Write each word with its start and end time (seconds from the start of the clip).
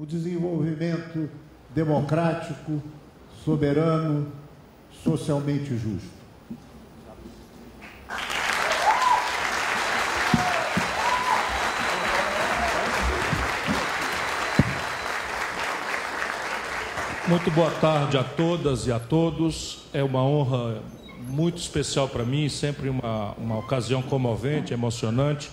o 0.00 0.06
desenvolvimento 0.06 1.28
democrático, 1.74 2.80
soberano, 3.44 4.30
socialmente 5.02 5.76
justo. 5.76 6.18
Muito 17.26 17.50
boa 17.50 17.70
tarde 17.80 18.16
a 18.16 18.22
todas 18.22 18.86
e 18.86 18.92
a 18.92 19.00
todos. 19.00 19.80
É 19.92 20.04
uma 20.04 20.22
honra 20.22 20.80
muito 21.26 21.56
especial 21.56 22.08
para 22.08 22.24
mim, 22.24 22.48
sempre 22.48 22.88
uma, 22.88 23.32
uma 23.32 23.58
ocasião 23.58 24.00
comovente, 24.00 24.72
emocionante, 24.72 25.50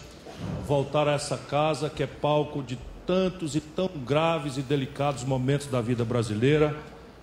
voltar 0.67 1.07
a 1.07 1.13
essa 1.13 1.35
casa 1.35 1.89
que 1.89 2.03
é 2.03 2.07
palco 2.07 2.61
de 2.61 2.77
tantos 3.05 3.55
e 3.55 3.61
tão 3.61 3.89
graves 4.05 4.57
e 4.57 4.61
delicados 4.61 5.23
momentos 5.23 5.67
da 5.67 5.81
vida 5.81 6.03
brasileira, 6.03 6.75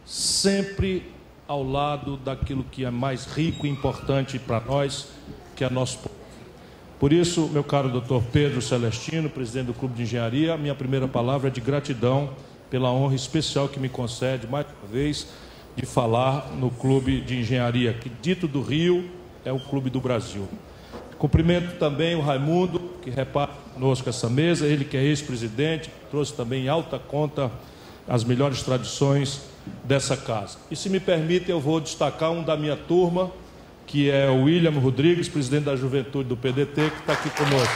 sempre 0.05 1.11
ao 1.47 1.62
lado 1.62 2.16
daquilo 2.16 2.65
que 2.65 2.84
é 2.84 2.91
mais 2.91 3.27
rico 3.27 3.66
e 3.66 3.70
importante 3.70 4.38
para 4.38 4.60
nós, 4.60 5.09
que 5.55 5.65
é 5.65 5.71
nosso 5.71 5.98
povo. 5.98 6.15
Por 6.98 7.12
isso, 7.12 7.48
meu 7.48 7.65
caro 7.65 7.88
doutor 7.88 8.23
Pedro 8.33 8.62
Celestino, 8.62 9.29
presidente 9.29 9.66
do 9.66 9.74
Clube 9.74 9.95
de 9.95 10.02
Engenharia, 10.02 10.57
minha 10.57 10.74
primeira 10.74 11.09
palavra 11.09 11.48
é 11.48 11.51
de 11.51 11.60
gratidão 11.60 12.30
pela 12.71 12.93
honra 12.93 13.15
especial 13.15 13.69
que 13.69 13.80
me 13.80 13.88
concede, 13.88 14.46
mais 14.46 14.66
uma 14.66 14.88
vez, 14.88 15.27
de 15.77 15.85
falar 15.85 16.52
no 16.57 16.71
Clube 16.71 17.21
de 17.21 17.38
Engenharia, 17.38 17.93
que, 17.93 18.09
dito 18.09 18.46
do 18.46 18.62
Rio, 18.62 19.10
é 19.45 19.52
o 19.52 19.59
Clube 19.59 19.91
do 19.91 20.01
Brasil. 20.01 20.49
Cumprimento 21.23 21.79
também 21.79 22.17
o 22.17 22.21
Raimundo, 22.21 22.81
que 23.01 23.09
reparte 23.09 23.53
conosco 23.75 24.09
essa 24.09 24.29
mesa, 24.29 24.67
ele 24.67 24.85
que 24.85 24.97
é 24.97 25.05
ex-presidente, 25.05 25.89
trouxe 26.11 26.33
também 26.33 26.65
em 26.65 26.69
alta 26.69 26.99
conta 26.99 27.49
as 28.09 28.25
melhores 28.25 28.61
tradições 28.65 29.43
dessa 29.85 30.16
casa. 30.16 30.59
E 30.69 30.75
se 30.75 30.91
me 30.91 30.99
permite, 30.99 31.49
eu 31.49 31.61
vou 31.61 31.79
destacar 31.79 32.33
um 32.33 32.43
da 32.43 32.57
minha 32.57 32.77
turma, 32.77 33.30
que 33.87 34.11
é 34.11 34.29
o 34.29 34.46
William 34.46 34.73
Rodrigues, 34.73 35.29
presidente 35.29 35.63
da 35.66 35.77
Juventude 35.77 36.29
do 36.29 36.37
PDT, 36.37 36.91
que 36.91 36.99
está 36.99 37.13
aqui 37.13 37.30
conosco. 37.30 37.73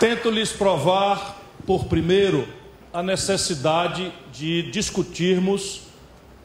Tento 0.00 0.30
lhes 0.30 0.50
provar, 0.50 1.42
por 1.66 1.84
primeiro, 1.84 2.48
a 2.90 3.02
necessidade 3.02 4.10
de 4.32 4.62
discutirmos 4.70 5.81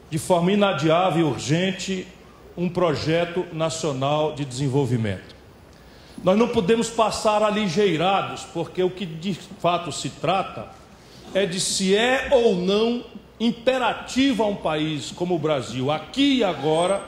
de 0.10 0.18
forma 0.18 0.52
inadiável 0.52 1.28
e 1.28 1.30
urgente 1.30 2.08
um 2.58 2.70
projeto 2.70 3.46
nacional 3.54 4.34
de 4.34 4.44
desenvolvimento. 4.44 5.36
Nós 6.24 6.38
não 6.38 6.48
podemos 6.48 6.90
passar 6.90 7.44
aligeirados, 7.44 8.44
porque 8.54 8.82
o 8.82 8.90
que 8.90 9.06
de 9.06 9.34
fato 9.34 9.92
se 9.92 10.10
trata 10.10 10.68
é 11.34 11.46
de 11.46 11.60
se 11.60 11.96
é 11.96 12.30
ou 12.32 12.56
não 12.56 13.04
imperativo 13.40 14.42
a 14.42 14.48
um 14.48 14.56
país 14.56 15.12
como 15.12 15.36
o 15.36 15.40
Brasil, 15.40 15.92
aqui 15.92 16.38
e 16.38 16.44
agora, 16.44 17.02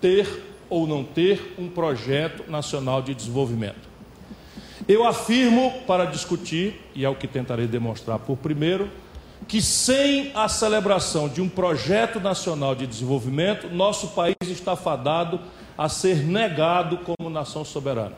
ter 0.00 0.44
ou 0.70 0.86
não 0.86 1.02
ter 1.02 1.54
um 1.58 1.68
projeto 1.68 2.48
nacional 2.48 3.02
de 3.02 3.14
desenvolvimento. 3.14 3.88
Eu 4.86 5.04
afirmo 5.04 5.72
para 5.86 6.04
discutir, 6.04 6.80
e 6.94 7.04
é 7.04 7.08
o 7.08 7.14
que 7.16 7.26
tentarei 7.26 7.66
demonstrar 7.66 8.18
por 8.20 8.36
primeiro, 8.36 8.88
que 9.48 9.62
sem 9.62 10.30
a 10.34 10.46
celebração 10.46 11.26
de 11.26 11.40
um 11.40 11.48
projeto 11.48 12.20
nacional 12.20 12.74
de 12.74 12.86
desenvolvimento, 12.86 13.68
nosso 13.70 14.08
país 14.08 14.36
está 14.42 14.76
fadado 14.76 15.40
a 15.76 15.88
ser 15.88 16.18
negado 16.18 16.98
como 16.98 17.30
nação 17.30 17.64
soberana 17.64 18.14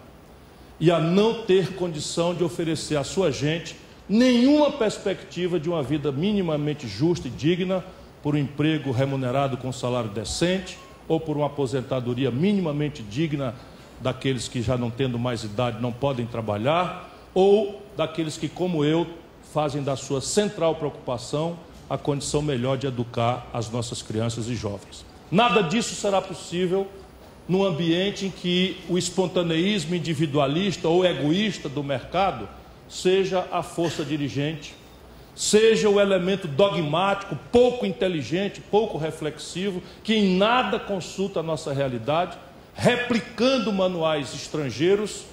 e 0.80 0.90
a 0.90 0.98
não 0.98 1.42
ter 1.42 1.74
condição 1.74 2.34
de 2.34 2.42
oferecer 2.42 2.96
à 2.96 3.04
sua 3.04 3.30
gente 3.30 3.76
nenhuma 4.08 4.72
perspectiva 4.72 5.60
de 5.60 5.68
uma 5.68 5.84
vida 5.84 6.10
minimamente 6.10 6.88
justa 6.88 7.28
e 7.28 7.30
digna 7.30 7.84
por 8.22 8.34
um 8.34 8.38
emprego 8.38 8.90
remunerado 8.90 9.56
com 9.56 9.72
salário 9.72 10.10
decente 10.10 10.76
ou 11.06 11.20
por 11.20 11.36
uma 11.36 11.46
aposentadoria 11.46 12.30
minimamente 12.30 13.02
digna 13.04 13.54
daqueles 14.00 14.48
que 14.48 14.62
já 14.62 14.76
não 14.76 14.90
tendo 14.90 15.18
mais 15.18 15.44
idade 15.44 15.80
não 15.80 15.92
podem 15.92 16.26
trabalhar, 16.26 17.08
ou 17.34 17.82
daqueles 17.96 18.36
que, 18.36 18.48
como 18.48 18.84
eu, 18.84 19.06
fazem 19.52 19.82
da 19.82 19.96
sua 19.96 20.20
central 20.20 20.74
preocupação 20.76 21.58
a 21.88 21.98
condição 21.98 22.40
melhor 22.40 22.78
de 22.78 22.86
educar 22.86 23.46
as 23.52 23.68
nossas 23.68 24.00
crianças 24.00 24.46
e 24.46 24.54
jovens. 24.54 25.04
Nada 25.30 25.62
disso 25.62 25.94
será 25.94 26.22
possível 26.22 26.86
num 27.48 27.64
ambiente 27.64 28.26
em 28.26 28.30
que 28.30 28.80
o 28.88 28.96
espontaneísmo 28.96 29.94
individualista 29.94 30.88
ou 30.88 31.04
egoísta 31.04 31.68
do 31.68 31.82
mercado 31.82 32.48
seja 32.88 33.46
a 33.50 33.62
força 33.62 34.04
dirigente, 34.04 34.74
seja 35.34 35.88
o 35.88 36.00
elemento 36.00 36.46
dogmático, 36.46 37.36
pouco 37.50 37.84
inteligente, 37.84 38.60
pouco 38.60 38.98
reflexivo, 38.98 39.82
que 40.04 40.14
em 40.14 40.36
nada 40.36 40.78
consulta 40.78 41.40
a 41.40 41.42
nossa 41.42 41.72
realidade 41.72 42.38
replicando 42.74 43.72
manuais 43.72 44.32
estrangeiros 44.32 45.24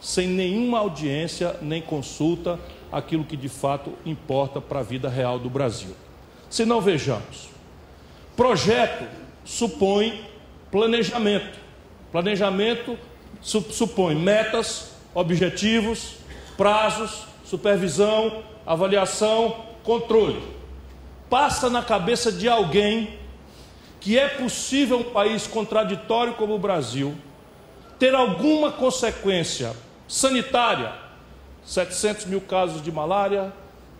sem 0.00 0.26
nenhuma 0.28 0.78
audiência 0.78 1.56
nem 1.60 1.82
consulta 1.82 2.58
aquilo 2.90 3.24
que 3.24 3.36
de 3.36 3.48
fato 3.48 3.92
importa 4.04 4.60
para 4.60 4.80
a 4.80 4.82
vida 4.82 5.08
real 5.08 5.38
do 5.38 5.50
Brasil. 5.50 5.94
Se 6.48 6.64
não 6.64 6.80
vejamos, 6.80 7.48
projeto 8.36 9.04
supõe 9.44 10.24
planejamento. 10.70 11.58
Planejamento 12.12 12.98
supõe 13.42 14.14
metas, 14.14 14.92
objetivos, 15.14 16.16
prazos, 16.56 17.26
supervisão, 17.44 18.42
avaliação, 18.66 19.64
controle. 19.82 20.42
Passa 21.30 21.68
na 21.68 21.82
cabeça 21.82 22.30
de 22.30 22.48
alguém 22.48 23.18
que 24.00 24.18
é 24.18 24.28
possível 24.28 24.98
um 25.00 25.10
país 25.10 25.46
contraditório 25.46 26.34
como 26.34 26.54
o 26.54 26.58
Brasil 26.58 27.14
ter 27.98 28.14
alguma 28.14 28.70
consequência 28.70 29.74
sanitária, 30.06 30.92
700 31.66 32.24
mil 32.26 32.40
casos 32.40 32.82
de 32.82 32.90
malária, 32.90 33.52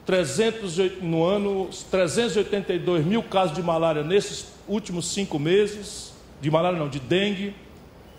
300 0.06 1.03
no 1.03 1.25
ano, 1.25 1.69
382 1.91 3.04
mil 3.04 3.22
casos 3.22 3.54
de 3.54 3.62
malária 3.62 4.03
nesses 4.03 4.47
últimos 4.69 5.09
cinco 5.12 5.38
meses, 5.38 6.12
de 6.41 6.50
malária 6.50 6.78
não, 6.78 6.88
de 6.88 7.00
dengue, 7.00 7.55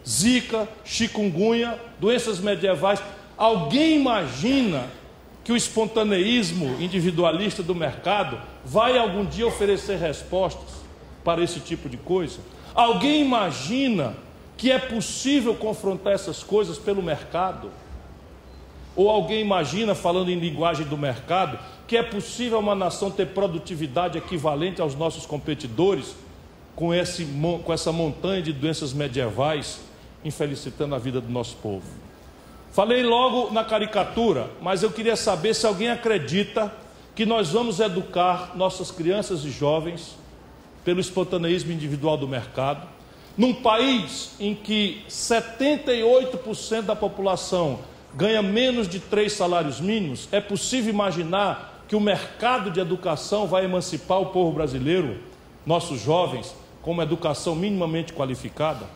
zika, 0.08 0.68
chikungunya, 0.84 1.80
doenças 2.00 2.40
medievais. 2.40 3.02
Alguém 3.38 3.96
imagina 3.96 4.86
que 5.44 5.52
o 5.52 5.56
espontaneísmo 5.56 6.76
individualista 6.80 7.64
do 7.64 7.74
mercado 7.74 8.40
vai 8.66 8.98
algum 8.98 9.26
dia 9.26 9.48
oferecer 9.48 9.98
respostas? 9.98 10.88
para 11.28 11.44
esse 11.44 11.60
tipo 11.60 11.90
de 11.90 11.98
coisa? 11.98 12.40
Alguém 12.74 13.22
imagina 13.22 14.16
que 14.56 14.72
é 14.72 14.80
possível 14.80 15.54
confrontar 15.54 16.14
essas 16.14 16.42
coisas 16.42 16.78
pelo 16.78 17.04
mercado? 17.04 17.70
Ou 18.98 19.12
alguém 19.12 19.42
imagina, 19.42 19.94
falando 19.94 20.32
em 20.32 20.40
linguagem 20.40 20.84
do 20.88 20.98
mercado, 20.98 21.60
que 21.88 21.96
é 21.96 22.02
possível 22.02 22.58
uma 22.58 22.74
nação 22.74 23.12
ter 23.12 23.28
produtividade 23.28 24.18
equivalente 24.18 24.82
aos 24.82 24.96
nossos 24.96 25.24
competidores 25.24 26.16
com, 26.76 26.92
esse, 26.92 27.24
com 27.64 27.72
essa 27.72 27.92
montanha 27.92 28.42
de 28.42 28.52
doenças 28.52 28.94
medievais 28.94 29.80
infelicitando 30.26 30.96
a 30.96 30.98
vida 30.98 31.22
do 31.22 31.32
nosso 31.32 31.58
povo? 31.58 31.86
Falei 32.72 33.04
logo 33.04 33.54
na 33.54 33.64
caricatura, 33.64 34.50
mas 34.60 34.82
eu 34.82 34.90
queria 34.90 35.16
saber 35.16 35.54
se 35.54 35.68
alguém 35.68 35.90
acredita 35.90 36.74
que 37.16 37.24
nós 37.24 37.52
vamos 37.52 37.80
educar 37.80 38.54
nossas 38.56 38.90
crianças 38.90 39.46
e 39.46 39.52
jovens 39.52 40.18
pelo 40.84 41.00
espontaneísmo 41.00 41.72
individual 41.72 42.18
do 42.18 42.28
mercado, 42.28 42.88
num 43.38 43.54
país 43.54 44.36
em 44.40 44.56
que 44.56 45.04
78% 45.08 46.82
da 46.82 46.96
população 46.96 47.80
ganha 48.18 48.42
menos 48.42 48.90
de 48.90 49.00
três 49.00 49.34
salários 49.34 49.80
mínimos, 49.80 50.28
é 50.32 50.42
possível 50.42 50.92
imaginar 50.92 51.84
que 51.88 51.96
o 51.96 52.02
mercado 52.02 52.72
de 52.72 52.80
educação 52.80 53.46
vai 53.46 53.64
emancipar 53.64 54.20
o 54.20 54.26
povo 54.28 54.52
brasileiro, 54.52 55.20
nossos 55.64 56.02
jovens, 56.02 56.54
com 56.82 56.92
uma 56.92 57.04
educação 57.04 57.56
minimamente 57.56 58.14
qualificada? 58.14 58.88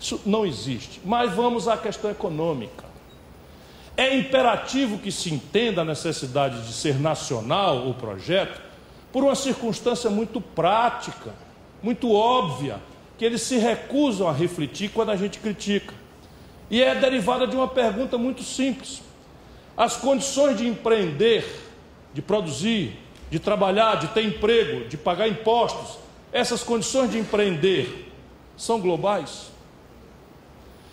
Isso 0.00 0.20
não 0.26 0.44
existe. 0.44 1.00
Mas 1.04 1.32
vamos 1.32 1.68
à 1.68 1.76
questão 1.76 2.10
econômica. 2.10 2.84
É 3.96 4.16
imperativo 4.16 4.98
que 4.98 5.12
se 5.12 5.32
entenda 5.32 5.82
a 5.82 5.84
necessidade 5.84 6.66
de 6.66 6.72
ser 6.72 6.98
nacional 6.98 7.88
o 7.88 7.94
projeto, 7.94 8.60
por 9.12 9.22
uma 9.22 9.34
circunstância 9.36 10.10
muito 10.10 10.40
prática, 10.40 11.34
muito 11.82 12.12
óbvia, 12.12 12.80
que 13.16 13.24
eles 13.24 13.42
se 13.42 13.58
recusam 13.58 14.26
a 14.26 14.32
refletir 14.32 14.90
quando 14.90 15.10
a 15.10 15.16
gente 15.16 15.38
critica. 15.38 15.99
E 16.70 16.80
é 16.82 16.94
derivada 16.94 17.46
de 17.46 17.56
uma 17.56 17.66
pergunta 17.66 18.16
muito 18.16 18.42
simples: 18.42 19.02
as 19.76 19.96
condições 19.96 20.56
de 20.56 20.66
empreender, 20.66 21.44
de 22.14 22.22
produzir, 22.22 22.96
de 23.30 23.38
trabalhar, 23.38 23.96
de 23.96 24.08
ter 24.08 24.24
emprego, 24.24 24.88
de 24.88 24.96
pagar 24.96 25.28
impostos, 25.28 25.98
essas 26.32 26.62
condições 26.62 27.10
de 27.10 27.18
empreender 27.18 28.12
são 28.56 28.80
globais? 28.80 29.50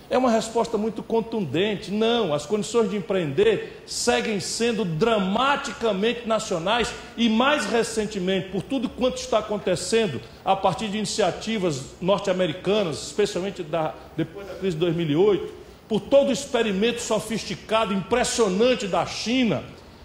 É 0.10 0.18
uma 0.18 0.32
resposta 0.32 0.78
muito 0.78 1.04
contundente. 1.04 1.92
Não, 1.92 2.34
as 2.34 2.46
condições 2.46 2.90
de 2.90 2.96
empreender 2.96 3.84
seguem 3.86 4.40
sendo 4.40 4.86
dramaticamente 4.86 6.26
nacionais 6.26 6.94
e, 7.18 7.28
mais 7.28 7.66
recentemente, 7.66 8.48
por 8.50 8.62
tudo 8.62 8.88
quanto 8.88 9.18
está 9.18 9.40
acontecendo 9.40 10.22
a 10.46 10.56
partir 10.56 10.88
de 10.88 10.98
iniciativas 10.98 11.88
norte-americanas, 12.00 13.04
especialmente 13.08 13.62
da, 13.62 13.94
depois 14.16 14.48
da 14.48 14.56
crise 14.56 14.78
de 14.78 14.80
2008, 14.80 15.67
por 15.88 16.02
todo 16.02 16.30
o 16.30 16.34
experimento 16.34 17.02
sofisticado, 17.02 17.94
impressionante 17.94 18.88
da 18.88 19.06
China 19.06 19.64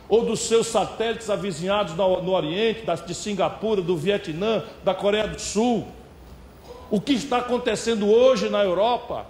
ou 0.08 0.24
dos 0.24 0.40
seus 0.40 0.66
satélites 0.66 1.30
avizinhados 1.30 1.94
no, 1.94 2.30
Oriente, 2.30 2.84
de 3.06 3.14
Singapura, 3.14 3.80
do 3.80 3.96
Vietnã, 3.96 4.62
da 4.84 4.94
Coreia 4.94 5.26
do 5.26 5.40
Sul. 5.40 5.86
O 6.90 7.00
que 7.00 7.14
está 7.14 7.38
acontecendo 7.38 8.10
hoje 8.10 8.50
na 8.50 8.62
Europa? 8.62 9.26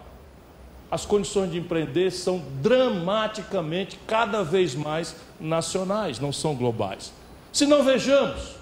As 0.91 1.07
condições 1.07 1.51
de 1.51 1.59
empreender 1.59 2.11
são 2.11 2.43
dramaticamente, 2.61 3.99
cada 4.07 4.43
vez 4.43 4.75
mais 4.75 5.17
nacionais, 5.41 6.19
não 6.19 6.33
são 6.33 6.55
globais. 6.55 7.13
Se 7.53 7.65
não 7.65 7.83
vejamos, 7.83 8.57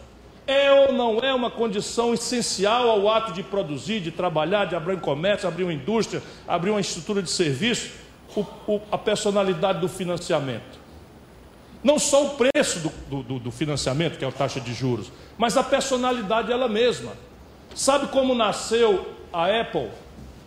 é 0.51 0.73
ou 0.73 0.93
não 0.93 1.21
é 1.21 1.33
uma 1.33 1.51
condição 1.51 2.13
essencial 2.13 2.91
ao 2.91 3.09
ato 3.09 3.33
de 3.33 3.43
produzir, 3.43 4.01
de 4.01 4.11
trabalhar, 4.11 4.65
de 4.65 4.75
abrir 4.75 4.95
um 4.95 5.01
comércio, 5.01 5.49
abrir 5.49 5.65
uma 5.65 5.73
indústria, 5.73 6.23
abrir 6.47 6.71
uma 6.71 6.81
estrutura 6.81 7.23
de 7.23 7.31
serviço, 7.31 7.93
o, 8.35 8.41
o, 8.67 8.81
a 8.91 8.99
personalidade 8.99 9.81
do 9.81 9.89
financiamento. 9.89 10.81
Não 11.83 11.99
só 11.99 12.27
o 12.27 12.31
preço 12.31 12.81
do, 13.09 13.23
do, 13.23 13.39
do 13.39 13.51
financiamento, 13.51 14.19
que 14.19 14.25
é 14.25 14.29
a 14.29 14.33
taxa 14.33 14.61
de 14.61 14.75
juros, 14.75 15.11
mas 15.39 15.57
a 15.57 15.63
personalidade 15.63 16.53
ela 16.53 16.69
mesma. 16.69 17.13
Sabe 17.75 18.09
como 18.09 18.35
nasceu 18.35 19.07
a 19.33 19.47
Apple? 19.47 19.89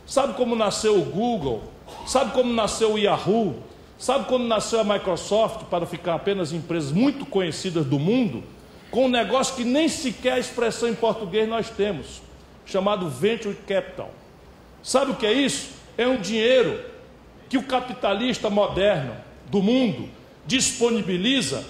Sabe 0.06 0.33
como 0.33 0.56
nasceu 0.56 0.99
o 0.99 1.06
Google? 1.06 1.63
Sabe 2.06 2.31
como 2.31 2.53
nasceu 2.53 2.94
o 2.94 2.99
Yahoo? 2.99 3.56
Sabe 3.97 4.25
como 4.25 4.45
nasceu 4.45 4.81
a 4.81 4.83
Microsoft, 4.83 5.63
para 5.69 5.85
ficar 5.85 6.15
apenas 6.15 6.51
empresas 6.51 6.91
muito 6.91 7.25
conhecidas 7.25 7.85
do 7.85 7.97
mundo? 7.97 8.44
Com 8.94 9.06
um 9.06 9.10
negócio 9.10 9.56
que 9.56 9.63
nem 9.63 9.90
sequer 9.90 10.34
a 10.34 10.40
expressão 10.40 10.88
em 10.88 10.94
português 10.94 11.50
nós 11.50 11.68
temos, 11.68 12.22
chamado 12.63 13.10
Venture 13.10 13.56
Capital. 13.68 14.12
Sabe 14.84 15.10
o 15.10 15.16
que 15.16 15.25
é 15.25 15.34
isso? 15.34 15.72
É 15.98 16.07
um 16.07 16.18
dinheiro 16.18 16.80
que 17.50 17.57
o 17.57 17.63
capitalista 17.63 18.51
moderno 18.51 19.16
do 19.48 19.63
mundo 19.63 20.07
disponibiliza 20.45 21.66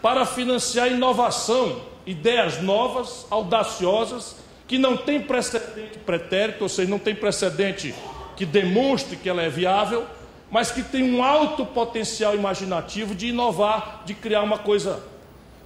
para 0.00 0.24
financiar 0.24 0.86
inovação, 0.86 1.80
ideias 2.06 2.62
novas, 2.62 3.26
audaciosas 3.28 4.36
que 4.68 4.78
não 4.78 4.96
tem 4.96 5.20
precedente 5.20 5.98
pretérito, 5.98 6.62
ou 6.62 6.68
seja, 6.68 6.88
não 6.88 7.00
tem 7.00 7.12
precedente 7.12 7.92
que 8.36 8.46
demonstre 8.46 9.16
que 9.16 9.28
ela 9.28 9.42
é 9.42 9.48
viável, 9.48 10.06
mas 10.48 10.70
que 10.70 10.84
tem 10.84 11.02
um 11.02 11.24
alto 11.24 11.66
potencial 11.66 12.36
imaginativo 12.36 13.16
de 13.16 13.30
inovar, 13.30 14.04
de 14.06 14.14
criar 14.14 14.42
uma 14.42 14.58
coisa. 14.58 15.17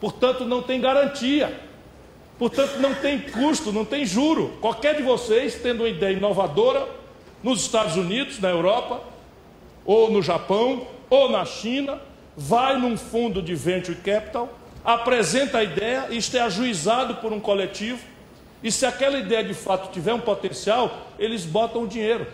Portanto, 0.02 0.44
não 0.44 0.60
tem 0.60 0.80
garantia. 0.80 1.60
Portanto, 2.36 2.78
não 2.78 2.92
tem 2.92 3.20
custo, 3.20 3.70
não 3.70 3.84
tem 3.84 4.04
juro. 4.04 4.58
Qualquer 4.60 4.96
de 4.96 5.02
vocês, 5.04 5.54
tendo 5.62 5.84
uma 5.84 5.88
ideia 5.88 6.16
inovadora, 6.16 6.88
nos 7.40 7.60
Estados 7.60 7.96
Unidos, 7.96 8.40
na 8.40 8.50
Europa, 8.50 9.00
ou 9.84 10.10
no 10.10 10.20
Japão, 10.20 10.88
ou 11.08 11.30
na 11.30 11.44
China, 11.44 12.00
vai 12.36 12.76
num 12.76 12.96
fundo 12.96 13.40
de 13.40 13.54
venture 13.54 13.96
capital, 13.96 14.48
apresenta 14.84 15.58
a 15.58 15.62
ideia, 15.62 16.08
isto 16.10 16.36
é 16.36 16.40
ajuizado 16.40 17.14
por 17.16 17.32
um 17.32 17.38
coletivo, 17.38 18.00
e 18.60 18.72
se 18.72 18.84
aquela 18.84 19.18
ideia 19.18 19.44
de 19.44 19.54
fato 19.54 19.92
tiver 19.92 20.14
um 20.14 20.20
potencial, 20.20 21.06
eles 21.16 21.44
botam 21.44 21.84
o 21.84 21.86
dinheiro. 21.86 22.26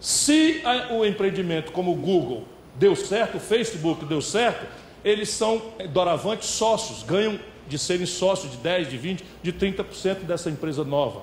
Se 0.00 0.64
o 0.90 1.04
empreendimento 1.04 1.70
como 1.70 1.92
o 1.92 1.96
Google 1.96 2.42
deu 2.74 2.96
certo, 2.96 3.36
o 3.36 3.40
Facebook 3.40 4.04
deu 4.04 4.20
certo, 4.20 4.66
eles 5.04 5.30
são, 5.30 5.62
doravante, 5.90 6.44
sócios, 6.44 7.02
ganham 7.02 7.38
de 7.68 7.78
serem 7.78 8.06
sócios 8.06 8.52
de 8.52 8.58
10, 8.58 8.90
de 8.90 8.98
20, 8.98 9.24
de 9.42 9.52
30% 9.52 10.24
dessa 10.24 10.50
empresa 10.50 10.84
nova. 10.84 11.22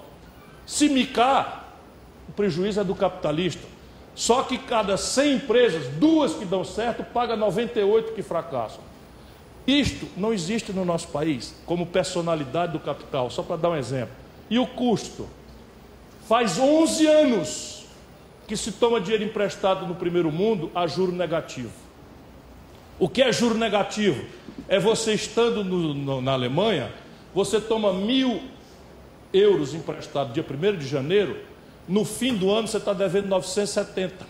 Se 0.65 0.89
micar, 0.89 1.74
o 2.27 2.31
prejuízo 2.31 2.79
é 2.79 2.83
do 2.83 2.95
capitalista. 2.95 3.65
Só 4.15 4.41
que 4.44 4.57
cada 4.57 4.97
100 4.97 5.35
empresas, 5.35 5.88
duas 6.00 6.33
que 6.33 6.45
dão 6.45 6.63
certo, 6.63 7.03
paga 7.03 7.35
98 7.35 8.13
que 8.13 8.24
fracassam. 8.24 8.81
Isto 9.68 10.07
não 10.15 10.33
existe 10.33 10.71
no 10.71 10.85
nosso 10.85 11.09
país 11.09 11.53
como 11.65 11.85
personalidade 11.85 12.71
do 12.71 12.79
capital, 12.79 13.29
só 13.29 13.44
para 13.44 13.57
dar 13.57 13.69
um 13.69 13.75
exemplo. 13.75 14.15
E 14.50 14.57
o 14.57 14.65
custo? 14.65 15.27
Faz 16.27 16.57
11 16.57 17.06
anos 17.06 17.85
que 18.47 18.56
se 18.56 18.71
toma 18.71 19.01
dinheiro 19.01 19.25
emprestado 19.25 19.85
no 19.85 19.94
primeiro 19.94 20.31
mundo 20.31 20.71
a 20.74 20.88
juro 20.88 21.12
negativo. 21.12 21.87
O 22.99 23.07
que 23.07 23.21
é 23.21 23.31
juro 23.31 23.55
negativo? 23.55 24.25
É 24.67 24.79
você 24.79 25.13
estando 25.13 25.63
no, 25.63 25.94
no, 25.94 26.21
na 26.21 26.31
Alemanha, 26.33 26.91
você 27.33 27.61
toma 27.61 27.94
mil 27.94 28.41
euros 29.31 29.73
emprestado 29.73 30.33
dia 30.33 30.44
1 30.44 30.77
de 30.77 30.88
janeiro, 30.88 31.38
no 31.88 32.03
fim 32.03 32.33
do 32.33 32.51
ano 32.51 32.67
você 32.67 32.77
está 32.77 32.94
devendo 32.94 33.27
970. 33.27 34.25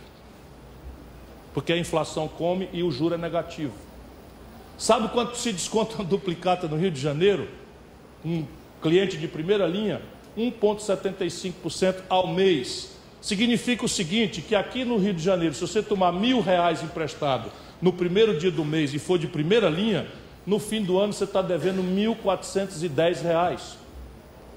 Porque 1.54 1.72
a 1.72 1.78
inflação 1.78 2.28
come 2.28 2.68
e 2.74 2.84
o 2.84 2.92
juro 2.92 3.16
é 3.16 3.18
negativo. 3.18 3.74
Sabe 4.78 5.08
quanto 5.08 5.38
se 5.38 5.52
desconta 5.54 5.96
uma 5.96 6.04
duplicata 6.04 6.68
no 6.68 6.76
Rio 6.76 6.92
de 6.92 7.00
Janeiro? 7.00 7.48
Um 8.24 8.46
cliente 8.82 9.18
de 9.18 9.28
primeira 9.28 9.66
linha, 9.66 10.02
1,75% 10.38 11.96
ao 12.10 12.28
mês. 12.28 12.96
Significa 13.22 13.86
o 13.86 13.90
seguinte: 13.90 14.42
que 14.42 14.54
aqui 14.54 14.84
no 14.86 14.98
Rio 14.98 15.14
de 15.14 15.24
Janeiro, 15.24 15.56
se 15.56 15.62
você 15.62 15.82
tomar 15.82 16.12
mil 16.12 16.42
reais 16.42 16.84
emprestado 16.84 17.50
no 17.82 17.94
primeiro 17.94 18.38
dia 18.38 18.52
do 18.52 18.66
mês 18.66 18.94
e 18.94 19.00
for 19.00 19.18
de 19.18 19.28
primeira 19.28 19.70
linha, 19.70 20.08
no 20.46 20.60
fim 20.60 20.82
do 20.82 20.98
ano 21.00 21.14
você 21.14 21.26
está 21.26 21.42
devendo 21.42 21.84
1.410 21.84 23.22
reais. 23.22 23.78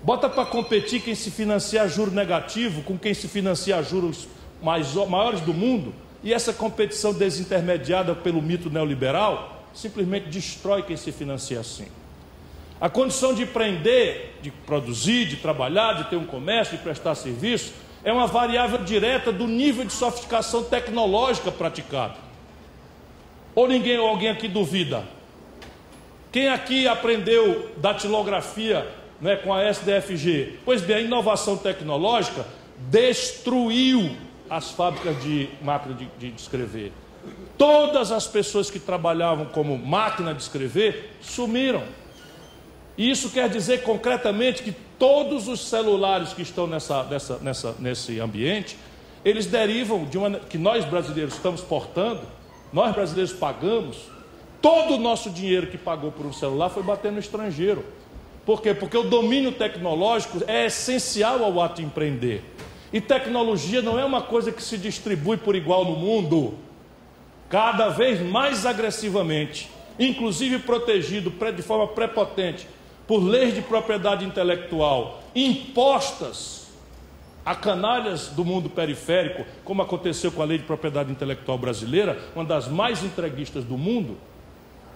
Bota 0.03 0.29
para 0.29 0.47
competir 0.47 1.03
quem 1.03 1.15
se 1.15 1.31
financia 1.31 1.83
a 1.83 1.89
juro 1.89 2.11
negativo 2.11 2.83
com 2.83 2.99
quem 2.99 3.13
se 3.13 3.29
financia 3.29 3.77
a 3.77 3.83
juros 3.83 4.27
mais, 4.63 4.95
maiores 4.95 5.41
do 5.41 5.53
mundo, 5.53 5.93
e 6.23 6.33
essa 6.33 6.53
competição 6.53 7.13
desintermediada 7.13 8.15
pelo 8.15 8.41
mito 8.43 8.71
neoliberal 8.71 9.67
simplesmente 9.73 10.29
destrói 10.29 10.83
quem 10.83 10.97
se 10.97 11.13
financia 11.13 11.61
assim. 11.61 11.87
A 12.81 12.89
condição 12.89 13.35
de 13.35 13.43
empreender, 13.43 14.39
de 14.41 14.51
produzir, 14.51 15.27
de 15.27 15.37
trabalhar, 15.37 15.95
de 15.95 16.05
ter 16.11 16.17
um 16.17 16.25
comércio, 16.25 16.77
de 16.77 16.83
prestar 16.83 17.15
serviço, 17.15 17.73
é 18.03 18.11
uma 18.13 18.27
variável 18.27 18.79
direta 18.79 19.31
do 19.31 19.47
nível 19.47 19.85
de 19.85 19.93
sofisticação 19.93 20.65
tecnológica 20.65 21.51
praticado. 21.53 22.30
Ou 23.55 23.69
ninguém 23.69 23.99
ou 23.99 24.09
alguém 24.09 24.29
aqui 24.29 24.49
duvida? 24.49 25.05
Quem 26.33 26.49
aqui 26.49 26.87
aprendeu 26.87 27.71
datilografia 27.77 28.87
né, 29.21 29.37
com 29.37 29.53
a 29.53 29.65
SDFG? 29.65 30.61
Pois 30.65 30.81
bem, 30.81 30.97
a 30.97 31.01
inovação 31.01 31.57
tecnológica 31.57 32.47
destruiu 32.89 34.17
as 34.49 34.71
fábricas 34.71 35.21
de 35.23 35.49
máquina 35.61 35.95
de, 35.95 36.07
de 36.19 36.35
escrever. 36.41 36.93
Todas 37.59 38.11
as 38.11 38.27
pessoas 38.27 38.71
que 38.71 38.79
trabalhavam 38.79 39.47
como 39.47 39.77
máquina 39.77 40.33
de 40.33 40.43
escrever 40.43 41.17
sumiram. 41.21 41.83
E 42.97 43.11
isso 43.11 43.31
quer 43.31 43.49
dizer 43.49 43.83
concretamente 43.83 44.63
que 44.63 44.73
todos 44.99 45.49
os 45.49 45.69
celulares 45.69 46.33
que 46.33 46.43
estão 46.43 46.67
nessa, 46.67 47.05
nessa, 47.05 47.39
nessa, 47.39 47.75
nesse 47.79 48.21
ambiente, 48.21 48.77
eles 49.25 49.47
derivam 49.47 50.05
de 50.05 50.19
uma 50.19 50.39
que 50.39 50.59
nós 50.59 50.85
brasileiros 50.85 51.35
estamos 51.35 51.61
portando, 51.61 52.23
nós 52.73 52.95
brasileiros 52.95 53.33
pagamos, 53.33 53.97
todo 54.61 54.95
o 54.95 54.99
nosso 54.99 55.31
dinheiro 55.31 55.67
que 55.67 55.79
pagou 55.79 56.13
por 56.13 56.27
um 56.27 56.33
celular 56.33 56.69
foi 56.69 56.83
bater 56.83 57.11
no 57.11 57.19
estrangeiro. 57.19 57.85
Por 58.45 58.63
quê? 58.63 58.75
Porque 58.75 58.97
o 58.97 59.05
domínio 59.05 59.53
tecnológico 59.53 60.43
é 60.47 60.67
essencial 60.67 61.45
ao 61.45 61.61
ato 61.61 61.77
de 61.77 61.87
empreender. 61.87 62.43
E 62.93 63.01
tecnologia 63.01 63.81
não 63.81 63.99
é 63.99 64.05
uma 64.05 64.23
coisa 64.23 64.51
que 64.51 64.63
se 64.63 64.77
distribui 64.77 65.37
por 65.37 65.55
igual 65.55 65.85
no 65.85 65.97
mundo 65.97 66.55
cada 67.49 67.89
vez 67.89 68.21
mais 68.21 68.65
agressivamente, 68.65 69.69
inclusive 69.99 70.61
protegido 70.61 71.31
de 71.31 71.63
forma 71.63 71.87
prepotente 71.89 72.67
por 73.07 73.19
leis 73.19 73.55
de 73.55 73.63
propriedade 73.63 74.25
intelectual 74.25 75.21
impostas 75.35 76.60
a 77.45 77.55
canalhas 77.55 78.29
do 78.29 78.45
mundo 78.45 78.69
periférico, 78.69 79.45
como 79.65 79.83
aconteceu 79.83 80.31
com 80.31 80.43
a 80.43 80.45
lei 80.45 80.59
de 80.59 80.65
propriedade 80.65 81.11
intelectual 81.11 81.59
brasileira, 81.59 82.19
uma 82.35 82.45
das 82.45 82.69
mais 82.69 83.03
entreguistas 83.03 83.65
do 83.65 83.79
mundo, 83.79 84.17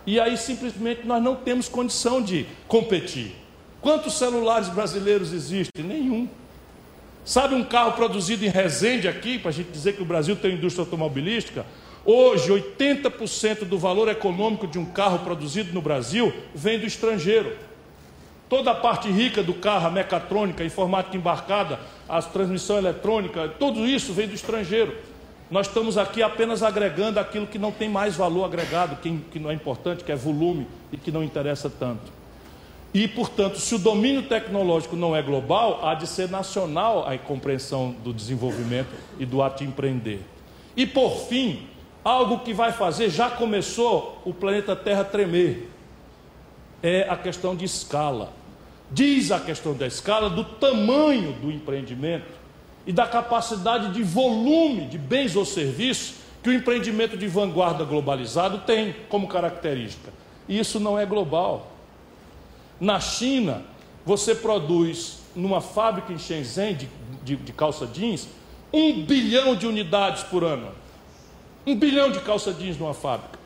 e 0.06 0.20
aí 0.20 0.36
simplesmente 0.36 1.06
nós 1.06 1.22
não 1.22 1.34
temos 1.34 1.68
condição 1.68 2.20
de 2.20 2.46
competir. 2.68 3.34
Quantos 3.80 4.14
celulares 4.14 4.68
brasileiros 4.68 5.32
existem? 5.32 5.84
Nenhum. 5.84 6.28
Sabe 7.24 7.54
um 7.54 7.64
carro 7.64 7.92
produzido 7.92 8.44
em 8.44 8.48
Resende 8.48 9.08
aqui, 9.08 9.38
para 9.38 9.48
a 9.48 9.52
gente 9.52 9.70
dizer 9.70 9.94
que 9.94 10.02
o 10.02 10.06
Brasil 10.06 10.36
tem 10.36 10.54
indústria 10.54 10.82
automobilística? 10.82 11.64
Hoje, 12.04 12.50
80% 12.50 13.64
do 13.64 13.78
valor 13.78 14.08
econômico 14.08 14.66
de 14.66 14.78
um 14.78 14.84
carro 14.84 15.20
produzido 15.20 15.72
no 15.72 15.80
Brasil 15.80 16.34
vem 16.54 16.78
do 16.78 16.86
estrangeiro. 16.86 17.56
Toda 18.48 18.72
a 18.72 18.74
parte 18.74 19.10
rica 19.10 19.42
do 19.42 19.54
carro, 19.54 19.86
a 19.86 19.90
mecatrônica, 19.90 20.62
a 20.62 20.66
informática 20.66 21.16
embarcada, 21.16 21.80
a 22.08 22.20
transmissão 22.20 22.76
eletrônica, 22.76 23.48
tudo 23.58 23.86
isso 23.86 24.12
vem 24.12 24.28
do 24.28 24.34
estrangeiro. 24.34 24.94
Nós 25.50 25.66
estamos 25.66 25.96
aqui 25.96 26.22
apenas 26.22 26.62
agregando 26.62 27.20
aquilo 27.20 27.46
que 27.46 27.58
não 27.58 27.70
tem 27.70 27.88
mais 27.88 28.16
valor 28.16 28.44
agregado, 28.44 28.96
que, 28.96 29.38
não 29.38 29.50
é 29.50 29.54
importante, 29.54 30.04
que 30.04 30.12
é 30.12 30.16
volume 30.16 30.66
e 30.92 30.96
que 30.96 31.10
não 31.10 31.22
interessa 31.22 31.70
tanto. 31.70 32.12
E, 32.92 33.08
portanto, 33.08 33.58
se 33.58 33.74
o 33.74 33.78
domínio 33.78 34.22
tecnológico 34.22 34.94
não 34.94 35.16
é 35.16 35.20
global, 35.20 35.80
há 35.82 35.94
de 35.94 36.06
ser 36.06 36.30
nacional 36.30 37.06
a 37.08 37.18
compreensão 37.18 37.90
do 38.04 38.12
desenvolvimento 38.12 38.88
e 39.18 39.26
do 39.26 39.42
ato 39.42 39.64
de 39.64 39.68
empreender. 39.68 40.20
E, 40.76 40.86
por 40.86 41.16
fim, 41.28 41.66
algo 42.04 42.38
que 42.40 42.54
vai 42.54 42.70
fazer, 42.70 43.10
já 43.10 43.28
começou 43.28 44.20
o 44.24 44.32
planeta 44.32 44.76
Terra 44.76 45.02
tremer, 45.02 45.70
é 46.84 47.08
a 47.08 47.16
questão 47.16 47.56
de 47.56 47.64
escala. 47.64 48.30
Diz 48.90 49.32
a 49.32 49.40
questão 49.40 49.72
da 49.72 49.86
escala 49.86 50.28
do 50.28 50.44
tamanho 50.44 51.32
do 51.32 51.50
empreendimento 51.50 52.30
e 52.86 52.92
da 52.92 53.06
capacidade 53.06 53.94
de 53.94 54.02
volume 54.02 54.84
de 54.84 54.98
bens 54.98 55.34
ou 55.34 55.46
serviços 55.46 56.16
que 56.42 56.50
o 56.50 56.52
empreendimento 56.52 57.16
de 57.16 57.26
vanguarda 57.26 57.84
globalizado 57.84 58.58
tem 58.66 58.94
como 59.08 59.26
característica. 59.26 60.12
E 60.46 60.58
isso 60.58 60.78
não 60.78 60.98
é 60.98 61.06
global. 61.06 61.72
Na 62.78 63.00
China, 63.00 63.62
você 64.04 64.34
produz 64.34 65.20
numa 65.34 65.62
fábrica 65.62 66.12
em 66.12 66.18
Shenzhen 66.18 66.74
de, 66.74 66.88
de, 67.24 67.36
de 67.36 67.52
calça 67.54 67.86
jeans 67.86 68.28
um 68.70 69.02
bilhão 69.06 69.56
de 69.56 69.66
unidades 69.66 70.22
por 70.22 70.44
ano. 70.44 70.68
Um 71.66 71.74
bilhão 71.74 72.10
de 72.10 72.20
calça 72.20 72.52
jeans 72.52 72.76
numa 72.76 72.92
fábrica. 72.92 73.43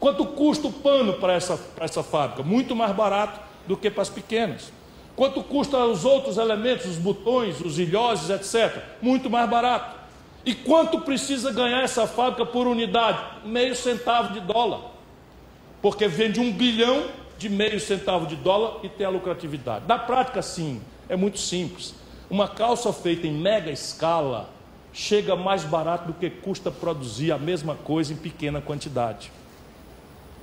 Quanto 0.00 0.24
custa 0.24 0.68
o 0.68 0.72
pano 0.72 1.14
para 1.14 1.32
essa, 1.32 1.58
essa 1.80 2.02
fábrica? 2.02 2.42
Muito 2.42 2.74
mais 2.76 2.94
barato 2.94 3.40
do 3.66 3.76
que 3.76 3.90
para 3.90 4.02
as 4.02 4.08
pequenas. 4.08 4.72
Quanto 5.16 5.42
custa 5.42 5.84
os 5.84 6.04
outros 6.04 6.38
elementos, 6.38 6.86
os 6.86 6.96
botões, 6.96 7.60
os 7.60 7.78
ilhoses, 7.78 8.30
etc. 8.30 8.82
Muito 9.02 9.28
mais 9.28 9.50
barato. 9.50 9.98
E 10.46 10.54
quanto 10.54 11.00
precisa 11.00 11.52
ganhar 11.52 11.82
essa 11.82 12.06
fábrica 12.06 12.46
por 12.46 12.66
unidade? 12.66 13.18
Meio 13.44 13.74
centavo 13.74 14.32
de 14.32 14.40
dólar. 14.40 14.92
Porque 15.82 16.06
vende 16.06 16.38
um 16.38 16.52
bilhão 16.52 17.06
de 17.36 17.48
meio 17.48 17.80
centavo 17.80 18.26
de 18.26 18.36
dólar 18.36 18.78
e 18.84 18.88
tem 18.88 19.06
a 19.06 19.10
lucratividade. 19.10 19.84
Na 19.88 19.98
prática, 19.98 20.40
sim, 20.40 20.80
é 21.08 21.16
muito 21.16 21.38
simples. 21.38 21.94
Uma 22.30 22.46
calça 22.46 22.92
feita 22.92 23.26
em 23.26 23.32
mega 23.32 23.70
escala 23.70 24.48
chega 24.92 25.34
mais 25.36 25.64
barato 25.64 26.06
do 26.08 26.14
que 26.14 26.30
custa 26.30 26.70
produzir 26.70 27.32
a 27.32 27.38
mesma 27.38 27.74
coisa 27.74 28.12
em 28.12 28.16
pequena 28.16 28.60
quantidade. 28.60 29.30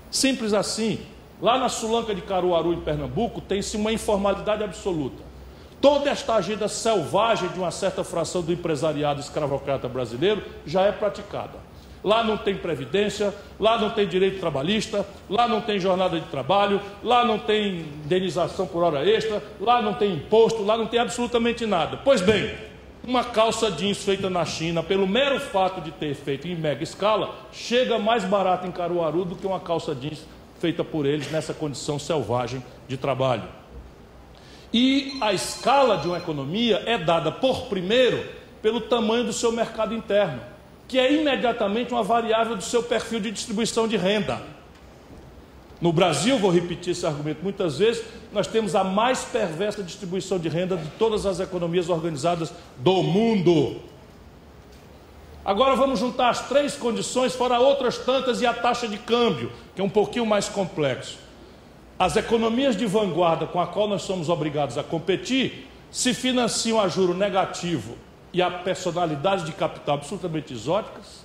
Simples 0.09 0.53
assim. 0.53 0.99
Lá 1.41 1.57
na 1.57 1.67
Sulanca 1.67 2.15
de 2.15 2.21
Caruaru, 2.21 2.73
em 2.73 2.79
Pernambuco, 2.79 3.41
tem-se 3.41 3.75
uma 3.75 3.91
informalidade 3.91 4.63
absoluta. 4.63 5.21
Toda 5.81 6.09
esta 6.09 6.35
agenda 6.35 6.67
selvagem 6.67 7.49
de 7.49 7.59
uma 7.59 7.71
certa 7.71 8.03
fração 8.03 8.41
do 8.41 8.51
empresariado 8.51 9.19
escravocrata 9.19 9.87
brasileiro 9.87 10.41
já 10.65 10.81
é 10.81 10.91
praticada. 10.91 11.65
Lá 12.03 12.23
não 12.23 12.37
tem 12.37 12.55
previdência, 12.55 13.33
lá 13.59 13.79
não 13.79 13.89
tem 13.89 14.07
direito 14.07 14.39
trabalhista, 14.39 15.05
lá 15.29 15.47
não 15.47 15.59
tem 15.59 15.79
jornada 15.79 16.19
de 16.19 16.27
trabalho, 16.27 16.79
lá 17.03 17.25
não 17.25 17.39
tem 17.39 17.79
indenização 18.03 18.67
por 18.67 18.83
hora 18.83 19.03
extra, 19.09 19.43
lá 19.59 19.81
não 19.81 19.95
tem 19.95 20.13
imposto, 20.13 20.63
lá 20.63 20.77
não 20.77 20.85
tem 20.85 20.99
absolutamente 20.99 21.65
nada. 21.65 21.97
Pois 21.97 22.21
bem, 22.21 22.55
uma 23.07 23.23
calça 23.23 23.71
jeans 23.71 24.03
feita 24.03 24.29
na 24.29 24.45
China, 24.45 24.81
pelo 24.81 25.07
mero 25.07 25.39
fato 25.39 25.81
de 25.81 25.91
ter 25.91 26.15
feito 26.15 26.47
em 26.47 26.55
mega 26.55 26.83
escala, 26.83 27.35
chega 27.51 27.99
mais 27.99 28.23
barato 28.23 28.67
em 28.67 28.71
Caruaru 28.71 29.25
do 29.25 29.35
que 29.35 29.45
uma 29.45 29.59
calça 29.59 29.93
jeans 29.93 30.25
feita 30.59 30.83
por 30.83 31.05
eles 31.05 31.31
nessa 31.31 31.53
condição 31.53 31.99
selvagem 31.99 32.63
de 32.87 32.97
trabalho. 32.97 33.43
E 34.73 35.17
a 35.21 35.33
escala 35.33 35.97
de 35.97 36.07
uma 36.07 36.17
economia 36.17 36.83
é 36.85 36.97
dada 36.97 37.31
por 37.31 37.67
primeiro 37.67 38.25
pelo 38.61 38.81
tamanho 38.81 39.23
do 39.23 39.33
seu 39.33 39.51
mercado 39.51 39.93
interno, 39.93 40.41
que 40.87 40.97
é 40.97 41.13
imediatamente 41.13 41.93
uma 41.93 42.03
variável 42.03 42.55
do 42.55 42.63
seu 42.63 42.81
perfil 42.81 43.19
de 43.19 43.31
distribuição 43.31 43.87
de 43.87 43.95
renda. 43.95 44.41
No 45.81 45.91
Brasil, 45.91 46.39
vou 46.39 46.51
repetir 46.51 46.91
esse 46.91 47.05
argumento 47.05 47.39
muitas 47.43 47.79
vezes, 47.79 48.03
nós 48.31 48.47
temos 48.47 48.75
a 48.75 48.83
mais 48.83 49.23
perversa 49.25 49.83
distribuição 49.83 50.39
de 50.39 50.47
renda 50.47 50.77
de 50.77 50.87
todas 50.91 51.25
as 51.25 51.39
economias 51.39 51.89
organizadas 51.89 52.53
do 52.77 53.03
mundo. 53.03 53.81
Agora 55.43 55.75
vamos 55.75 55.99
juntar 55.99 56.29
as 56.29 56.47
três 56.47 56.75
condições, 56.75 57.35
fora 57.35 57.59
outras 57.59 57.97
tantas, 57.97 58.41
e 58.41 58.45
a 58.45 58.53
taxa 58.53 58.87
de 58.87 58.97
câmbio, 58.97 59.51
que 59.75 59.81
é 59.81 59.83
um 59.83 59.89
pouquinho 59.89 60.25
mais 60.25 60.49
complexo. 60.49 61.19
As 61.99 62.15
economias 62.15 62.75
de 62.75 62.85
vanguarda 62.85 63.45
com 63.45 63.59
a 63.59 63.67
qual 63.67 63.87
nós 63.87 64.01
somos 64.01 64.27
obrigados 64.27 64.77
a 64.77 64.83
competir 64.83 65.67
se 65.91 66.13
financiam 66.13 66.79
a 66.79 66.87
juro 66.87 67.13
negativo 67.13 67.95
e 68.33 68.41
a 68.41 68.49
personalidades 68.49 69.45
de 69.45 69.51
capital 69.53 69.95
absolutamente 69.95 70.51
exóticas, 70.53 71.24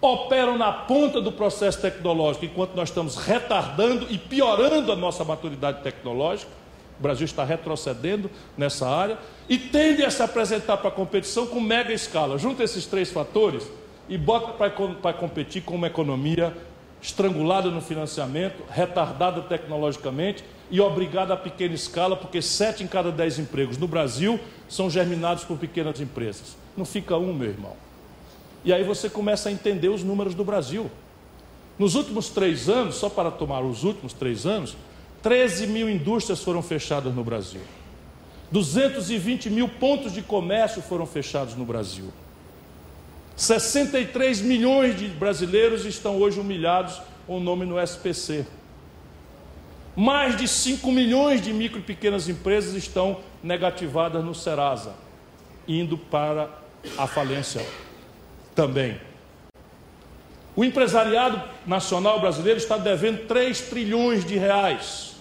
operam 0.00 0.56
na 0.56 0.72
ponta 0.72 1.20
do 1.20 1.30
processo 1.30 1.80
tecnológico 1.80 2.44
enquanto 2.44 2.74
nós 2.74 2.88
estamos 2.88 3.16
retardando 3.16 4.06
e 4.08 4.16
piorando 4.16 4.90
a 4.90 4.96
nossa 4.96 5.24
maturidade 5.24 5.82
tecnológica. 5.82 6.50
O 6.98 7.02
Brasil 7.02 7.24
está 7.24 7.44
retrocedendo 7.44 8.30
nessa 8.56 8.88
área 8.88 9.18
e 9.48 9.58
tende 9.58 10.04
a 10.04 10.10
se 10.10 10.22
apresentar 10.22 10.76
para 10.78 10.88
a 10.88 10.92
competição 10.92 11.46
com 11.46 11.60
mega 11.60 11.92
escala. 11.92 12.38
Junta 12.38 12.62
esses 12.62 12.86
três 12.86 13.10
fatores 13.10 13.66
e 14.08 14.18
bota 14.18 14.52
para 14.52 15.12
competir 15.12 15.62
com 15.62 15.74
uma 15.74 15.86
economia 15.86 16.54
estrangulada 17.02 17.70
no 17.70 17.80
financiamento, 17.80 18.62
retardada 18.70 19.40
tecnologicamente 19.42 20.44
e 20.70 20.80
obrigada 20.80 21.32
a 21.32 21.36
pequena 21.36 21.74
escala, 21.74 22.14
porque 22.14 22.42
sete 22.42 22.84
em 22.84 22.86
cada 22.86 23.10
dez 23.10 23.38
empregos 23.38 23.78
no 23.78 23.88
Brasil 23.88 24.38
são 24.68 24.90
germinados 24.90 25.44
por 25.44 25.56
pequenas 25.56 26.00
empresas. 26.00 26.56
Não 26.76 26.84
fica 26.84 27.16
um, 27.16 27.32
meu 27.32 27.48
irmão. 27.48 27.89
E 28.64 28.72
aí 28.72 28.84
você 28.84 29.08
começa 29.08 29.48
a 29.48 29.52
entender 29.52 29.88
os 29.88 30.02
números 30.02 30.34
do 30.34 30.44
Brasil. 30.44 30.90
Nos 31.78 31.94
últimos 31.94 32.28
três 32.28 32.68
anos, 32.68 32.96
só 32.96 33.08
para 33.08 33.30
tomar 33.30 33.60
os 33.62 33.84
últimos 33.84 34.12
três 34.12 34.44
anos, 34.44 34.76
13 35.22 35.66
mil 35.66 35.88
indústrias 35.88 36.42
foram 36.42 36.62
fechadas 36.62 37.14
no 37.14 37.24
Brasil. 37.24 37.60
220 38.50 39.48
mil 39.48 39.68
pontos 39.68 40.12
de 40.12 40.22
comércio 40.22 40.82
foram 40.82 41.06
fechados 41.06 41.54
no 41.54 41.64
Brasil. 41.64 42.12
63 43.36 44.42
milhões 44.42 44.98
de 44.98 45.08
brasileiros 45.08 45.86
estão 45.86 46.18
hoje 46.18 46.38
humilhados 46.38 47.00
com 47.26 47.38
o 47.38 47.40
nome 47.40 47.64
no 47.64 47.80
SPC. 47.80 48.44
Mais 49.96 50.36
de 50.36 50.46
5 50.46 50.90
milhões 50.92 51.40
de 51.40 51.52
micro 51.52 51.78
e 51.78 51.82
pequenas 51.82 52.28
empresas 52.28 52.74
estão 52.74 53.20
negativadas 53.42 54.22
no 54.22 54.34
Serasa, 54.34 54.94
indo 55.66 55.96
para 55.96 56.50
a 56.98 57.06
falência 57.06 57.64
também. 58.60 59.00
O 60.54 60.62
empresariado 60.62 61.40
nacional 61.66 62.20
brasileiro 62.20 62.58
está 62.58 62.76
devendo 62.76 63.26
3 63.26 63.58
trilhões 63.62 64.22
de 64.22 64.36
reais 64.36 65.16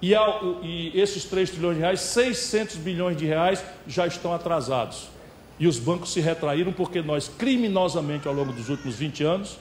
e, 0.00 0.14
ao, 0.14 0.60
e 0.62 0.98
esses 0.98 1.24
3 1.24 1.50
trilhões 1.50 1.76
de 1.76 1.82
reais, 1.82 2.00
600 2.00 2.76
bilhões 2.76 3.18
de 3.18 3.26
reais 3.26 3.62
já 3.86 4.06
estão 4.06 4.32
atrasados. 4.32 5.10
E 5.58 5.66
os 5.66 5.78
bancos 5.78 6.14
se 6.14 6.20
retraíram 6.20 6.72
porque 6.72 7.02
nós, 7.02 7.28
criminosamente, 7.28 8.26
ao 8.26 8.32
longo 8.32 8.54
dos 8.54 8.70
últimos 8.70 8.94
20 8.94 9.22
anos, 9.22 9.58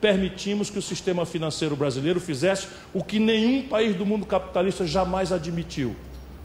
permitimos 0.00 0.70
que 0.70 0.78
o 0.78 0.82
sistema 0.82 1.26
financeiro 1.26 1.76
brasileiro 1.76 2.18
fizesse 2.18 2.66
o 2.94 3.04
que 3.04 3.18
nenhum 3.18 3.68
país 3.68 3.94
do 3.94 4.06
mundo 4.06 4.24
capitalista 4.24 4.86
jamais 4.86 5.32
admitiu. 5.32 5.94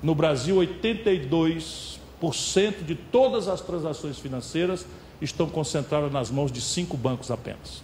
No 0.04 0.14
Brasil, 0.14 0.58
82% 0.58 2.84
de 2.86 2.96
todas 2.96 3.48
as 3.48 3.62
transações 3.62 4.20
financeiras 4.20 4.86
estão 5.22 5.48
concentradas 5.48 6.12
nas 6.12 6.30
mãos 6.30 6.52
de 6.52 6.62
cinco 6.62 6.96
bancos 6.96 7.32
apenas. 7.32 7.82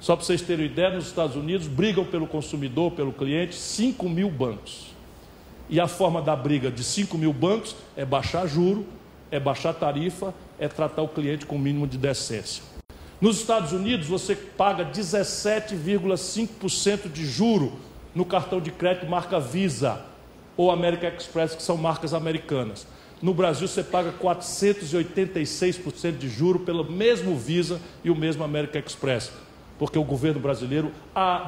Só 0.00 0.14
para 0.14 0.24
vocês 0.24 0.42
terem 0.42 0.66
ideia, 0.66 0.90
nos 0.90 1.06
Estados 1.06 1.36
Unidos 1.36 1.66
brigam 1.66 2.04
pelo 2.04 2.26
consumidor, 2.26 2.92
pelo 2.92 3.12
cliente, 3.12 3.54
5 3.54 4.06
mil 4.08 4.30
bancos. 4.30 4.94
E 5.68 5.80
a 5.80 5.88
forma 5.88 6.22
da 6.22 6.36
briga 6.36 6.70
de 6.70 6.84
5 6.84 7.18
mil 7.18 7.32
bancos 7.32 7.74
é 7.96 8.04
baixar 8.04 8.46
juro, 8.46 8.86
é 9.30 9.40
baixar 9.40 9.72
tarifa, 9.72 10.34
é 10.58 10.68
tratar 10.68 11.00
o 11.02 11.08
cliente 11.08 11.46
com 11.46 11.56
o 11.56 11.58
mínimo 11.58 11.86
de 11.86 11.96
decência. 11.98 12.62
Nos 13.20 13.40
Estados 13.40 13.72
Unidos, 13.72 14.06
você 14.06 14.36
paga 14.36 14.84
17,5% 14.84 17.10
de 17.10 17.26
juro 17.26 17.72
no 18.14 18.24
cartão 18.24 18.60
de 18.60 18.70
crédito 18.70 19.08
marca 19.08 19.40
Visa 19.40 20.00
ou 20.56 20.70
American 20.70 21.10
Express, 21.10 21.54
que 21.54 21.62
são 21.62 21.76
marcas 21.76 22.14
americanas. 22.14 22.86
No 23.20 23.32
Brasil, 23.32 23.66
você 23.66 23.82
paga 23.82 24.12
486% 24.12 26.18
de 26.18 26.28
juro 26.28 26.60
pelo 26.60 26.84
mesmo 26.84 27.36
Visa 27.36 27.80
e 28.04 28.10
o 28.10 28.16
mesmo 28.16 28.44
American 28.44 28.82
Express 28.84 29.32
porque 29.78 29.98
o 29.98 30.04
governo 30.04 30.40
brasileiro, 30.40 30.92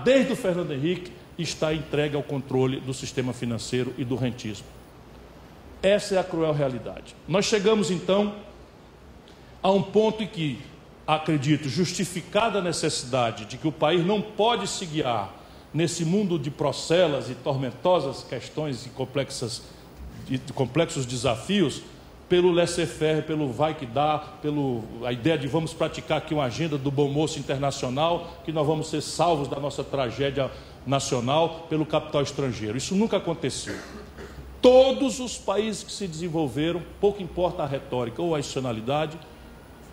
desde 0.05 0.33
o 0.33 0.37
Fernando 0.37 0.73
Henrique, 0.73 1.13
está 1.39 1.73
entregue 1.73 2.17
ao 2.17 2.23
controle 2.23 2.81
do 2.81 2.93
sistema 2.93 3.33
financeiro 3.33 3.95
e 3.97 4.05
do 4.05 4.17
rentismo. 4.17 4.67
Essa 5.83 6.17
é 6.17 6.19
a 6.19 6.25
cruel 6.25 6.53
realidade. 6.53 7.15
Nós 7.27 7.45
chegamos 7.45 7.91
então 7.91 8.35
a 9.63 9.71
um 9.71 9.83
ponto 9.83 10.23
em 10.23 10.27
que, 10.27 10.59
acredito, 11.07 11.69
justificada 11.69 12.59
a 12.59 12.63
necessidade 12.63 13.45
de 13.45 13.57
que 13.57 13.69
o 13.69 13.73
país 13.73 14.05
não 14.05 14.21
pode 14.21 14.67
se 14.67 14.85
guiar 14.85 15.33
nesse 15.73 16.05
mundo 16.05 16.39
de 16.39 16.51
procelas 16.51 17.31
e 17.31 17.35
tormentosas 17.35 18.25
questões 18.25 18.85
e 18.87 18.89
complexas, 18.91 19.63
de 20.29 20.53
complexos 20.53 21.07
desafios, 21.07 21.83
pelo 22.29 22.53
laissez-faire, 22.53 23.23
pelo 23.23 23.51
vai 23.51 23.75
que 23.75 23.87
dá, 23.87 24.19
pelo 24.43 24.83
a 25.05 25.13
ideia 25.13 25.39
de 25.39 25.49
vamos 25.49 25.73
praticar 25.73 26.19
aqui 26.19 26.35
uma 26.35 26.45
agenda 26.45 26.77
do 26.77 26.91
bom 26.91 27.09
moço 27.09 27.39
internacional, 27.39 28.43
que 28.45 28.53
nós 28.53 28.67
vamos 28.67 28.91
ser 28.91 29.01
salvos 29.01 29.49
da 29.49 29.59
nossa 29.59 29.83
tragédia 29.83 30.51
nacional 30.87 31.67
pelo 31.71 31.87
capital 31.87 32.23
estrangeiro. 32.23 32.77
Isso 32.77 32.95
nunca 32.95 33.17
aconteceu. 33.17 33.77
Todos 34.61 35.21
os 35.21 35.39
países 35.39 35.83
que 35.83 35.93
se 35.93 36.07
desenvolveram, 36.07 36.83
pouco 37.01 37.23
importa 37.23 37.63
a 37.63 37.67
retórica 37.67 38.21
ou 38.21 38.35
a 38.35 38.41
institucionalidade, 38.41 39.19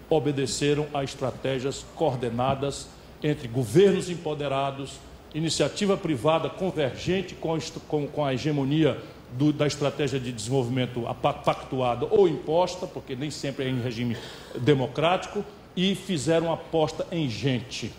obedeceram 0.10 0.88
a 0.94 1.04
estratégias 1.04 1.86
coordenadas 1.96 2.88
entre 3.24 3.48
governos 3.48 4.10
empoderados, 4.10 5.00
iniciativa 5.34 5.96
privada 5.96 6.50
convergente 6.50 7.36
com 7.36 8.26
a 8.26 8.34
hegemonia 8.34 8.98
do, 9.38 9.52
da 9.52 9.68
estratégia 9.68 10.20
de 10.20 10.32
desenvolvimento 10.32 11.02
pactuada 11.22 12.08
ou 12.10 12.28
imposta, 12.28 12.88
porque 12.88 13.16
nem 13.16 13.30
sempre 13.30 13.66
é 13.66 13.70
em 13.70 13.82
regime 13.82 14.18
democrático, 14.60 15.44
e 15.76 15.94
fizeram 15.94 16.52
aposta 16.52 17.06
em 17.12 17.30
gente. 17.30 17.92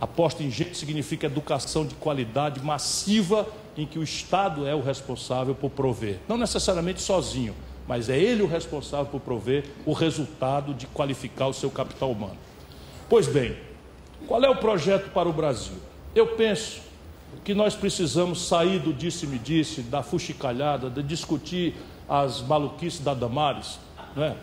Aposta 0.00 0.42
em 0.42 0.50
gente 0.50 0.76
significa 0.76 1.26
educação 1.26 1.86
de 1.86 1.94
qualidade 1.94 2.60
massiva 2.62 3.46
em 3.76 3.86
que 3.86 3.98
o 3.98 4.02
Estado 4.02 4.66
é 4.66 4.74
o 4.74 4.80
responsável 4.80 5.54
por 5.54 5.70
prover. 5.70 6.18
Não 6.28 6.36
necessariamente 6.36 7.00
sozinho, 7.00 7.54
mas 7.86 8.08
é 8.08 8.18
ele 8.18 8.42
o 8.42 8.46
responsável 8.46 9.06
por 9.06 9.20
prover 9.20 9.64
o 9.84 9.92
resultado 9.92 10.74
de 10.74 10.86
qualificar 10.86 11.48
o 11.48 11.54
seu 11.54 11.70
capital 11.70 12.10
humano. 12.10 12.36
Pois 13.08 13.26
bem, 13.26 13.56
qual 14.26 14.42
é 14.42 14.48
o 14.48 14.56
projeto 14.56 15.10
para 15.10 15.28
o 15.28 15.32
Brasil? 15.32 15.76
Eu 16.14 16.28
penso 16.28 16.80
que 17.42 17.54
nós 17.54 17.74
precisamos 17.74 18.46
sair 18.46 18.78
do 18.78 18.92
disse-me-disse, 18.92 19.80
-disse, 19.80 19.90
da 19.90 20.02
fuxicalhada, 20.02 20.90
de 20.90 21.02
discutir 21.02 21.74
as 22.08 22.42
maluquices 22.42 23.00
da 23.00 23.14
Damares, 23.14 23.78
não 24.14 24.24
é? 24.24 24.36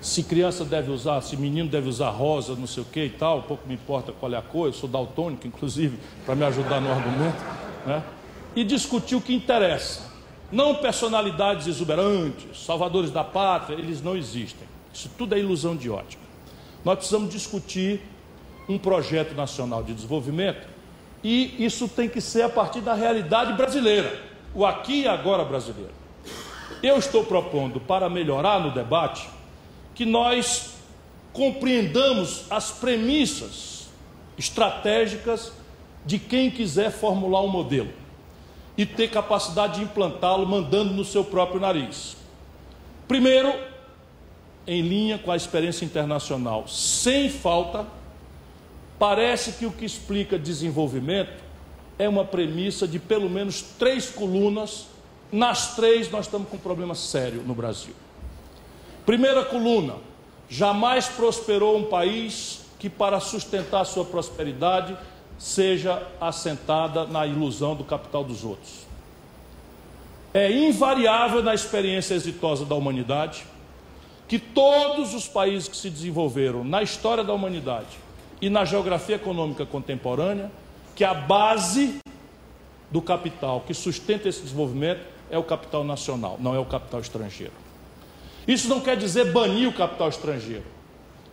Se 0.00 0.22
criança 0.22 0.64
deve 0.64 0.92
usar, 0.92 1.20
se 1.22 1.36
menino 1.36 1.68
deve 1.68 1.88
usar 1.88 2.10
rosa, 2.10 2.54
não 2.54 2.68
sei 2.68 2.84
o 2.84 2.86
que 2.86 3.04
e 3.04 3.10
tal, 3.10 3.42
pouco 3.42 3.66
me 3.66 3.74
importa 3.74 4.12
qual 4.12 4.32
é 4.32 4.36
a 4.36 4.42
cor, 4.42 4.68
eu 4.68 4.72
sou 4.72 4.88
daltônico, 4.88 5.46
inclusive, 5.46 5.98
para 6.24 6.36
me 6.36 6.44
ajudar 6.44 6.80
no 6.80 6.88
argumento, 6.88 7.44
né? 7.84 8.02
E 8.54 8.62
discutir 8.62 9.16
o 9.16 9.20
que 9.20 9.34
interessa. 9.34 10.08
Não 10.52 10.76
personalidades 10.76 11.66
exuberantes, 11.66 12.64
salvadores 12.64 13.10
da 13.10 13.24
pátria, 13.24 13.74
eles 13.74 14.00
não 14.00 14.16
existem. 14.16 14.66
Isso 14.94 15.10
tudo 15.18 15.34
é 15.34 15.38
ilusão 15.38 15.76
de 15.76 15.90
ótica. 15.90 16.22
Nós 16.84 16.96
precisamos 16.96 17.30
discutir 17.30 18.00
um 18.68 18.78
projeto 18.78 19.34
nacional 19.34 19.82
de 19.82 19.94
desenvolvimento 19.94 20.77
e 21.22 21.64
isso 21.64 21.88
tem 21.88 22.08
que 22.08 22.20
ser 22.20 22.42
a 22.42 22.48
partir 22.48 22.80
da 22.80 22.94
realidade 22.94 23.52
brasileira, 23.54 24.20
o 24.54 24.64
aqui 24.64 25.02
e 25.02 25.08
agora 25.08 25.44
brasileiro. 25.44 25.92
Eu 26.82 26.98
estou 26.98 27.24
propondo, 27.24 27.80
para 27.80 28.08
melhorar 28.08 28.60
no 28.60 28.70
debate, 28.70 29.28
que 29.94 30.04
nós 30.04 30.74
compreendamos 31.32 32.44
as 32.50 32.70
premissas 32.70 33.88
estratégicas 34.38 35.52
de 36.06 36.18
quem 36.18 36.50
quiser 36.50 36.90
formular 36.90 37.42
um 37.42 37.48
modelo 37.48 37.90
e 38.76 38.86
ter 38.86 39.10
capacidade 39.10 39.78
de 39.78 39.82
implantá-lo 39.82 40.46
mandando 40.46 40.94
no 40.94 41.04
seu 41.04 41.24
próprio 41.24 41.60
nariz. 41.60 42.16
Primeiro, 43.08 43.52
em 44.66 44.82
linha 44.82 45.18
com 45.18 45.32
a 45.32 45.36
experiência 45.36 45.84
internacional, 45.84 46.68
sem 46.68 47.28
falta, 47.28 47.84
Parece 48.98 49.52
que 49.52 49.64
o 49.64 49.70
que 49.70 49.84
explica 49.84 50.38
desenvolvimento 50.38 51.44
é 51.98 52.08
uma 52.08 52.24
premissa 52.24 52.86
de 52.86 52.98
pelo 52.98 53.30
menos 53.30 53.62
três 53.62 54.10
colunas. 54.10 54.86
Nas 55.30 55.76
três, 55.76 56.10
nós 56.10 56.26
estamos 56.26 56.48
com 56.48 56.56
um 56.56 56.60
problema 56.60 56.94
sério 56.94 57.42
no 57.42 57.54
Brasil. 57.54 57.94
Primeira 59.06 59.44
coluna: 59.44 59.96
jamais 60.48 61.06
prosperou 61.06 61.76
um 61.76 61.84
país 61.84 62.62
que, 62.78 62.88
para 62.88 63.20
sustentar 63.20 63.84
sua 63.84 64.04
prosperidade, 64.04 64.96
seja 65.38 66.02
assentada 66.20 67.06
na 67.06 67.26
ilusão 67.26 67.76
do 67.76 67.84
capital 67.84 68.24
dos 68.24 68.44
outros. 68.44 68.86
É 70.34 70.50
invariável 70.50 71.42
na 71.42 71.54
experiência 71.54 72.14
exitosa 72.14 72.64
da 72.64 72.74
humanidade 72.74 73.44
que 74.26 74.38
todos 74.38 75.14
os 75.14 75.26
países 75.26 75.68
que 75.68 75.76
se 75.76 75.88
desenvolveram 75.88 76.62
na 76.62 76.82
história 76.82 77.24
da 77.24 77.32
humanidade 77.32 78.07
e 78.40 78.48
na 78.48 78.64
geografia 78.64 79.16
econômica 79.16 79.66
contemporânea 79.66 80.50
que 80.94 81.04
a 81.04 81.14
base 81.14 81.98
do 82.90 83.02
capital 83.02 83.62
que 83.66 83.74
sustenta 83.74 84.28
esse 84.28 84.42
desenvolvimento 84.42 85.00
é 85.30 85.36
o 85.38 85.42
capital 85.42 85.84
nacional, 85.84 86.36
não 86.40 86.54
é 86.54 86.58
o 86.58 86.64
capital 86.64 87.00
estrangeiro. 87.00 87.52
Isso 88.46 88.68
não 88.68 88.80
quer 88.80 88.96
dizer 88.96 89.32
banir 89.32 89.68
o 89.68 89.72
capital 89.72 90.08
estrangeiro. 90.08 90.64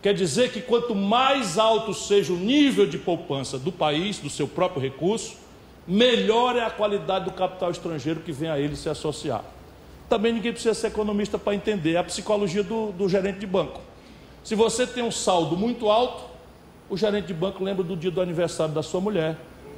Quer 0.02 0.12
dizer 0.12 0.52
que 0.52 0.60
quanto 0.60 0.94
mais 0.94 1.58
alto 1.58 1.94
seja 1.94 2.32
o 2.32 2.36
nível 2.36 2.86
de 2.86 2.98
poupança 2.98 3.58
do 3.58 3.72
país, 3.72 4.18
do 4.18 4.28
seu 4.28 4.46
próprio 4.46 4.82
recurso, 4.82 5.36
melhor 5.86 6.56
é 6.56 6.64
a 6.64 6.70
qualidade 6.70 7.24
do 7.24 7.30
capital 7.30 7.70
estrangeiro 7.70 8.20
que 8.20 8.32
vem 8.32 8.50
a 8.50 8.58
ele 8.58 8.76
se 8.76 8.88
associar. 8.88 9.44
Também 10.08 10.32
ninguém 10.32 10.52
precisa 10.52 10.74
ser 10.74 10.88
economista 10.88 11.38
para 11.38 11.54
entender 11.54 11.94
é 11.94 11.96
a 11.96 12.04
psicologia 12.04 12.62
do, 12.62 12.92
do 12.92 13.08
gerente 13.08 13.38
de 13.38 13.46
banco. 13.46 13.80
Se 14.44 14.54
você 14.54 14.86
tem 14.86 15.02
um 15.02 15.10
saldo 15.10 15.56
muito 15.56 15.90
alto, 15.90 16.35
o 16.88 16.96
gerente 16.96 17.26
de 17.26 17.34
banco 17.34 17.62
lembra 17.62 17.82
do 17.82 17.96
dia 17.96 18.10
do 18.10 18.20
aniversário 18.20 18.72
da 18.72 18.82
sua 18.82 19.00
mulher, 19.00 19.36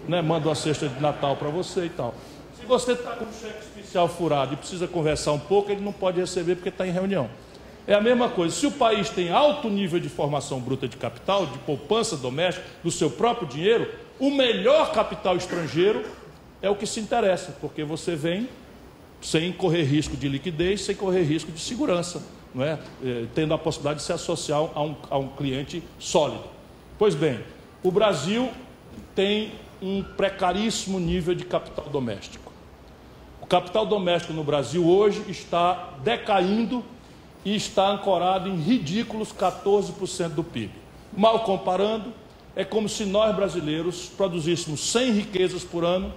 né? 0.08 0.20
manda 0.20 0.48
uma 0.48 0.54
cesta 0.54 0.88
de 0.88 1.00
Natal 1.00 1.36
para 1.36 1.48
você 1.48 1.86
e 1.86 1.90
tal. 1.90 2.14
Se 2.58 2.66
você 2.66 2.92
está 2.92 3.12
com 3.12 3.24
um 3.24 3.32
cheque 3.32 3.60
especial 3.60 4.08
furado 4.08 4.54
e 4.54 4.56
precisa 4.56 4.86
conversar 4.86 5.32
um 5.32 5.38
pouco, 5.38 5.70
ele 5.70 5.80
não 5.80 5.92
pode 5.92 6.20
receber 6.20 6.56
porque 6.56 6.68
está 6.68 6.86
em 6.86 6.90
reunião. 6.90 7.28
É 7.86 7.94
a 7.94 8.00
mesma 8.00 8.28
coisa. 8.28 8.54
Se 8.54 8.66
o 8.66 8.70
país 8.70 9.08
tem 9.08 9.30
alto 9.30 9.70
nível 9.70 9.98
de 9.98 10.10
formação 10.10 10.60
bruta 10.60 10.86
de 10.86 10.96
capital, 10.96 11.46
de 11.46 11.58
poupança 11.60 12.16
doméstica, 12.16 12.66
do 12.84 12.90
seu 12.90 13.10
próprio 13.10 13.48
dinheiro, 13.48 13.90
o 14.18 14.30
melhor 14.30 14.92
capital 14.92 15.36
estrangeiro 15.36 16.04
é 16.60 16.68
o 16.68 16.76
que 16.76 16.86
se 16.86 17.00
interessa, 17.00 17.56
porque 17.60 17.84
você 17.84 18.14
vem 18.14 18.48
sem 19.20 19.52
correr 19.52 19.84
risco 19.84 20.16
de 20.16 20.28
liquidez, 20.28 20.82
sem 20.82 20.94
correr 20.94 21.22
risco 21.22 21.50
de 21.50 21.60
segurança, 21.60 22.22
não 22.54 22.62
é? 22.62 22.78
é 23.02 23.24
tendo 23.34 23.54
a 23.54 23.58
possibilidade 23.58 24.00
de 24.00 24.04
se 24.04 24.12
associar 24.12 24.60
a 24.74 24.82
um, 24.82 24.94
a 25.08 25.18
um 25.18 25.28
cliente 25.28 25.82
sólido. 25.98 26.57
Pois 26.98 27.14
bem, 27.14 27.38
o 27.80 27.92
Brasil 27.92 28.50
tem 29.14 29.52
um 29.80 30.02
precaríssimo 30.02 30.98
nível 30.98 31.32
de 31.32 31.44
capital 31.44 31.86
doméstico. 31.88 32.52
O 33.40 33.46
capital 33.46 33.86
doméstico 33.86 34.32
no 34.32 34.42
Brasil 34.42 34.84
hoje 34.84 35.22
está 35.28 35.94
decaindo 36.02 36.84
e 37.44 37.54
está 37.54 37.88
ancorado 37.88 38.48
em 38.48 38.56
ridículos 38.56 39.32
14% 39.32 40.30
do 40.30 40.42
PIB. 40.42 40.72
Mal 41.16 41.44
comparando, 41.44 42.12
é 42.56 42.64
como 42.64 42.88
se 42.88 43.04
nós 43.04 43.34
brasileiros 43.34 44.10
produzíssemos 44.16 44.80
100 44.90 45.12
riquezas 45.12 45.62
por 45.62 45.84
ano 45.84 46.12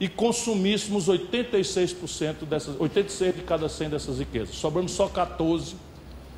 e 0.00 0.08
consumíssemos 0.08 1.06
86% 1.06 2.44
dessas, 2.44 2.78
86 2.80 3.36
de 3.36 3.42
cada 3.42 3.68
100 3.68 3.90
dessas 3.90 4.18
riquezas, 4.18 4.56
sobrando 4.56 4.90
só 4.90 5.06
14 5.06 5.76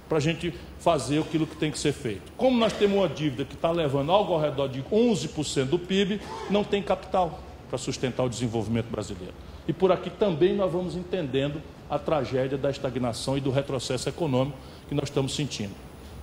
para 0.09 0.19
a 0.19 0.21
gente 0.21 0.55
fazer 0.79 1.21
aquilo 1.21 1.47
que 1.47 1.57
tem 1.57 1.71
que 1.71 1.79
ser 1.79 1.93
feito. 1.93 2.33
Como 2.37 2.59
nós 2.59 2.73
temos 2.73 2.99
uma 2.99 3.09
dívida 3.09 3.45
que 3.45 3.55
está 3.55 3.71
levando 3.71 4.13
algo 4.13 4.33
ao 4.35 4.41
redor 4.41 4.69
de 4.69 4.83
11% 4.83 5.65
do 5.65 5.79
PIB, 5.79 6.21
não 6.51 6.63
tem 6.63 6.83
capital 6.83 7.41
para 7.69 7.79
sustentar 7.79 8.25
o 8.25 8.29
desenvolvimento 8.29 8.87
brasileiro. 8.87 9.35
E 9.67 9.73
por 9.73 9.91
aqui 9.91 10.11
também 10.11 10.55
nós 10.55 10.73
vamos 10.73 10.95
entendendo 10.95 11.61
a 11.91 11.99
tragédia 11.99 12.57
da 12.57 12.71
estagnação 12.71 13.37
e 13.37 13.41
do 13.41 13.51
retrocesso 13.51 14.09
econômico 14.09 14.57
que 14.89 14.95
nós 14.95 15.09
estamos 15.09 15.35
sentindo. 15.35 15.75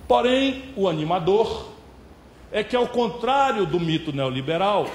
Porém, 0.08 0.62
o 0.76 0.88
animador 0.88 1.68
é 2.52 2.62
que, 2.62 2.76
ao 2.76 2.86
contrário 2.86 3.66
do 3.66 3.80
mito 3.80 4.12
neoliberal, 4.12 4.86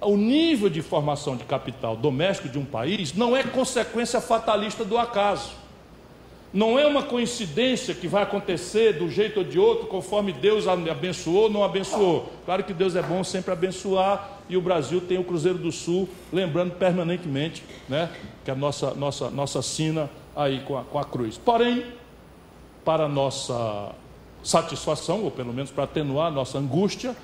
o 0.00 0.16
nível 0.16 0.70
de 0.70 0.80
formação 0.80 1.36
de 1.36 1.44
capital 1.44 1.96
doméstico 1.96 2.48
de 2.48 2.58
um 2.58 2.64
país 2.64 3.12
não 3.12 3.36
é 3.36 3.42
consequência 3.42 4.20
fatalista 4.20 4.84
do 4.84 4.96
acaso. 4.96 5.59
Não 6.52 6.76
é 6.76 6.84
uma 6.84 7.04
coincidência 7.04 7.94
que 7.94 8.08
vai 8.08 8.24
acontecer 8.24 8.94
do 8.94 9.08
jeito 9.08 9.38
ou 9.38 9.44
de 9.44 9.58
outro, 9.58 9.86
conforme 9.86 10.32
Deus 10.32 10.66
abençoou 10.66 11.44
ou 11.44 11.50
não 11.50 11.62
abençoou. 11.62 12.32
Claro 12.44 12.64
que 12.64 12.74
Deus 12.74 12.96
é 12.96 13.02
bom 13.02 13.22
sempre 13.22 13.52
abençoar, 13.52 14.40
e 14.48 14.56
o 14.56 14.60
Brasil 14.60 15.00
tem 15.00 15.16
o 15.16 15.22
Cruzeiro 15.22 15.58
do 15.58 15.70
Sul, 15.70 16.08
lembrando 16.32 16.72
permanentemente 16.72 17.62
né, 17.88 18.10
que 18.44 18.50
a 18.50 18.54
nossa, 18.56 18.92
nossa, 18.94 19.30
nossa 19.30 19.62
sina 19.62 20.10
aí 20.34 20.60
com 20.66 20.76
a, 20.76 20.82
com 20.82 20.98
a 20.98 21.04
cruz. 21.04 21.38
Porém, 21.38 21.84
para 22.84 23.08
nossa 23.08 23.92
satisfação, 24.42 25.22
ou 25.22 25.30
pelo 25.30 25.52
menos 25.52 25.70
para 25.70 25.84
atenuar 25.84 26.26
a 26.26 26.30
nossa 26.32 26.58
angústia, 26.58 27.14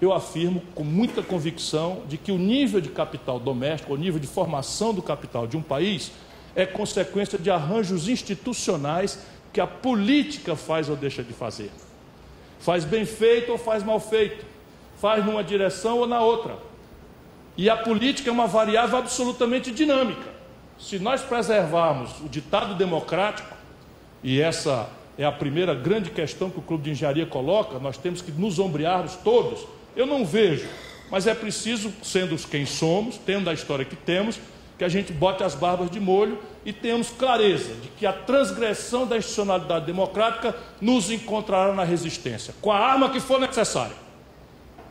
eu 0.00 0.12
afirmo 0.12 0.62
com 0.74 0.84
muita 0.84 1.22
convicção 1.22 2.02
de 2.06 2.18
que 2.18 2.30
o 2.30 2.38
nível 2.38 2.80
de 2.80 2.90
capital 2.90 3.40
doméstico, 3.40 3.94
o 3.94 3.96
nível 3.96 4.20
de 4.20 4.26
formação 4.26 4.92
do 4.92 5.02
capital 5.02 5.46
de 5.46 5.56
um 5.56 5.62
país, 5.62 6.12
é 6.56 6.64
consequência 6.64 7.38
de 7.38 7.50
arranjos 7.50 8.08
institucionais 8.08 9.18
que 9.52 9.60
a 9.60 9.66
política 9.66 10.56
faz 10.56 10.88
ou 10.88 10.96
deixa 10.96 11.22
de 11.22 11.34
fazer. 11.34 11.70
Faz 12.58 12.84
bem 12.84 13.04
feito 13.04 13.52
ou 13.52 13.58
faz 13.58 13.82
mal 13.84 14.00
feito. 14.00 14.44
Faz 14.98 15.24
numa 15.24 15.44
direção 15.44 15.98
ou 15.98 16.06
na 16.06 16.20
outra. 16.20 16.56
E 17.58 17.68
a 17.68 17.76
política 17.76 18.30
é 18.30 18.32
uma 18.32 18.46
variável 18.46 18.98
absolutamente 18.98 19.70
dinâmica. 19.70 20.34
Se 20.78 20.98
nós 20.98 21.22
preservarmos 21.22 22.20
o 22.20 22.28
ditado 22.28 22.74
democrático, 22.74 23.54
e 24.22 24.40
essa 24.40 24.88
é 25.18 25.24
a 25.24 25.32
primeira 25.32 25.74
grande 25.74 26.10
questão 26.10 26.50
que 26.50 26.58
o 26.58 26.62
Clube 26.62 26.84
de 26.84 26.90
Engenharia 26.90 27.26
coloca, 27.26 27.78
nós 27.78 27.98
temos 27.98 28.22
que 28.22 28.32
nos 28.32 28.58
ombrearmos 28.58 29.14
todos. 29.16 29.66
Eu 29.94 30.06
não 30.06 30.24
vejo, 30.24 30.66
mas 31.10 31.26
é 31.26 31.34
preciso, 31.34 31.92
sendo 32.02 32.36
quem 32.48 32.64
somos, 32.64 33.18
tendo 33.18 33.48
a 33.48 33.54
história 33.54 33.84
que 33.84 33.96
temos, 33.96 34.38
que 34.78 34.84
a 34.84 34.88
gente 34.88 35.12
bote 35.12 35.42
as 35.42 35.54
barbas 35.54 35.90
de 35.90 35.98
molho 35.98 36.38
e 36.64 36.72
tenhamos 36.72 37.10
clareza 37.10 37.74
de 37.74 37.88
que 37.88 38.06
a 38.06 38.12
transgressão 38.12 39.06
da 39.06 39.16
institucionalidade 39.16 39.86
democrática 39.86 40.54
nos 40.80 41.10
encontrará 41.10 41.72
na 41.72 41.84
resistência, 41.84 42.54
com 42.60 42.70
a 42.70 42.78
arma 42.78 43.08
que 43.08 43.20
for 43.20 43.40
necessária, 43.40 43.96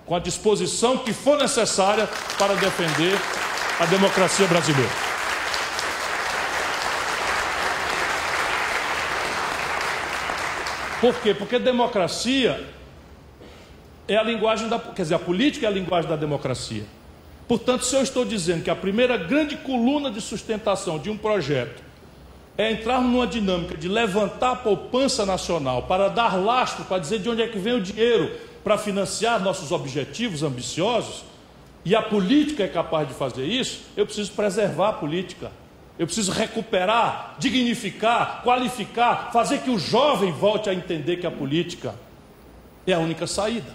com 0.05 0.15
a 0.15 0.19
disposição 0.19 0.97
que 0.97 1.13
for 1.13 1.37
necessária 1.37 2.09
para 2.37 2.55
defender 2.55 3.15
a 3.79 3.85
democracia 3.85 4.47
brasileira. 4.47 5.05
Por 10.99 11.13
quê? 11.21 11.35
Porque 11.35 11.59
democracia 11.59 12.65
é 14.07 14.17
a 14.17 14.23
linguagem 14.23 14.67
da, 14.67 14.79
quer 14.79 15.03
dizer, 15.03 15.15
a 15.15 15.19
política 15.19 15.67
é 15.67 15.69
a 15.69 15.71
linguagem 15.71 16.09
da 16.09 16.15
democracia. 16.15 16.83
Portanto, 17.47 17.85
se 17.85 17.95
eu 17.95 18.01
estou 18.01 18.25
dizendo 18.25 18.63
que 18.63 18.69
a 18.69 18.75
primeira 18.75 19.17
grande 19.17 19.55
coluna 19.57 20.09
de 20.09 20.19
sustentação 20.19 20.97
de 20.97 21.09
um 21.09 21.17
projeto 21.17 21.83
é 22.57 22.71
entrar 22.71 23.01
numa 23.01 23.27
dinâmica 23.27 23.77
de 23.77 23.87
levantar 23.87 24.51
a 24.51 24.55
poupança 24.55 25.25
nacional 25.25 25.83
para 25.83 26.07
dar 26.07 26.35
lastro, 26.37 26.85
para 26.85 26.99
dizer 26.99 27.19
de 27.19 27.29
onde 27.29 27.41
é 27.41 27.47
que 27.47 27.59
vem 27.59 27.73
o 27.73 27.81
dinheiro 27.81 28.31
para 28.63 28.77
financiar 28.77 29.41
nossos 29.41 29.71
objetivos 29.71 30.41
ambiciosos, 30.41 31.23
e 31.83 31.95
a 31.95 32.01
política 32.01 32.63
é 32.63 32.67
capaz 32.67 33.07
de 33.07 33.13
fazer 33.13 33.45
isso, 33.45 33.83
eu 33.95 34.05
preciso 34.07 34.31
preservar 34.31 34.89
a 34.89 34.93
política. 34.93 35.51
Eu 35.99 36.07
preciso 36.07 36.31
recuperar, 36.31 37.35
dignificar, 37.37 38.41
qualificar, 38.43 39.31
fazer 39.31 39.59
que 39.59 39.69
o 39.69 39.77
jovem 39.77 40.31
volte 40.31 40.69
a 40.69 40.73
entender 40.73 41.17
que 41.17 41.27
a 41.27 41.31
política 41.31 41.93
é 42.87 42.93
a 42.93 42.99
única 42.99 43.27
saída. 43.27 43.71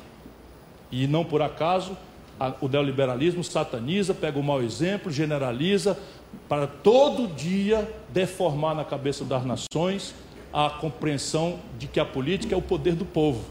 E 0.91 1.07
não 1.07 1.25
por 1.25 1.41
acaso 1.41 1.97
o 2.61 2.69
neoliberalismo 2.69 3.45
sataniza, 3.45 4.15
pega 4.15 4.39
o 4.39 4.43
mau 4.43 4.63
exemplo, 4.63 5.13
generaliza, 5.13 5.99
para 6.49 6.67
todo 6.67 7.27
dia 7.29 7.89
deformar 8.09 8.75
na 8.75 8.85
cabeça 8.85 9.25
das 9.25 9.45
nações 9.45 10.15
a 10.53 10.71
compreensão 10.71 11.59
de 11.79 11.87
que 11.87 12.01
a 12.01 12.05
política 12.05 12.55
é 12.55 12.59
o 12.59 12.63
poder 12.63 12.95
do 12.95 13.05
povo, 13.05 13.45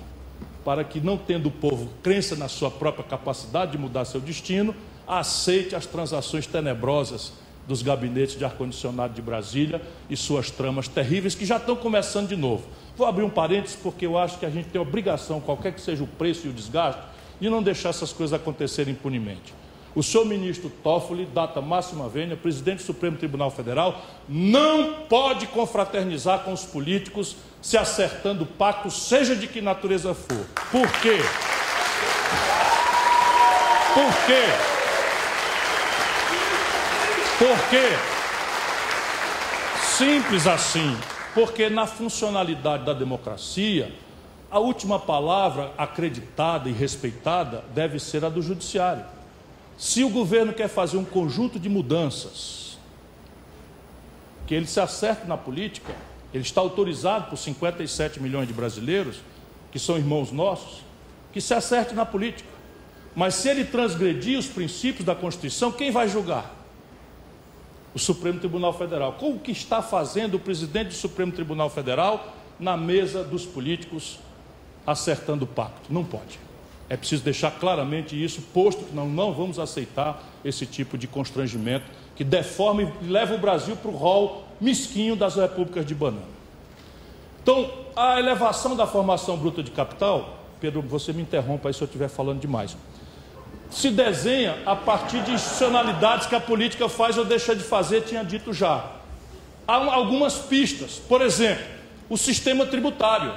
para 0.65 0.83
que, 0.83 0.99
não 0.99 1.17
tendo 1.17 1.47
o 1.47 1.51
povo 1.51 1.89
crença 2.01 2.35
na 2.35 2.47
sua 2.47 2.71
própria 2.71 3.03
capacidade 3.03 3.73
de 3.73 3.77
mudar 3.77 4.05
seu 4.05 4.19
destino, 4.19 4.75
aceite 5.07 5.75
as 5.75 5.85
transações 5.85 6.47
tenebrosas 6.47 7.33
dos 7.67 7.83
gabinetes 7.83 8.35
de 8.35 8.43
ar-condicionado 8.43 9.13
de 9.13 9.21
Brasília 9.21 9.81
e 10.09 10.17
suas 10.17 10.49
tramas 10.49 10.87
terríveis 10.87 11.35
que 11.35 11.45
já 11.45 11.57
estão 11.57 11.75
começando 11.75 12.27
de 12.27 12.35
novo. 12.35 12.65
Vou 12.97 13.05
abrir 13.05 13.23
um 13.23 13.29
parênteses 13.29 13.75
porque 13.75 14.05
eu 14.05 14.17
acho 14.17 14.39
que 14.39 14.45
a 14.45 14.49
gente 14.49 14.69
tem 14.69 14.81
obrigação, 14.81 15.39
qualquer 15.39 15.73
que 15.73 15.79
seja 15.79 16.03
o 16.03 16.07
preço 16.07 16.47
e 16.47 16.49
o 16.49 16.53
desgaste, 16.53 17.01
de 17.39 17.49
não 17.49 17.63
deixar 17.63 17.89
essas 17.89 18.11
coisas 18.11 18.33
acontecerem 18.33 18.93
impunemente. 18.93 19.53
O 19.95 20.03
senhor 20.03 20.25
ministro 20.25 20.71
Toffoli, 20.83 21.25
data 21.25 21.61
máxima 21.61 22.07
vênia, 22.07 22.37
presidente 22.37 22.77
do 22.77 22.83
Supremo 22.83 23.17
Tribunal 23.17 23.49
Federal, 23.49 24.01
não 24.27 24.93
pode 25.09 25.47
confraternizar 25.47 26.39
com 26.39 26.53
os 26.53 26.63
políticos 26.63 27.35
se 27.61 27.77
acertando 27.77 28.45
pacto, 28.45 28.91
seja 28.91 29.35
de 29.35 29.47
que 29.47 29.61
natureza 29.61 30.13
for. 30.13 30.45
Por 30.71 30.87
quê? 31.01 31.17
Por 33.93 34.25
quê? 34.25 34.43
Por 37.39 37.69
quê? 37.69 37.97
Simples 39.97 40.45
assim. 40.45 40.95
Porque 41.33 41.69
na 41.69 41.85
funcionalidade 41.85 42.85
da 42.85 42.93
democracia, 42.93 43.91
a 44.51 44.59
última 44.59 44.97
palavra 44.97 45.71
acreditada 45.77 46.69
e 46.69 46.73
respeitada 46.73 47.63
deve 47.73 47.99
ser 47.99 48.25
a 48.25 48.29
do 48.29 48.41
judiciário. 48.41 49.05
Se 49.77 50.03
o 50.03 50.09
governo 50.09 50.53
quer 50.53 50.67
fazer 50.67 50.97
um 50.97 51.05
conjunto 51.05 51.59
de 51.59 51.69
mudanças, 51.69 52.77
que 54.47 54.55
ele 54.55 54.65
se 54.65 54.79
acerte 54.79 55.27
na 55.27 55.37
política, 55.37 55.93
ele 56.33 56.43
está 56.43 56.59
autorizado 56.61 57.29
por 57.29 57.37
57 57.37 58.21
milhões 58.21 58.47
de 58.47 58.53
brasileiros, 58.53 59.19
que 59.71 59.77
são 59.77 59.97
irmãos 59.97 60.31
nossos, 60.31 60.81
que 61.31 61.39
se 61.39 61.53
acerte 61.53 61.93
na 61.93 62.05
política. 62.05 62.49
Mas 63.15 63.35
se 63.35 63.49
ele 63.49 63.63
transgredir 63.65 64.37
os 64.37 64.47
princípios 64.47 65.05
da 65.05 65.13
Constituição, 65.13 65.71
quem 65.71 65.91
vai 65.91 66.09
julgar? 66.09 66.55
O 67.93 67.99
Supremo 67.99 68.39
Tribunal 68.39 68.73
Federal. 68.73 69.13
Como 69.13 69.39
que 69.39 69.51
está 69.51 69.81
fazendo 69.81 70.35
o 70.35 70.39
presidente 70.39 70.87
do 70.87 70.93
Supremo 70.93 71.31
Tribunal 71.31 71.69
Federal 71.69 72.35
na 72.59 72.75
mesa 72.75 73.23
dos 73.23 73.45
políticos 73.45 74.19
acertando 74.91 75.45
o 75.45 75.47
pacto. 75.47 75.91
Não 75.91 76.03
pode. 76.03 76.39
É 76.89 76.97
preciso 76.97 77.23
deixar 77.23 77.51
claramente 77.51 78.21
isso, 78.21 78.41
posto 78.53 78.83
que 78.83 78.95
não, 78.95 79.07
não 79.07 79.31
vamos 79.31 79.59
aceitar 79.59 80.23
esse 80.43 80.65
tipo 80.65 80.97
de 80.97 81.07
constrangimento 81.07 81.85
que 82.15 82.23
deforma 82.23 82.81
e 82.81 83.05
leva 83.05 83.35
o 83.35 83.37
Brasil 83.37 83.75
para 83.75 83.91
o 83.91 83.95
rol 83.95 84.43
mesquinho 84.59 85.15
das 85.15 85.35
repúblicas 85.35 85.85
de 85.85 85.93
banana. 85.93 86.39
Então, 87.41 87.69
a 87.95 88.19
elevação 88.19 88.75
da 88.75 88.87
formação 88.87 89.37
bruta 89.37 89.63
de 89.63 89.71
capital, 89.71 90.39
Pedro, 90.59 90.81
você 90.81 91.13
me 91.13 91.21
interrompa 91.21 91.69
aí 91.69 91.73
se 91.73 91.81
eu 91.81 91.85
estiver 91.85 92.09
falando 92.09 92.39
demais, 92.39 92.75
se 93.69 93.91
desenha 93.91 94.57
a 94.65 94.75
partir 94.75 95.21
de 95.21 95.31
institucionalidades 95.31 96.27
que 96.27 96.35
a 96.35 96.39
política 96.39 96.89
faz 96.89 97.17
ou 97.17 97.23
deixa 97.23 97.55
de 97.55 97.63
fazer, 97.63 98.01
tinha 98.01 98.23
dito 98.23 98.51
já. 98.51 98.91
Há 99.67 99.75
algumas 99.93 100.35
pistas, 100.35 100.99
por 101.07 101.21
exemplo, 101.21 101.63
o 102.09 102.17
sistema 102.17 102.65
tributário. 102.65 103.31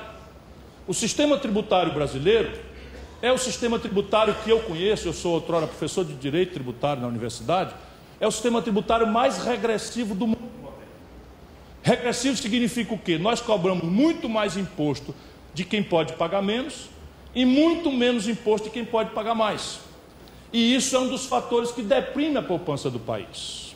O 0.87 0.93
sistema 0.93 1.39
tributário 1.39 1.93
brasileiro 1.93 2.59
é 3.21 3.31
o 3.31 3.39
sistema 3.39 3.79
tributário 3.79 4.35
que 4.43 4.51
eu 4.51 4.61
conheço, 4.61 5.07
eu 5.07 5.13
sou 5.13 5.35
outrora 5.35 5.67
professor 5.67 6.05
de 6.05 6.15
direito 6.15 6.55
tributário 6.55 7.01
na 7.01 7.09
universidade, 7.09 7.73
é 8.21 8.27
o 8.27 8.33
sistema 8.33 8.61
tributário 8.61 9.07
mais 9.07 9.39
regressivo 9.39 10.15
do 10.15 10.27
mundo. 10.27 10.53
Regressivo 11.83 12.37
significa 12.37 12.95
o 12.95 12.99
quê? 12.99 13.19
Nós 13.19 13.41
cobramos 13.41 13.85
muito 13.85 14.29
mais 14.29 14.57
imposto 14.57 15.15
de 15.55 15.65
quem 15.65 15.83
pode 15.83 16.15
pagar 16.15 16.43
menos 16.43 16.89
e 17.35 17.45
muito 17.45 17.91
menos 17.91 18.27
imposto 18.27 18.69
de 18.69 18.73
quem 18.73 18.85
pode 18.85 19.11
pagar 19.11 19.35
mais. 19.35 19.81
E 20.53 20.75
isso 20.75 20.95
é 20.97 20.99
um 20.99 21.09
dos 21.09 21.27
fatores 21.27 21.71
que 21.71 21.83
deprime 21.83 22.37
a 22.37 22.43
poupança 22.43 22.91
do 22.91 22.99
país. 22.99 23.75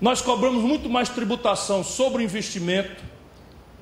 Nós 0.00 0.20
cobramos 0.20 0.62
muito 0.62 0.88
mais 0.88 1.08
tributação 1.08 1.84
sobre 1.84 2.22
o 2.22 2.24
investimento, 2.24 3.02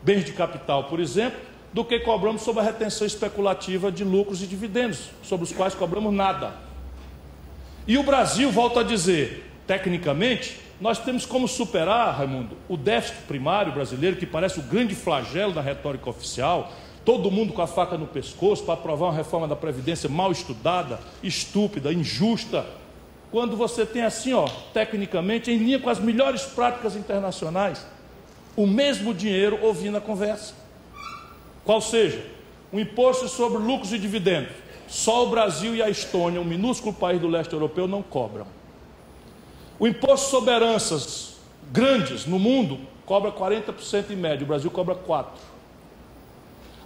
bens 0.03 0.25
de 0.25 0.33
capital, 0.33 0.85
por 0.85 1.01
exemplo, 1.01 1.50
do 1.73 1.85
que 1.85 2.01
cobramos 2.01 2.43
sobre 2.43 2.61
a 2.61 2.65
retenção 2.65 3.07
especulativa 3.07 3.93
de 3.93 4.05
lucros 4.05 4.43
e 4.43 4.47
dividendos, 4.47 5.11
sobre 5.23 5.45
os 5.45 5.53
quais 5.53 5.75
cobramos 5.75 6.13
nada. 6.13 6.55
E 7.87 7.97
o 7.97 8.03
Brasil, 8.03 8.51
volta 8.51 8.81
a 8.81 8.83
dizer, 8.83 9.51
tecnicamente, 9.67 10.59
nós 10.81 10.99
temos 10.99 11.27
como 11.27 11.47
superar, 11.47 12.17
Raimundo, 12.17 12.57
o 12.69 12.77
déficit 12.77 13.23
primário 13.23 13.73
brasileiro, 13.73 14.17
que 14.17 14.27
parece 14.27 14.59
o 14.59 14.63
grande 14.63 14.95
flagelo 14.95 15.53
da 15.53 15.61
retórica 15.61 16.09
oficial, 16.09 16.73
todo 17.05 17.31
mundo 17.31 17.53
com 17.53 17.63
a 17.63 17.67
faca 17.67 17.97
no 17.97 18.07
pescoço 18.07 18.65
para 18.65 18.75
aprovar 18.75 19.07
uma 19.07 19.17
reforma 19.17 19.47
da 19.47 19.57
Previdência 19.57 20.09
mal 20.09 20.33
estudada, 20.33 20.99
estúpida, 21.23 21.93
injusta, 21.93 22.67
quando 23.31 23.57
você 23.57 23.87
tem 23.87 24.03
assim, 24.03 24.33
ó, 24.33 24.49
tecnicamente, 24.73 25.51
em 25.51 25.59
linha 25.59 25.79
com 25.79 25.89
as 25.89 26.01
melhores 26.01 26.43
práticas 26.43 26.97
internacionais, 26.97 27.87
o 28.57 28.67
mesmo 28.67 29.15
dinheiro 29.15 29.59
ouvindo 29.63 29.97
a 29.97 30.01
conversa. 30.01 30.60
Qual 31.65 31.81
seja, 31.81 32.25
o 32.73 32.77
um 32.77 32.81
imposto 32.81 33.29
sobre 33.29 33.59
lucros 33.59 33.93
e 33.93 33.99
dividendos. 33.99 34.53
Só 34.89 35.25
o 35.25 35.31
Brasil 35.31 35.75
e 35.75 35.83
a 35.83 35.89
Estônia, 35.89 36.41
um 36.41 36.45
minúsculo 36.45 36.93
país 36.93 37.21
do 37.21 37.29
leste 37.29 37.53
europeu, 37.53 37.87
não 37.87 38.03
cobram. 38.03 38.47
O 39.79 39.87
imposto 39.87 40.31
sobre 40.31 40.53
heranças 40.53 41.37
grandes 41.73 42.27
no 42.27 42.39
mundo 42.39 42.81
cobra 43.07 43.33
40% 43.33 44.11
em 44.11 44.17
média, 44.17 44.45
o 44.45 44.47
Brasil 44.47 44.71
cobra 44.71 44.95
4%. 44.95 45.27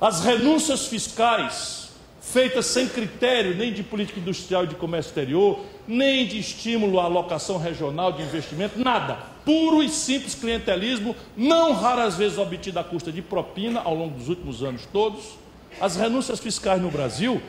As 0.00 0.20
renúncias 0.20 0.86
fiscais, 0.86 1.90
feitas 2.20 2.66
sem 2.66 2.88
critério 2.88 3.56
nem 3.56 3.72
de 3.72 3.82
política 3.82 4.20
industrial 4.20 4.64
e 4.64 4.66
de 4.66 4.74
comércio 4.74 5.10
exterior, 5.10 5.60
nem 5.86 6.26
de 6.26 6.38
estímulo 6.38 6.98
à 7.00 7.04
alocação 7.04 7.58
regional 7.58 8.12
de 8.12 8.22
investimento, 8.22 8.78
nada 8.78 9.34
puro 9.44 9.82
e 9.82 9.88
simples 9.88 10.34
clientelismo, 10.34 11.14
não 11.36 11.72
raras 11.72 12.16
vezes 12.16 12.38
obtido 12.38 12.78
à 12.78 12.84
custa 12.84 13.12
de 13.12 13.20
propina 13.20 13.80
ao 13.84 13.94
longo 13.94 14.16
dos 14.16 14.28
últimos 14.28 14.62
anos 14.62 14.86
todos. 14.90 15.38
As 15.80 15.96
renúncias 15.96 16.40
fiscais 16.40 16.80
no 16.80 16.90
Brasil 16.90 17.42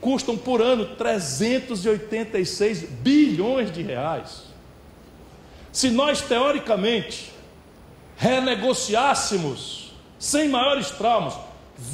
custam 0.00 0.36
por 0.36 0.62
ano 0.62 0.86
386 0.96 2.84
bilhões 2.84 3.72
de 3.72 3.82
reais. 3.82 4.44
Se 5.72 5.90
nós, 5.90 6.20
teoricamente, 6.20 7.32
renegociássemos, 8.16 9.92
sem 10.18 10.48
maiores 10.48 10.90
traumas, 10.90 11.34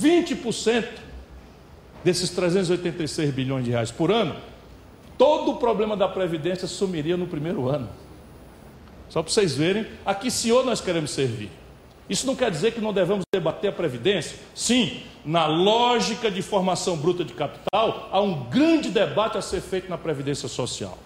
20% 0.01 0.85
desses 2.03 2.31
386 2.31 3.31
bilhões 3.33 3.65
de 3.65 3.71
reais 3.71 3.91
por 3.91 4.11
ano, 4.11 4.37
todo 5.17 5.53
o 5.53 5.57
problema 5.57 5.97
da 5.97 6.09
Previdência 6.09 6.67
sumiria 6.67 7.17
no 7.17 7.27
primeiro 7.27 7.69
ano. 7.69 7.89
Só 9.09 9.23
para 9.23 9.33
vocês 9.33 9.55
verem 9.55 9.87
a 10.05 10.15
que 10.15 10.31
senhor 10.31 10.65
nós 10.65 10.81
queremos 10.81 11.11
servir. 11.11 11.51
Isso 12.09 12.27
não 12.27 12.37
quer 12.37 12.51
dizer 12.51 12.73
que 12.73 12.81
não 12.81 12.93
devemos 12.93 13.25
debater 13.33 13.71
a 13.71 13.73
Previdência. 13.73 14.39
Sim, 14.55 15.01
na 15.25 15.47
lógica 15.47 16.31
de 16.31 16.41
formação 16.41 16.97
bruta 16.97 17.25
de 17.25 17.33
capital, 17.33 18.09
há 18.13 18.21
um 18.21 18.45
grande 18.45 18.91
debate 18.91 19.37
a 19.37 19.43
ser 19.43 19.61
feito 19.61 19.89
na 19.89 19.99
Previdência 19.99 20.49
Social. 20.49 20.97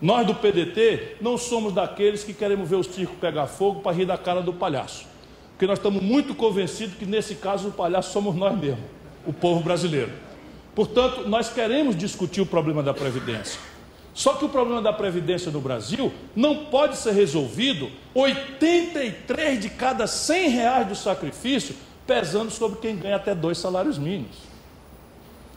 Nós 0.00 0.26
do 0.26 0.34
PDT 0.34 1.16
não 1.22 1.38
somos 1.38 1.72
daqueles 1.72 2.22
que 2.22 2.34
queremos 2.34 2.68
ver 2.68 2.76
o 2.76 2.84
circo 2.84 3.16
pegar 3.16 3.46
fogo 3.46 3.80
para 3.80 3.96
rir 3.96 4.04
da 4.04 4.18
cara 4.18 4.42
do 4.42 4.52
palhaço. 4.52 5.06
Porque 5.52 5.66
nós 5.66 5.78
estamos 5.78 6.02
muito 6.02 6.34
convencidos 6.34 6.96
que 6.96 7.06
nesse 7.06 7.36
caso 7.36 7.68
o 7.68 7.72
palhaço 7.72 8.12
somos 8.12 8.34
nós 8.36 8.58
mesmos, 8.58 8.84
o 9.26 9.32
povo 9.32 9.62
brasileiro. 9.62 10.12
Portanto, 10.76 11.26
nós 11.26 11.50
queremos 11.50 11.96
discutir 11.96 12.42
o 12.42 12.46
problema 12.46 12.82
da 12.82 12.92
Previdência. 12.92 13.58
Só 14.12 14.34
que 14.34 14.44
o 14.44 14.48
problema 14.48 14.82
da 14.82 14.92
Previdência 14.92 15.50
no 15.50 15.58
Brasil 15.58 16.12
não 16.36 16.66
pode 16.66 16.98
ser 16.98 17.12
resolvido 17.12 17.90
83 18.14 19.58
de 19.58 19.70
cada 19.70 20.06
100 20.06 20.48
reais 20.50 20.86
do 20.86 20.94
sacrifício 20.94 21.74
pesando 22.06 22.50
sobre 22.50 22.78
quem 22.78 22.94
ganha 22.94 23.16
até 23.16 23.34
dois 23.34 23.56
salários 23.56 23.96
mínimos. 23.96 24.36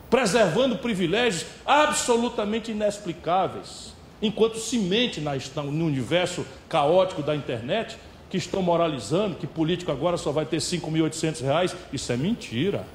Preservando 0.10 0.77
privilégios 0.77 1.45
absolutamente 1.65 2.71
inexplicáveis. 2.71 3.93
Enquanto 4.21 4.58
se 4.58 4.79
mente 4.79 5.19
no 5.19 5.86
universo 5.86 6.45
caótico 6.69 7.21
da 7.21 7.36
internet, 7.36 7.97
que 8.29 8.38
estão 8.38 8.62
moralizando 8.62 9.36
que 9.36 9.47
político 9.47 9.91
agora 9.91 10.15
só 10.15 10.32
vai 10.32 10.45
ter 10.45 10.58
5.800 10.58 11.41
reais, 11.41 11.75
isso 11.91 12.10
é 12.10 12.15
mentira. 12.15 12.86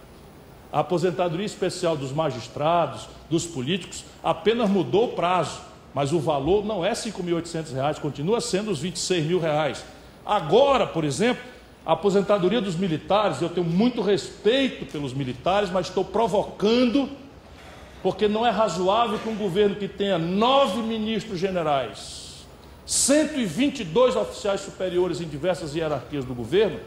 A 0.75 0.81
aposentadoria 0.81 1.47
especial 1.47 1.97
dos 1.97 2.11
magistrados, 2.11 3.09
dos 3.31 3.47
políticos, 3.47 4.05
apenas 4.25 4.69
mudou 4.69 5.05
o 5.05 5.13
prazo, 5.13 5.61
mas 5.95 6.13
o 6.13 6.19
valor 6.19 6.65
não 6.65 6.85
é 6.85 6.89
R$ 6.89 6.97
5.800, 6.97 8.01
continua 8.01 8.41
sendo 8.41 8.73
os 8.73 8.81
26 8.81 9.25
mil 9.25 9.39
reais. 9.39 9.85
Agora, 10.27 10.85
por 10.85 11.05
exemplo, 11.05 11.41
a 11.87 11.93
aposentadoria 11.93 12.61
dos 12.61 12.75
militares, 12.75 13.41
eu 13.41 13.49
tenho 13.51 13.65
muito 13.65 14.03
respeito 14.03 14.85
pelos 14.87 15.15
militares, 15.15 15.71
mas 15.71 15.87
estou 15.87 16.05
provocando, 16.05 17.09
porque 18.03 18.27
não 18.27 18.45
é 18.45 18.51
razoável 18.51 19.17
que 19.21 19.29
um 19.29 19.37
governo 19.37 19.77
que 19.77 19.87
tenha 19.87 20.19
nove 20.19 20.83
ministros 20.83 21.39
generais, 21.39 22.45
122 22.85 24.17
oficiais 24.17 24.63
superiores 24.63 25.21
em 25.21 25.29
diversas 25.29 25.77
hierarquias 25.77 26.25
do 26.25 26.35
governo, 26.35 26.81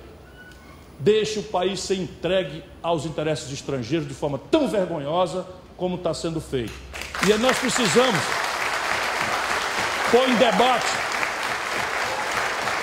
deixe 0.99 1.39
o 1.39 1.43
país 1.43 1.79
ser 1.79 1.95
entregue 1.95 2.63
aos 2.81 3.05
interesses 3.05 3.51
estrangeiros 3.51 4.07
de 4.07 4.13
forma 4.13 4.39
tão 4.51 4.67
vergonhosa 4.67 5.45
como 5.75 5.95
está 5.95 6.13
sendo 6.13 6.41
feito. 6.41 6.73
E 7.27 7.33
nós 7.35 7.57
precisamos 7.57 8.19
pôr 10.11 10.27
em 10.29 10.35
debate 10.35 10.87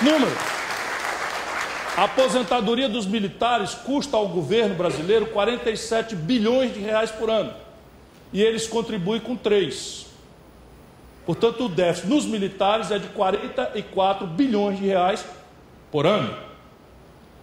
números. 0.01 0.37
A 1.97 2.03
aposentadoria 2.03 2.89
dos 2.89 3.05
militares 3.05 3.73
custa 3.73 4.17
ao 4.17 4.27
governo 4.27 4.75
brasileiro 4.75 5.27
47 5.27 6.15
bilhões 6.15 6.73
de 6.73 6.79
reais 6.81 7.09
por 7.09 7.29
ano. 7.29 7.53
E 8.33 8.41
eles 8.41 8.67
contribuem 8.67 9.21
com 9.21 9.35
3. 9.35 10.05
Portanto, 11.25 11.65
o 11.65 11.69
déficit 11.69 12.07
nos 12.07 12.25
militares 12.25 12.91
é 12.91 12.99
de 12.99 13.07
44 13.07 14.27
bilhões 14.27 14.77
de 14.77 14.85
reais 14.85 15.25
por 15.89 16.05
ano. 16.05 16.44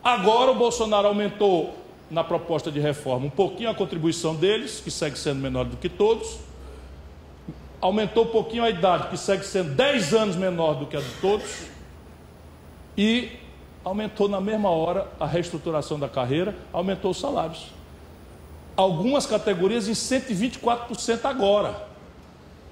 Agora 0.02 0.50
o 0.50 0.54
Bolsonaro 0.54 1.06
aumentou 1.06 1.74
na 2.10 2.24
proposta 2.24 2.70
de 2.70 2.80
reforma 2.80 3.26
um 3.26 3.30
pouquinho 3.30 3.70
a 3.70 3.74
contribuição 3.74 4.34
deles, 4.34 4.80
que 4.80 4.90
segue 4.90 5.18
sendo 5.18 5.40
menor 5.40 5.64
do 5.64 5.76
que 5.76 5.88
todos. 5.88 6.38
Aumentou 7.80 8.24
um 8.24 8.28
pouquinho 8.28 8.64
a 8.64 8.70
idade, 8.70 9.08
que 9.08 9.16
segue 9.16 9.44
sendo 9.44 9.74
10 9.74 10.12
anos 10.12 10.36
menor 10.36 10.74
do 10.74 10.86
que 10.86 10.96
a 10.96 11.00
de 11.00 11.12
todos. 11.20 11.66
E 12.98 13.30
aumentou 13.84 14.28
na 14.28 14.40
mesma 14.40 14.70
hora 14.70 15.08
a 15.18 15.26
reestruturação 15.26 15.98
da 15.98 16.08
carreira, 16.08 16.54
aumentou 16.72 17.12
os 17.12 17.20
salários. 17.20 17.68
Algumas 18.76 19.24
categorias 19.24 19.88
em 19.88 19.92
124% 19.92 21.24
agora. 21.24 21.88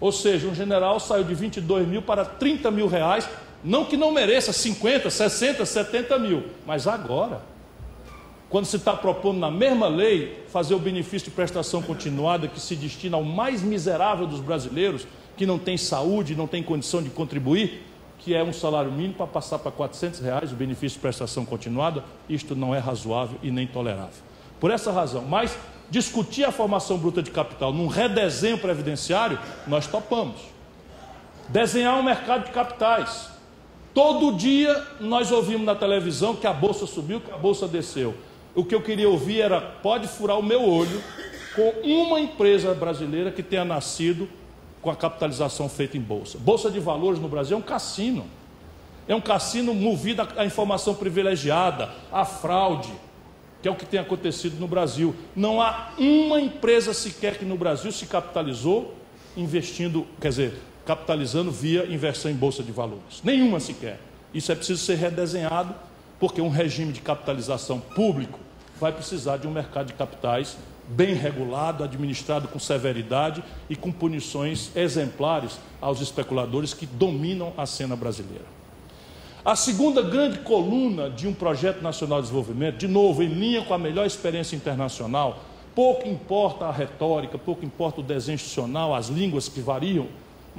Ou 0.01 0.11
seja, 0.11 0.49
um 0.49 0.55
general 0.55 0.99
saiu 0.99 1.25
de 1.25 1.35
22 1.35 1.87
mil 1.87 2.03
para 2.03 2.25
30 2.25 2.71
mil 2.71 2.89
reais 2.89 3.29
não 3.63 3.85
que 3.85 3.97
não 3.97 4.11
mereça 4.13 4.53
50, 4.53 5.11
60, 5.11 5.65
70 5.67 6.19
mil, 6.19 6.45
mas 6.67 6.87
agora, 6.87 7.43
quando 8.49 8.65
se 8.65 8.77
está 8.77 8.95
propondo 8.95 9.39
na 9.39 9.51
mesma 9.51 9.87
lei 9.87 10.45
fazer 10.49 10.75
o 10.75 10.79
benefício 10.79 11.31
de 11.31 11.37
prestação 11.37 11.81
continuada 11.83 12.49
que 12.49 12.59
se 12.59 12.75
destina 12.75 13.17
ao 13.17 13.23
mais 13.23 13.63
miserável 13.63 14.27
dos 14.27 14.41
brasileiros, 14.41 15.07
que 15.37 15.47
não 15.47 15.59
tem 15.59 15.77
saúde, 15.77 16.35
não 16.35 16.47
tem 16.47 16.63
condição 16.63 17.03
de 17.03 17.11
contribuir, 17.11 17.83
que 18.19 18.35
é 18.35 18.43
um 18.43 18.53
salário 18.53 18.91
mínimo 18.93 19.15
para 19.15 19.27
passar 19.27 19.59
para 19.59 19.71
400 19.71 20.21
reais 20.21 20.53
o 20.53 20.55
benefício 20.55 20.97
de 20.97 21.01
prestação 21.01 21.45
continuada, 21.45 22.05
isto 22.29 22.55
não 22.55 22.75
é 22.75 22.79
razoável 22.79 23.39
e 23.43 23.51
nem 23.51 23.67
tolerável. 23.67 24.23
Por 24.59 24.71
essa 24.71 24.93
razão, 24.93 25.25
mas 25.25 25.57
discutir 25.89 26.45
a 26.45 26.53
formação 26.53 26.99
bruta 26.99 27.23
de 27.23 27.31
capital 27.31 27.73
num 27.73 27.87
redesenho 27.87 28.59
previdenciário, 28.59 29.39
nós 29.67 29.87
topamos. 29.87 30.41
Desenhar 31.49 31.99
um 31.99 32.03
mercado 32.03 32.45
de 32.45 32.53
capitais, 32.53 33.31
Todo 33.93 34.37
dia 34.37 34.87
nós 35.01 35.33
ouvimos 35.33 35.67
na 35.67 35.75
televisão 35.75 36.37
que 36.37 36.47
a 36.47 36.53
bolsa 36.53 36.87
subiu, 36.87 37.21
que 37.21 37.33
a 37.33 37.37
bolsa 37.37 37.67
desceu. 37.67 38.15
O 38.55 38.65
que 38.65 38.75
eu 38.75 38.83
queria 38.83 39.09
ouvir 39.09 39.41
era: 39.41 39.61
pode 39.61 40.07
furar 40.07 40.39
o 40.39 40.43
meu 40.43 40.63
olho 40.63 41.03
com 41.55 41.71
uma 41.83 42.21
empresa 42.21 42.73
brasileira 42.73 43.31
que 43.31 43.43
tenha 43.43 43.65
nascido 43.65 44.29
com 44.81 44.91
a 44.91 44.97
capitalização 44.97 45.69
feita 45.69 45.97
em 45.97 46.01
bolsa. 46.01 46.39
Bolsa 46.39 46.71
de 46.71 46.79
valores 46.79 47.21
no 47.21 47.29
Brasil 47.29 47.57
é 47.57 47.59
um 47.59 47.63
cassino. 47.63 48.27
É 49.09 49.15
um 49.15 49.21
cassino 49.21 49.75
movido 49.75 50.27
à 50.37 50.45
informação 50.45 50.95
privilegiada, 50.95 51.91
à 52.13 52.25
fraude, 52.25 52.93
que 53.61 53.67
é 53.67 53.71
o 53.71 53.75
que 53.75 53.85
tem 53.85 53.99
acontecido 53.99 54.59
no 54.61 54.69
Brasil. 54.69 55.15
Não 55.35 55.61
há 55.61 55.91
uma 55.99 56.41
empresa 56.41 56.95
sequer 56.95 57.37
que 57.37 57.45
no 57.45 57.57
Brasil 57.57 57.91
se 57.91 58.07
capitalizou 58.07 58.95
investindo, 59.37 60.07
quer 60.21 60.29
dizer, 60.29 60.55
capitalizando 60.91 61.53
via 61.53 61.87
inversão 61.87 62.29
em 62.29 62.35
bolsa 62.35 62.65
de 62.65 62.73
valores. 62.73 63.21
Nenhuma 63.23 63.61
sequer. 63.61 64.01
Isso 64.35 64.51
é 64.51 64.57
preciso 64.57 64.85
ser 64.85 64.97
redesenhado, 64.97 65.73
porque 66.19 66.41
um 66.41 66.49
regime 66.49 66.93
de 66.93 67.01
capitalização 67.01 67.79
público 67.79 68.41
vai 68.81 68.91
precisar 68.91 69.37
de 69.37 69.47
um 69.47 69.53
mercado 69.53 69.87
de 69.87 69.93
capitais 69.93 70.57
bem 70.89 71.15
regulado, 71.15 71.85
administrado 71.85 72.49
com 72.49 72.59
severidade 72.59 73.41
e 73.69 73.77
com 73.77 73.93
punições 73.93 74.73
exemplares 74.75 75.61
aos 75.81 76.01
especuladores 76.01 76.75
que 76.75 76.87
dominam 76.87 77.53
a 77.57 77.67
cena 77.67 77.95
brasileira. 77.95 78.47
A 79.45 79.55
segunda 79.55 80.03
grande 80.03 80.41
coluna 80.41 81.09
de 81.09 81.29
um 81.29 81.33
projeto 81.33 81.81
nacional 81.83 82.19
de 82.19 82.25
desenvolvimento, 82.25 82.79
de 82.79 82.89
novo, 82.89 83.23
em 83.23 83.29
linha 83.29 83.65
com 83.65 83.73
a 83.73 83.79
melhor 83.79 84.07
experiência 84.07 84.57
internacional, 84.57 85.45
pouco 85.73 86.09
importa 86.09 86.65
a 86.65 86.73
retórica, 86.73 87.39
pouco 87.39 87.65
importa 87.65 88.01
o 88.01 88.03
desenho 88.03 88.35
institucional, 88.35 88.93
as 88.93 89.07
línguas 89.07 89.49
que 89.49 89.61
variam, 89.61 90.09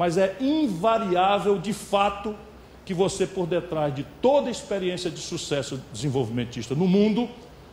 mas 0.01 0.17
é 0.17 0.35
invariável 0.39 1.59
de 1.59 1.73
fato 1.73 2.35
que 2.83 2.91
você, 2.91 3.27
por 3.27 3.45
detrás 3.45 3.93
de 3.93 4.03
toda 4.19 4.49
experiência 4.49 5.11
de 5.11 5.19
sucesso 5.19 5.79
desenvolvimentista 5.93 6.73
no 6.73 6.87
mundo, 6.87 7.29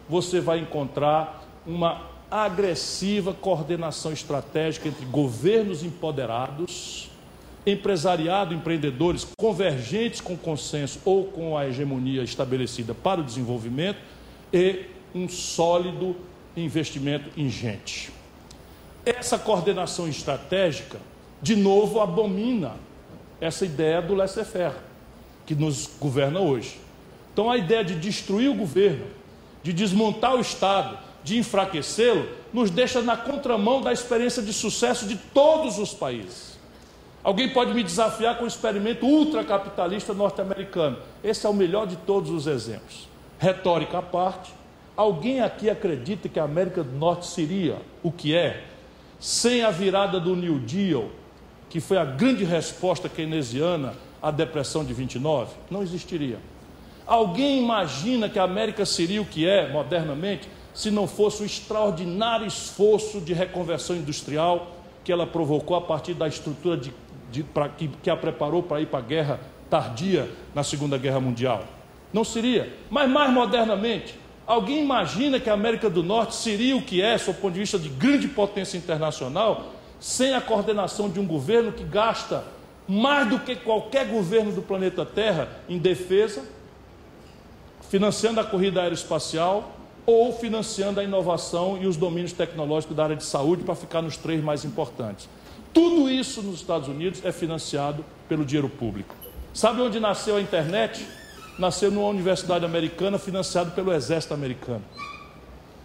você 0.06 0.38
vai 0.38 0.58
encontrar 0.58 1.42
uma 1.66 2.02
agressiva 2.30 3.32
coordenação 3.32 4.12
estratégica 4.12 4.88
entre 4.88 5.06
governos 5.06 5.82
empoderados, 5.82 7.10
empresariado, 7.64 8.52
empreendedores 8.52 9.26
convergentes 9.34 10.20
com 10.20 10.36
consenso 10.36 11.00
ou 11.06 11.24
com 11.24 11.56
a 11.56 11.66
hegemonia 11.66 12.22
estabelecida 12.22 12.92
para 12.92 13.22
o 13.22 13.24
desenvolvimento 13.24 14.00
e 14.52 14.84
um 15.14 15.30
sólido 15.30 16.14
investimento 16.54 17.30
em 17.38 17.48
gente. 17.48 18.12
Essa 19.06 19.38
coordenação 19.38 20.06
estratégica 20.06 20.98
de 21.40 21.56
novo 21.56 22.00
abomina 22.00 22.72
essa 23.40 23.64
ideia 23.64 24.02
do 24.02 24.14
laissez-faire 24.14 24.74
que 25.46 25.54
nos 25.54 25.88
governa 25.98 26.40
hoje. 26.40 26.78
Então, 27.32 27.50
a 27.50 27.56
ideia 27.56 27.84
de 27.84 27.94
destruir 27.94 28.50
o 28.50 28.54
governo, 28.54 29.06
de 29.62 29.72
desmontar 29.72 30.34
o 30.34 30.40
Estado, 30.40 30.98
de 31.22 31.38
enfraquecê-lo, 31.38 32.28
nos 32.52 32.70
deixa 32.70 33.00
na 33.00 33.16
contramão 33.16 33.80
da 33.80 33.92
experiência 33.92 34.42
de 34.42 34.52
sucesso 34.52 35.06
de 35.06 35.16
todos 35.16 35.78
os 35.78 35.94
países. 35.94 36.58
Alguém 37.22 37.52
pode 37.52 37.74
me 37.74 37.82
desafiar 37.82 38.38
com 38.38 38.44
o 38.44 38.48
experimento 38.48 39.06
ultracapitalista 39.06 40.14
norte-americano. 40.14 40.98
Esse 41.22 41.46
é 41.46 41.48
o 41.48 41.54
melhor 41.54 41.86
de 41.86 41.96
todos 41.96 42.30
os 42.30 42.46
exemplos. 42.46 43.08
Retórica 43.38 43.98
à 43.98 44.02
parte, 44.02 44.52
alguém 44.96 45.40
aqui 45.40 45.68
acredita 45.68 46.28
que 46.28 46.40
a 46.40 46.44
América 46.44 46.82
do 46.82 46.96
Norte 46.96 47.26
seria 47.26 47.76
o 48.02 48.10
que 48.10 48.34
é 48.34 48.64
sem 49.20 49.62
a 49.62 49.70
virada 49.70 50.20
do 50.20 50.34
New 50.36 50.58
Deal, 50.60 51.10
que 51.68 51.80
foi 51.80 51.98
a 51.98 52.04
grande 52.04 52.44
resposta 52.44 53.08
keynesiana 53.08 53.94
à 54.22 54.30
depressão 54.30 54.84
de 54.84 54.92
29? 54.92 55.52
Não 55.70 55.82
existiria. 55.82 56.38
Alguém 57.06 57.62
imagina 57.62 58.28
que 58.28 58.38
a 58.38 58.42
América 58.42 58.84
seria 58.84 59.22
o 59.22 59.24
que 59.24 59.48
é 59.48 59.70
modernamente 59.70 60.48
se 60.74 60.90
não 60.90 61.08
fosse 61.08 61.42
o 61.42 61.46
extraordinário 61.46 62.46
esforço 62.46 63.20
de 63.20 63.32
reconversão 63.32 63.96
industrial 63.96 64.76
que 65.02 65.10
ela 65.10 65.26
provocou 65.26 65.76
a 65.76 65.80
partir 65.80 66.14
da 66.14 66.28
estrutura 66.28 66.76
de, 66.76 66.92
de, 67.32 67.42
pra, 67.42 67.68
que, 67.68 67.88
que 67.88 68.10
a 68.10 68.16
preparou 68.16 68.62
para 68.62 68.80
ir 68.80 68.86
para 68.86 68.98
a 68.98 69.02
guerra 69.02 69.40
tardia 69.70 70.30
na 70.54 70.62
Segunda 70.62 70.98
Guerra 70.98 71.18
Mundial? 71.18 71.64
Não 72.12 72.24
seria. 72.24 72.72
Mas 72.90 73.10
mais 73.10 73.32
modernamente, 73.32 74.14
alguém 74.46 74.82
imagina 74.82 75.40
que 75.40 75.48
a 75.48 75.54
América 75.54 75.90
do 75.90 76.02
Norte 76.02 76.34
seria 76.34 76.76
o 76.76 76.82
que 76.82 77.02
é, 77.02 77.16
sob 77.18 77.38
o 77.38 77.40
ponto 77.40 77.54
de 77.54 77.60
vista 77.60 77.78
de 77.78 77.88
grande 77.88 78.28
potência 78.28 78.76
internacional, 78.76 79.72
sem 80.00 80.34
a 80.34 80.40
coordenação 80.40 81.08
de 81.10 81.18
um 81.18 81.26
governo 81.26 81.72
que 81.72 81.84
gasta 81.84 82.44
mais 82.88 83.28
do 83.28 83.38
que 83.40 83.54
qualquer 83.54 84.06
governo 84.06 84.52
do 84.52 84.62
planeta 84.62 85.04
Terra 85.04 85.48
em 85.68 85.78
defesa, 85.78 86.42
financiando 87.90 88.40
a 88.40 88.44
corrida 88.44 88.82
aeroespacial 88.82 89.76
ou 90.06 90.32
financiando 90.32 91.00
a 91.00 91.04
inovação 91.04 91.78
e 91.78 91.86
os 91.86 91.96
domínios 91.96 92.32
tecnológicos 92.32 92.96
da 92.96 93.04
área 93.04 93.16
de 93.16 93.24
saúde 93.24 93.62
para 93.62 93.74
ficar 93.74 94.00
nos 94.00 94.16
três 94.16 94.42
mais 94.42 94.64
importantes. 94.64 95.28
Tudo 95.74 96.10
isso 96.10 96.40
nos 96.42 96.60
Estados 96.60 96.88
Unidos 96.88 97.22
é 97.24 97.30
financiado 97.30 98.02
pelo 98.26 98.44
dinheiro 98.44 98.70
público. 98.70 99.14
Sabe 99.52 99.82
onde 99.82 100.00
nasceu 100.00 100.36
a 100.36 100.40
internet? 100.40 101.06
Nasceu 101.58 101.90
numa 101.90 102.08
universidade 102.08 102.64
americana 102.64 103.18
financiado 103.18 103.72
pelo 103.72 103.92
exército 103.92 104.32
americano. 104.32 104.82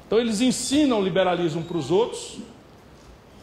Então 0.07 0.19
eles 0.19 0.39
ensinam 0.39 0.99
o 0.99 1.03
liberalismo 1.03 1.63
para 1.63 1.77
os 1.77 1.91
outros, 1.91 2.37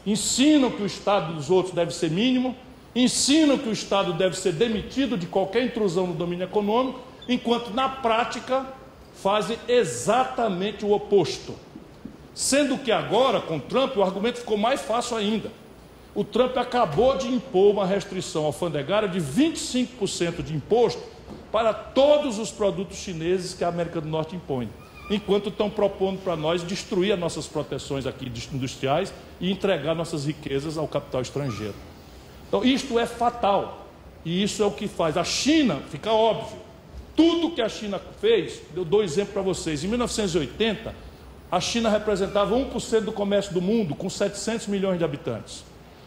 ensinam 0.07 0.71
que 0.71 0.83
o 0.83 0.87
Estado 0.87 1.35
dos 1.35 1.51
outros 1.51 1.75
deve 1.75 1.93
ser 1.93 2.11
mínimo, 2.11 2.57
ensinam 2.95 3.59
que 3.59 3.69
o 3.69 3.73
Estado 3.73 4.13
deve 4.13 4.37
ser 4.37 4.53
demitido 4.53 5.17
de 5.17 5.27
qualquer 5.27 5.65
intrusão 5.65 6.07
no 6.07 6.15
domínio 6.15 6.45
econômico, 6.45 7.01
enquanto 7.29 7.71
na 7.71 7.89
prática 7.89 8.67
fazem 9.23 9.59
exatamente 9.69 10.85
o 10.85 10.93
oposto. 10.93 11.55
Sendo 12.35 12.79
que 12.79 12.91
agora, 12.91 13.41
com 13.41 13.59
Trump, 13.59 13.97
o 13.97 14.03
argumento 14.03 14.39
ficou 14.39 14.57
mais 14.57 14.81
fácil 14.81 15.17
ainda. 15.17 15.53
O 16.15 16.25
Trump 16.25 16.57
acabou 16.57 17.17
de 17.17 17.29
impor 17.29 17.73
uma 17.73 17.87
restrição 17.87 18.45
alfandegária 18.45 19.09
de 19.09 19.21
25% 19.21 20.43
de 20.43 20.55
imposto 20.55 21.03
para 21.53 21.73
todos 21.73 22.39
os 22.39 22.51
produtos 22.51 22.97
chineses 22.97 23.55
que 23.55 23.63
a 23.63 23.69
América 23.69 24.01
do 24.01 24.09
Norte 24.09 24.35
impõe 24.35 24.69
enquanto 25.11 25.49
estão 25.49 25.68
propondo 25.68 26.23
para 26.23 26.37
nós 26.37 26.62
destruir 26.62 27.12
as 27.12 27.18
nossas 27.18 27.46
proteções 27.46 28.07
aqui 28.07 28.31
industriais 28.55 29.12
e 29.40 29.51
entregar 29.51 29.94
nossas 29.94 30.25
riquezas 30.25 30.79
ao 30.79 30.87
capital 30.87 31.20
estrangeiro. 31.20 31.75
Então, 32.49 32.64
isto 32.64 32.99
é 32.99 33.05
fatal. 33.07 33.88
E 34.25 34.42
isso 34.42 34.62
é 34.62 34.66
o 34.66 34.70
que 34.70 34.87
faz. 34.87 35.16
A 35.16 35.25
China, 35.25 35.81
fica 35.90 36.12
óbvio, 36.12 36.59
tudo 37.16 37.51
que 37.51 37.61
a 37.61 37.68
China 37.68 38.01
fez, 38.20 38.62
eu 38.77 38.85
dou 38.85 39.03
exemplo 39.03 39.33
para 39.33 39.42
vocês. 39.42 39.83
Em 39.83 39.88
1980, 39.88 40.94
a 41.51 41.61
China 41.61 41.90
representava 41.90 42.55
1% 42.55 43.01
do 43.01 43.12
comércio 43.12 43.53
do 43.53 43.61
mundo, 43.61 43.94
com 43.94 44.09
700 44.09 44.68
milhões 44.68 44.99
de 44.99 45.05
habitantes. 45.05 45.64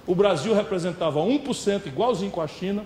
O 0.08 0.16
Brasil 0.16 0.54
representava 0.54 1.20
1%, 1.20 1.88
igualzinho 1.88 2.32
com 2.32 2.42
a 2.42 2.48
China, 2.48 2.86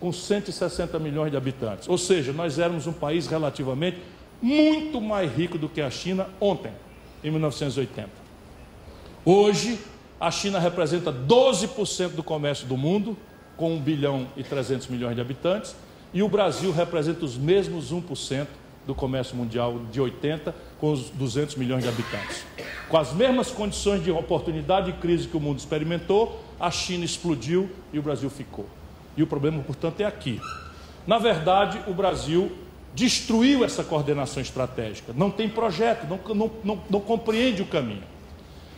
com 0.00 0.12
160 0.12 0.98
milhões 0.98 1.30
de 1.30 1.36
habitantes. 1.36 1.88
Ou 1.88 1.98
seja, 1.98 2.32
nós 2.32 2.58
éramos 2.58 2.86
um 2.86 2.92
país 2.92 3.26
relativamente 3.26 3.98
muito 4.40 5.00
mais 5.00 5.32
rico 5.34 5.58
do 5.58 5.68
que 5.68 5.80
a 5.80 5.90
China 5.90 6.28
ontem, 6.40 6.72
em 7.22 7.30
1980. 7.30 8.08
Hoje, 9.24 9.78
a 10.20 10.30
China 10.30 10.58
representa 10.58 11.12
12% 11.12 12.10
do 12.10 12.22
comércio 12.22 12.66
do 12.66 12.76
mundo, 12.76 13.16
com 13.56 13.74
1 13.74 13.80
bilhão 13.80 14.26
e 14.36 14.42
300 14.42 14.86
milhões 14.86 15.14
de 15.14 15.20
habitantes, 15.20 15.74
e 16.14 16.22
o 16.22 16.28
Brasil 16.28 16.72
representa 16.72 17.24
os 17.24 17.36
mesmos 17.36 17.92
1% 17.92 18.46
do 18.86 18.94
comércio 18.94 19.36
mundial 19.36 19.80
de 19.92 20.00
80, 20.00 20.54
com 20.80 20.92
os 20.92 21.10
200 21.10 21.56
milhões 21.56 21.82
de 21.82 21.90
habitantes. 21.90 22.44
Com 22.88 22.96
as 22.96 23.12
mesmas 23.12 23.50
condições 23.50 24.02
de 24.02 24.10
oportunidade 24.10 24.90
e 24.90 24.92
crise 24.94 25.28
que 25.28 25.36
o 25.36 25.40
mundo 25.40 25.58
experimentou, 25.58 26.42
a 26.58 26.70
China 26.70 27.04
explodiu 27.04 27.70
e 27.92 27.98
o 27.98 28.02
Brasil 28.02 28.30
ficou. 28.30 28.66
E 29.14 29.22
o 29.22 29.26
problema, 29.26 29.62
portanto, 29.62 30.00
é 30.00 30.04
aqui. 30.06 30.40
Na 31.06 31.18
verdade, 31.18 31.80
o 31.86 31.92
Brasil 31.92 32.50
destruiu 32.94 33.64
essa 33.64 33.84
coordenação 33.84 34.42
estratégica, 34.42 35.12
não 35.14 35.30
tem 35.30 35.48
projeto, 35.48 36.06
não, 36.06 36.34
não, 36.34 36.50
não, 36.64 36.82
não 36.90 37.00
compreende 37.00 37.62
o 37.62 37.66
caminho. 37.66 38.02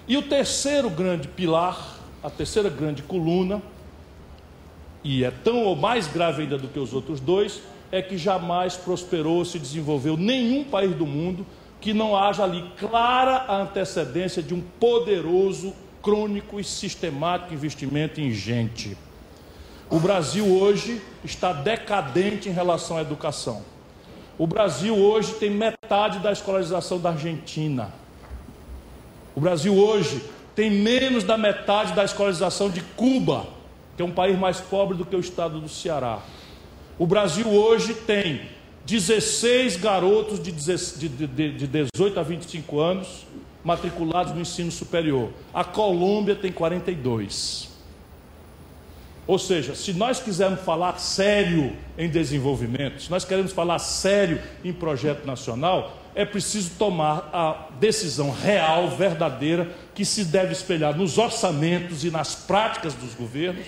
E 0.07 0.16
o 0.16 0.23
terceiro 0.23 0.90
grande 0.90 1.29
pilar, 1.29 1.99
a 2.23 2.29
terceira 2.29 2.68
grande 2.68 3.03
coluna, 3.03 3.62
e 5.03 5.25
é 5.25 5.31
tão 5.31 5.64
ou 5.64 5.77
mais 5.77 6.07
grave 6.07 6.42
ainda 6.42 6.59
do 6.59 6.68
que 6.68 6.79
os 6.79 6.92
outros 6.92 7.20
dois, 7.20 7.62
é 7.90 8.03
que 8.03 8.16
jamais 8.16 8.77
prosperou, 8.77 9.44
se 9.44 9.59
desenvolveu 9.59 10.16
nenhum 10.16 10.64
país 10.64 10.94
do 10.94 11.07
mundo 11.07 11.46
que 11.81 11.94
não 11.94 12.14
haja 12.14 12.44
ali 12.44 12.62
clara 12.79 13.37
a 13.49 13.62
antecedência 13.62 14.42
de 14.42 14.53
um 14.53 14.61
poderoso, 14.61 15.73
crônico 16.03 16.61
e 16.61 16.64
sistemático 16.64 17.55
investimento 17.55 18.20
em 18.20 18.31
gente. 18.33 18.96
O 19.88 19.99
Brasil 19.99 20.46
hoje 20.46 21.01
está 21.25 21.53
decadente 21.53 22.49
em 22.49 22.53
relação 22.53 22.96
à 22.96 23.03
educação. 23.03 23.62
O 24.40 24.46
Brasil 24.46 24.96
hoje 24.96 25.35
tem 25.35 25.50
metade 25.50 26.18
da 26.18 26.33
escolarização 26.33 26.98
da 26.98 27.11
Argentina. 27.11 27.92
O 29.37 29.40
Brasil 29.40 29.76
hoje 29.76 30.24
tem 30.57 30.70
menos 30.70 31.24
da 31.24 31.37
metade 31.37 31.92
da 31.92 32.03
escolarização 32.03 32.70
de 32.70 32.81
Cuba, 32.81 33.46
que 33.94 34.03
é 34.03 34.05
um 34.05 34.11
país 34.11 34.38
mais 34.38 34.59
pobre 34.59 34.96
do 34.96 35.05
que 35.05 35.14
o 35.14 35.20
estado 35.20 35.61
do 35.61 35.68
Ceará. 35.68 36.20
O 36.98 37.07
Brasil 37.07 37.46
hoje 37.48 37.92
tem 37.92 38.40
16 38.87 39.76
garotos 39.76 40.42
de 40.42 40.53
18 40.53 42.18
a 42.18 42.22
25 42.22 42.81
anos 42.81 43.26
matriculados 43.62 44.33
no 44.33 44.40
ensino 44.40 44.70
superior. 44.70 45.29
A 45.53 45.64
Colômbia 45.64 46.35
tem 46.35 46.50
42. 46.50 47.69
Ou 49.26 49.38
seja, 49.38 49.74
se 49.74 49.92
nós 49.92 50.20
quisermos 50.20 50.61
falar 50.61 50.98
sério 50.98 51.76
em 51.96 52.09
desenvolvimento, 52.09 53.02
se 53.02 53.11
nós 53.11 53.24
queremos 53.24 53.52
falar 53.52 53.78
sério 53.78 54.40
em 54.64 54.72
projeto 54.72 55.24
nacional, 55.24 55.96
é 56.14 56.24
preciso 56.24 56.72
tomar 56.76 57.30
a 57.33 57.68
decisão 57.78 58.30
real, 58.30 58.88
verdadeira, 58.90 59.70
que 59.94 60.04
se 60.04 60.24
deve 60.24 60.52
espelhar 60.52 60.96
nos 60.96 61.18
orçamentos 61.18 62.04
e 62.04 62.11
nas 62.11 62.35
práticas 62.35 62.94
dos 62.94 63.14
governos 63.14 63.64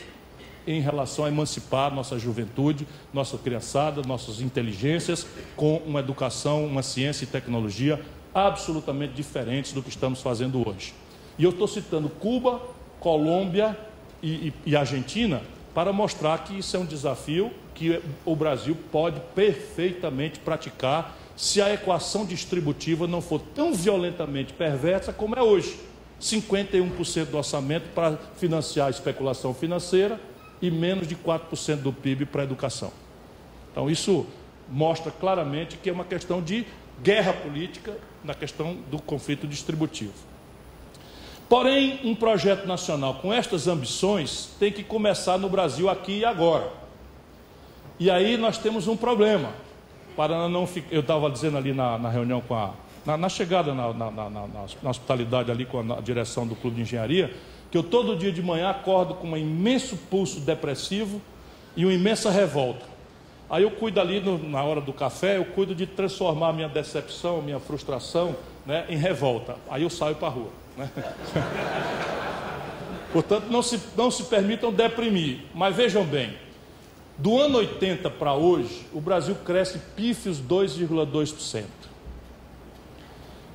em 0.66 0.80
relação 0.80 1.24
a 1.24 1.28
emancipar 1.28 1.92
nossa 1.92 2.18
juventude, 2.18 2.86
nossa 3.12 3.36
criançada, 3.36 4.02
nossas 4.02 4.40
inteligências 4.40 5.26
com 5.56 5.76
uma 5.78 6.00
educação, 6.00 6.64
uma 6.64 6.82
ciência 6.82 7.24
e 7.24 7.26
tecnologia 7.26 8.00
absolutamente 8.34 9.12
diferentes 9.12 9.72
do 9.72 9.82
que 9.82 9.88
estamos 9.88 10.20
fazendo 10.20 10.66
hoje. 10.66 10.94
E 11.38 11.44
eu 11.44 11.50
estou 11.50 11.66
citando 11.66 12.08
Cuba, 12.08 12.60
Colômbia 13.00 13.76
e, 14.22 14.52
e, 14.64 14.76
Argentina 14.76 15.42
para 15.74 15.92
mostrar 15.92 16.44
que 16.44 16.58
isso 16.58 16.76
é 16.76 16.80
um 16.80 16.84
desafio 16.84 17.50
que 17.74 18.00
o 18.24 18.36
Brasil 18.36 18.76
pode 18.92 19.20
perfeitamente 19.34 20.38
praticar 20.38 21.16
se 21.36 21.60
a 21.62 21.72
equação 21.72 22.26
distributiva 22.26 23.06
não 23.06 23.22
for 23.22 23.40
tão 23.54 23.72
violentamente 23.72 24.52
perversa 24.52 25.12
como 25.12 25.34
é 25.34 25.42
hoje. 25.42 25.78
51% 26.20 27.26
do 27.26 27.36
orçamento 27.36 27.88
para 27.94 28.16
financiar 28.36 28.86
a 28.86 28.90
especulação 28.90 29.52
financeira 29.52 30.20
e 30.60 30.70
menos 30.70 31.08
de 31.08 31.16
4% 31.16 31.76
do 31.76 31.92
PIB 31.92 32.26
para 32.26 32.42
a 32.42 32.44
educação. 32.44 32.92
Então, 33.72 33.90
isso 33.90 34.26
mostra 34.68 35.10
claramente 35.10 35.76
que 35.76 35.90
é 35.90 35.92
uma 35.92 36.04
questão 36.04 36.40
de 36.40 36.64
guerra 37.02 37.32
política 37.32 37.96
na 38.22 38.34
questão 38.34 38.76
do 38.88 39.02
conflito 39.02 39.46
distributivo. 39.46 40.12
Porém, 41.52 42.00
um 42.02 42.14
projeto 42.14 42.64
nacional 42.64 43.16
com 43.16 43.30
estas 43.30 43.68
ambições 43.68 44.48
tem 44.58 44.72
que 44.72 44.82
começar 44.82 45.36
no 45.36 45.50
Brasil 45.50 45.90
aqui 45.90 46.20
e 46.20 46.24
agora. 46.24 46.72
E 48.00 48.10
aí 48.10 48.38
nós 48.38 48.56
temos 48.56 48.88
um 48.88 48.96
problema. 48.96 49.50
Para 50.16 50.48
não 50.48 50.66
ficar, 50.66 50.90
eu 50.90 51.02
estava 51.02 51.28
dizendo 51.28 51.58
ali 51.58 51.74
na, 51.74 51.98
na, 51.98 52.08
reunião 52.08 52.40
com 52.40 52.54
a. 52.54 52.72
Na, 53.04 53.18
na 53.18 53.28
chegada 53.28 53.74
na, 53.74 53.92
na, 53.92 54.88
hospitalidade 54.88 55.50
ali 55.50 55.66
com 55.66 55.80
a 55.92 56.00
direção 56.00 56.46
do 56.46 56.56
Clube 56.56 56.76
de 56.76 56.82
Engenharia, 56.84 57.34
que 57.70 57.76
eu 57.76 57.82
todo 57.82 58.16
dia 58.16 58.32
de 58.32 58.40
manhã 58.40 58.70
acordo 58.70 59.12
com 59.12 59.28
um 59.32 59.36
imenso 59.36 59.94
pulso 60.08 60.40
depressivo 60.40 61.20
e 61.76 61.84
uma 61.84 61.92
imensa 61.92 62.30
revolta. 62.30 62.86
Aí 63.50 63.62
eu 63.62 63.72
cuido 63.72 64.00
ali 64.00 64.20
no, 64.20 64.38
na 64.38 64.62
hora 64.64 64.80
do 64.80 64.94
café, 64.94 65.36
eu 65.36 65.44
cuido 65.44 65.74
de 65.74 65.86
transformar 65.86 66.54
minha 66.54 66.68
decepção, 66.70 67.42
minha 67.42 67.60
frustração 67.60 68.34
né, 68.64 68.86
em 68.88 68.96
revolta. 68.96 69.56
Aí 69.68 69.82
eu 69.82 69.90
saio 69.90 70.14
para 70.14 70.28
a 70.28 70.30
rua. 70.30 70.61
Né? 70.76 70.90
Portanto, 73.12 73.48
não 73.50 73.62
se, 73.62 73.78
não 73.96 74.10
se 74.10 74.24
permitam 74.24 74.72
deprimir. 74.72 75.40
Mas 75.54 75.76
vejam 75.76 76.04
bem, 76.04 76.34
do 77.18 77.38
ano 77.38 77.58
80 77.58 78.08
para 78.10 78.32
hoje, 78.32 78.86
o 78.92 79.00
Brasil 79.00 79.34
cresce 79.44 79.78
pífios 79.94 80.40
2,2%. 80.40 81.64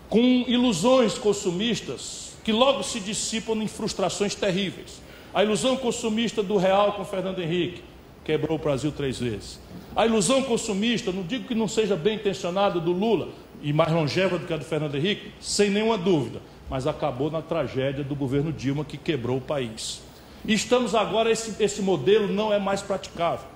Com 0.09 0.45
ilusões 0.47 1.17
consumistas 1.17 2.37
que 2.43 2.51
logo 2.53 2.83
se 2.83 2.99
dissipam 2.99 3.55
em 3.55 3.67
frustrações 3.67 4.33
terríveis. 4.35 5.01
A 5.33 5.43
ilusão 5.43 5.75
consumista 5.75 6.41
do 6.41 6.55
real 6.55 6.93
com 6.93 7.03
Fernando 7.03 7.39
Henrique, 7.39 7.83
quebrou 8.23 8.57
o 8.57 8.61
Brasil 8.61 8.91
três 8.91 9.19
vezes. 9.19 9.59
A 9.95 10.05
ilusão 10.05 10.43
consumista, 10.43 11.11
não 11.11 11.23
digo 11.23 11.47
que 11.47 11.55
não 11.55 11.67
seja 11.67 11.95
bem 11.95 12.15
intencionada, 12.15 12.79
do 12.79 12.91
Lula, 12.91 13.29
e 13.61 13.73
mais 13.73 13.91
longeva 13.91 14.37
do 14.37 14.45
que 14.45 14.53
a 14.53 14.57
do 14.57 14.63
Fernando 14.63 14.95
Henrique, 14.95 15.31
sem 15.41 15.69
nenhuma 15.69 15.97
dúvida 15.97 16.39
mas 16.69 16.87
acabou 16.87 17.31
na 17.31 17.41
tragédia 17.41 18.03
do 18.03 18.15
governo 18.15 18.51
Dilma 18.51 18.83
que 18.83 18.97
quebrou 18.97 19.37
o 19.37 19.41
país. 19.41 20.01
E 20.45 20.53
estamos 20.53 20.95
agora, 20.95 21.31
esse, 21.31 21.61
esse 21.61 21.81
modelo 21.81 22.27
não 22.27 22.53
é 22.53 22.59
mais 22.59 22.81
praticável. 22.81 23.47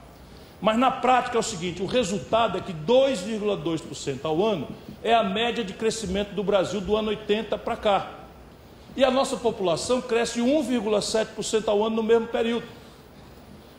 Mas 0.62 0.78
na 0.78 0.91
prática 0.91 1.38
é 1.38 1.39
o 1.39 1.43
seguinte: 1.43 1.82
o 1.82 1.86
resultado 1.86 2.57
é 2.57 2.62
que 2.62 2.74
2,2% 2.74 4.20
ao 4.24 4.45
ano 4.45 4.68
é 5.03 5.14
a 5.14 5.24
média 5.24 5.64
de 5.64 5.74
crescimento 5.74 6.34
do 6.34 6.43
Brasil 6.43 6.80
do 6.80 6.95
ano 6.95 7.09
80 7.09 7.57
para 7.57 7.76
cá. 7.76 8.12
E 8.95 9.03
a 9.03 9.09
nossa 9.09 9.38
população 9.38 10.01
cresce 10.01 10.39
1,7% 10.39 11.68
ao 11.68 11.84
ano 11.84 11.95
no 11.95 12.03
mesmo 12.03 12.28
período. 12.28 12.66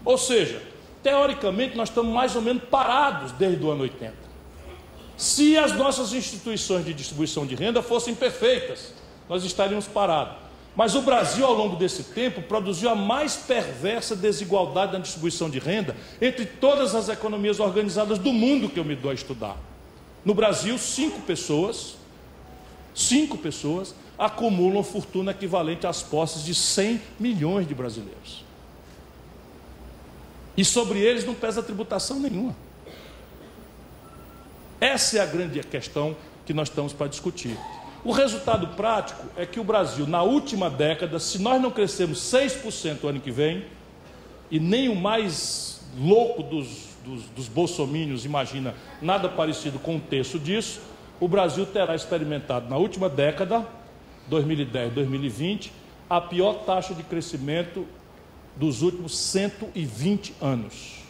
Ou 0.05 0.19
seja, 0.19 0.63
teoricamente 1.03 1.77
nós 1.77 1.91
estamos 1.91 2.13
mais 2.13 2.35
ou 2.35 2.43
menos 2.43 2.65
parados 2.65 3.31
desde 3.33 3.63
o 3.65 3.71
ano 3.71 3.83
80. 3.83 4.15
Se 5.17 5.57
as 5.57 5.73
nossas 5.73 6.13
instituições 6.13 6.85
de 6.85 6.95
distribuição 6.95 7.47
de 7.47 7.55
renda 7.55 7.83
fossem 7.83 8.15
perfeitas, 8.15 8.95
nós 9.33 9.45
estaríamos 9.45 9.89
parados. 9.89 10.35
Mas 10.77 10.95
o 10.95 11.01
Brasil, 11.01 11.47
ao 11.47 11.55
longo 11.55 11.75
desse 11.77 12.05
tempo, 12.05 12.43
produziu 12.43 12.91
a 12.91 12.95
mais 12.95 13.35
perversa 13.35 14.15
desigualdade 14.15 14.93
na 14.93 14.99
distribuição 14.99 15.49
de 15.49 15.59
renda 15.59 15.97
entre 16.21 16.45
todas 16.45 16.95
as 16.95 17.09
economias 17.09 17.59
organizadas 17.59 18.19
do 18.19 18.31
mundo 18.31 18.69
que 18.69 18.79
eu 18.79 18.85
me 18.85 18.95
dou 18.95 19.11
a 19.11 19.15
estudar. 19.15 19.57
No 20.23 20.35
Brasil, 20.35 20.77
cinco 20.77 21.23
pessoas, 21.23 21.97
cinco 22.95 23.39
pessoas 23.39 23.95
acumulam 24.19 24.85
fortuna 24.85 25.31
equivalente 25.31 25.87
às 25.87 26.03
posses 26.03 26.45
de 26.45 26.55
100 26.55 27.01
milhões 27.19 27.67
de 27.67 27.75
brasileiros. 27.75 28.45
E 30.55 30.63
sobre 30.63 30.99
eles 30.99 31.25
não 31.25 31.33
pesa 31.33 31.63
tributação 31.63 32.21
nenhuma. 32.21 32.55
Essa 34.79 35.17
é 35.17 35.21
a 35.23 35.27
grande 35.27 35.59
questão 35.61 36.15
que 36.45 36.53
nós 36.53 36.69
estamos 36.69 36.93
para 36.93 37.07
discutir. 37.07 37.57
O 38.05 38.11
resultado 38.11 38.69
prático 38.69 39.25
é 39.37 39.47
que 39.47 39.61
o 39.61 39.65
Brasil, 39.65 40.07
na 40.09 40.23
última 40.23 40.69
década, 40.69 41.21
se 41.21 41.41
nós 41.41 41.63
não 41.63 41.71
crescermos 41.71 42.19
6% 42.19 43.05
o 43.05 43.09
ano 43.09 43.21
que 43.21 43.31
vem, 43.31 43.65
e 44.51 44.59
nem 44.59 44.89
o 44.89 44.97
mais 44.97 45.81
louco 45.97 46.43
dos, 46.43 46.89
dos, 47.05 47.25
dos 47.27 47.49
bolsomínios 47.49 48.25
imagina 48.25 48.75
nada 49.01 49.29
parecido 49.29 49.79
com 49.79 49.95
um 49.95 50.01
terço 50.01 50.39
disso, 50.39 50.81
o 51.21 51.29
Brasil 51.29 51.65
terá 51.65 51.95
experimentado 51.95 52.69
na 52.69 52.77
última 52.77 53.09
década, 53.09 53.65
2010, 54.27 54.93
2020, 54.95 55.73
a 56.11 56.21
pior 56.21 56.65
taxa 56.65 56.95
de 56.95 57.05
crescimento 57.05 57.87
dos 58.57 58.83
últimos 58.83 59.17
120 59.17 60.35
anos. 60.41 61.02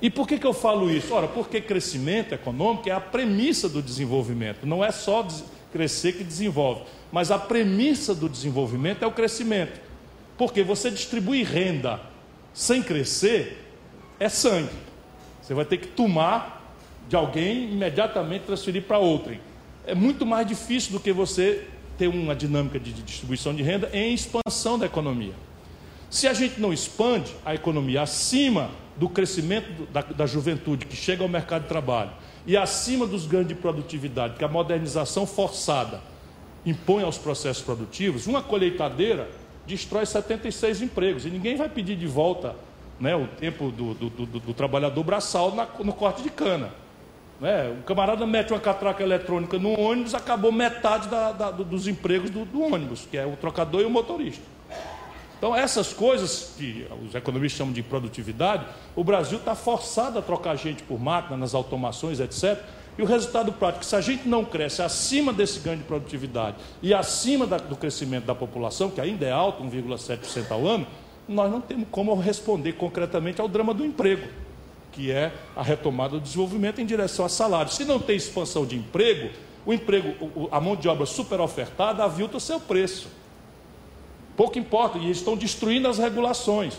E 0.00 0.10
por 0.10 0.28
que, 0.28 0.38
que 0.38 0.46
eu 0.46 0.52
falo 0.52 0.90
isso? 0.90 1.14
Ora, 1.14 1.26
porque 1.26 1.60
crescimento 1.60 2.32
econômico 2.32 2.88
é 2.88 2.92
a 2.92 3.00
premissa 3.00 3.68
do 3.68 3.80
desenvolvimento. 3.80 4.66
Não 4.66 4.84
é 4.84 4.92
só 4.92 5.26
crescer 5.72 6.12
que 6.12 6.24
desenvolve, 6.24 6.82
mas 7.10 7.30
a 7.30 7.38
premissa 7.38 8.14
do 8.14 8.28
desenvolvimento 8.28 9.02
é 9.02 9.06
o 9.06 9.12
crescimento. 9.12 9.80
Porque 10.36 10.62
você 10.62 10.90
distribuir 10.90 11.46
renda 11.46 12.00
sem 12.52 12.82
crescer 12.82 13.64
é 14.20 14.28
sangue. 14.28 14.70
Você 15.40 15.54
vai 15.54 15.64
ter 15.64 15.78
que 15.78 15.88
tomar 15.88 16.74
de 17.08 17.16
alguém 17.16 17.68
e 17.68 17.72
imediatamente 17.72 18.42
transferir 18.42 18.82
para 18.82 18.98
outrem. 18.98 19.40
É 19.86 19.94
muito 19.94 20.26
mais 20.26 20.46
difícil 20.46 20.92
do 20.92 21.00
que 21.00 21.12
você 21.12 21.66
ter 21.96 22.08
uma 22.08 22.34
dinâmica 22.34 22.78
de 22.78 22.92
distribuição 22.92 23.54
de 23.54 23.62
renda 23.62 23.88
em 23.92 24.12
expansão 24.12 24.78
da 24.78 24.86
economia. 24.86 25.32
Se 26.08 26.28
a 26.28 26.32
gente 26.32 26.60
não 26.60 26.72
expande 26.72 27.32
a 27.44 27.54
economia 27.54 28.02
acima 28.02 28.70
do 28.96 29.08
crescimento 29.08 29.86
da, 29.92 30.00
da 30.02 30.26
juventude 30.26 30.86
que 30.86 30.96
chega 30.96 31.22
ao 31.22 31.28
mercado 31.28 31.62
de 31.62 31.68
trabalho 31.68 32.10
e 32.46 32.56
acima 32.56 33.06
dos 33.06 33.26
ganhos 33.26 33.48
de 33.48 33.54
produtividade 33.54 34.36
que 34.36 34.44
a 34.44 34.48
modernização 34.48 35.26
forçada 35.26 36.00
impõe 36.64 37.02
aos 37.02 37.18
processos 37.18 37.62
produtivos, 37.62 38.26
uma 38.26 38.42
colheitadeira 38.42 39.28
destrói 39.66 40.06
76 40.06 40.82
empregos 40.82 41.26
e 41.26 41.30
ninguém 41.30 41.56
vai 41.56 41.68
pedir 41.68 41.96
de 41.96 42.06
volta 42.06 42.54
né, 42.98 43.14
o 43.14 43.26
tempo 43.26 43.70
do, 43.70 43.94
do, 43.94 44.10
do, 44.10 44.26
do 44.26 44.54
trabalhador 44.54 45.02
braçal 45.02 45.54
na, 45.54 45.66
no 45.80 45.92
corte 45.92 46.22
de 46.22 46.30
cana. 46.30 46.70
Né? 47.40 47.76
O 47.78 47.82
camarada 47.82 48.26
mete 48.26 48.52
uma 48.52 48.60
catraca 48.60 49.02
eletrônica 49.02 49.58
no 49.58 49.78
ônibus, 49.78 50.14
acabou 50.14 50.50
metade 50.50 51.08
da, 51.08 51.32
da, 51.32 51.50
dos 51.50 51.86
empregos 51.86 52.30
do, 52.30 52.44
do 52.44 52.62
ônibus, 52.62 53.06
que 53.10 53.18
é 53.18 53.26
o 53.26 53.36
trocador 53.36 53.82
e 53.82 53.84
o 53.84 53.90
motorista. 53.90 54.55
Então, 55.38 55.54
essas 55.54 55.92
coisas 55.92 56.54
que 56.56 56.86
os 57.06 57.14
economistas 57.14 57.58
chamam 57.58 57.72
de 57.72 57.82
produtividade, 57.82 58.66
o 58.94 59.04
Brasil 59.04 59.38
está 59.38 59.54
forçado 59.54 60.18
a 60.18 60.22
trocar 60.22 60.56
gente 60.56 60.82
por 60.82 60.98
máquina, 60.98 61.36
nas 61.36 61.54
automações, 61.54 62.20
etc. 62.20 62.58
E 62.98 63.02
o 63.02 63.04
resultado 63.04 63.52
prático, 63.52 63.84
se 63.84 63.94
a 63.94 64.00
gente 64.00 64.26
não 64.26 64.44
cresce 64.44 64.80
acima 64.80 65.32
desse 65.32 65.60
ganho 65.60 65.76
de 65.76 65.84
produtividade 65.84 66.56
e 66.82 66.94
acima 66.94 67.46
da, 67.46 67.58
do 67.58 67.76
crescimento 67.76 68.24
da 68.24 68.34
população, 68.34 68.88
que 68.88 69.00
ainda 69.00 69.26
é 69.26 69.30
alto, 69.30 69.62
1,7% 69.62 70.50
ao 70.50 70.66
ano, 70.66 70.86
nós 71.28 71.50
não 71.50 71.60
temos 71.60 71.86
como 71.90 72.14
responder 72.14 72.72
concretamente 72.72 73.38
ao 73.40 73.48
drama 73.48 73.74
do 73.74 73.84
emprego, 73.84 74.26
que 74.92 75.10
é 75.10 75.32
a 75.54 75.62
retomada 75.62 76.12
do 76.12 76.20
desenvolvimento 76.20 76.80
em 76.80 76.86
direção 76.86 77.26
a 77.26 77.28
salário. 77.28 77.70
Se 77.70 77.84
não 77.84 77.98
tem 77.98 78.16
expansão 78.16 78.64
de 78.64 78.76
emprego, 78.76 79.28
o 79.66 79.74
emprego, 79.74 80.48
a 80.50 80.60
mão 80.60 80.74
de 80.74 80.88
obra 80.88 81.04
super 81.04 81.40
ofertada 81.40 82.02
avilta 82.02 82.38
o 82.38 82.40
seu 82.40 82.58
preço. 82.58 83.08
Pouco 84.36 84.58
importa, 84.58 84.98
e 84.98 85.04
eles 85.04 85.18
estão 85.18 85.36
destruindo 85.36 85.88
as 85.88 85.98
regulações. 85.98 86.74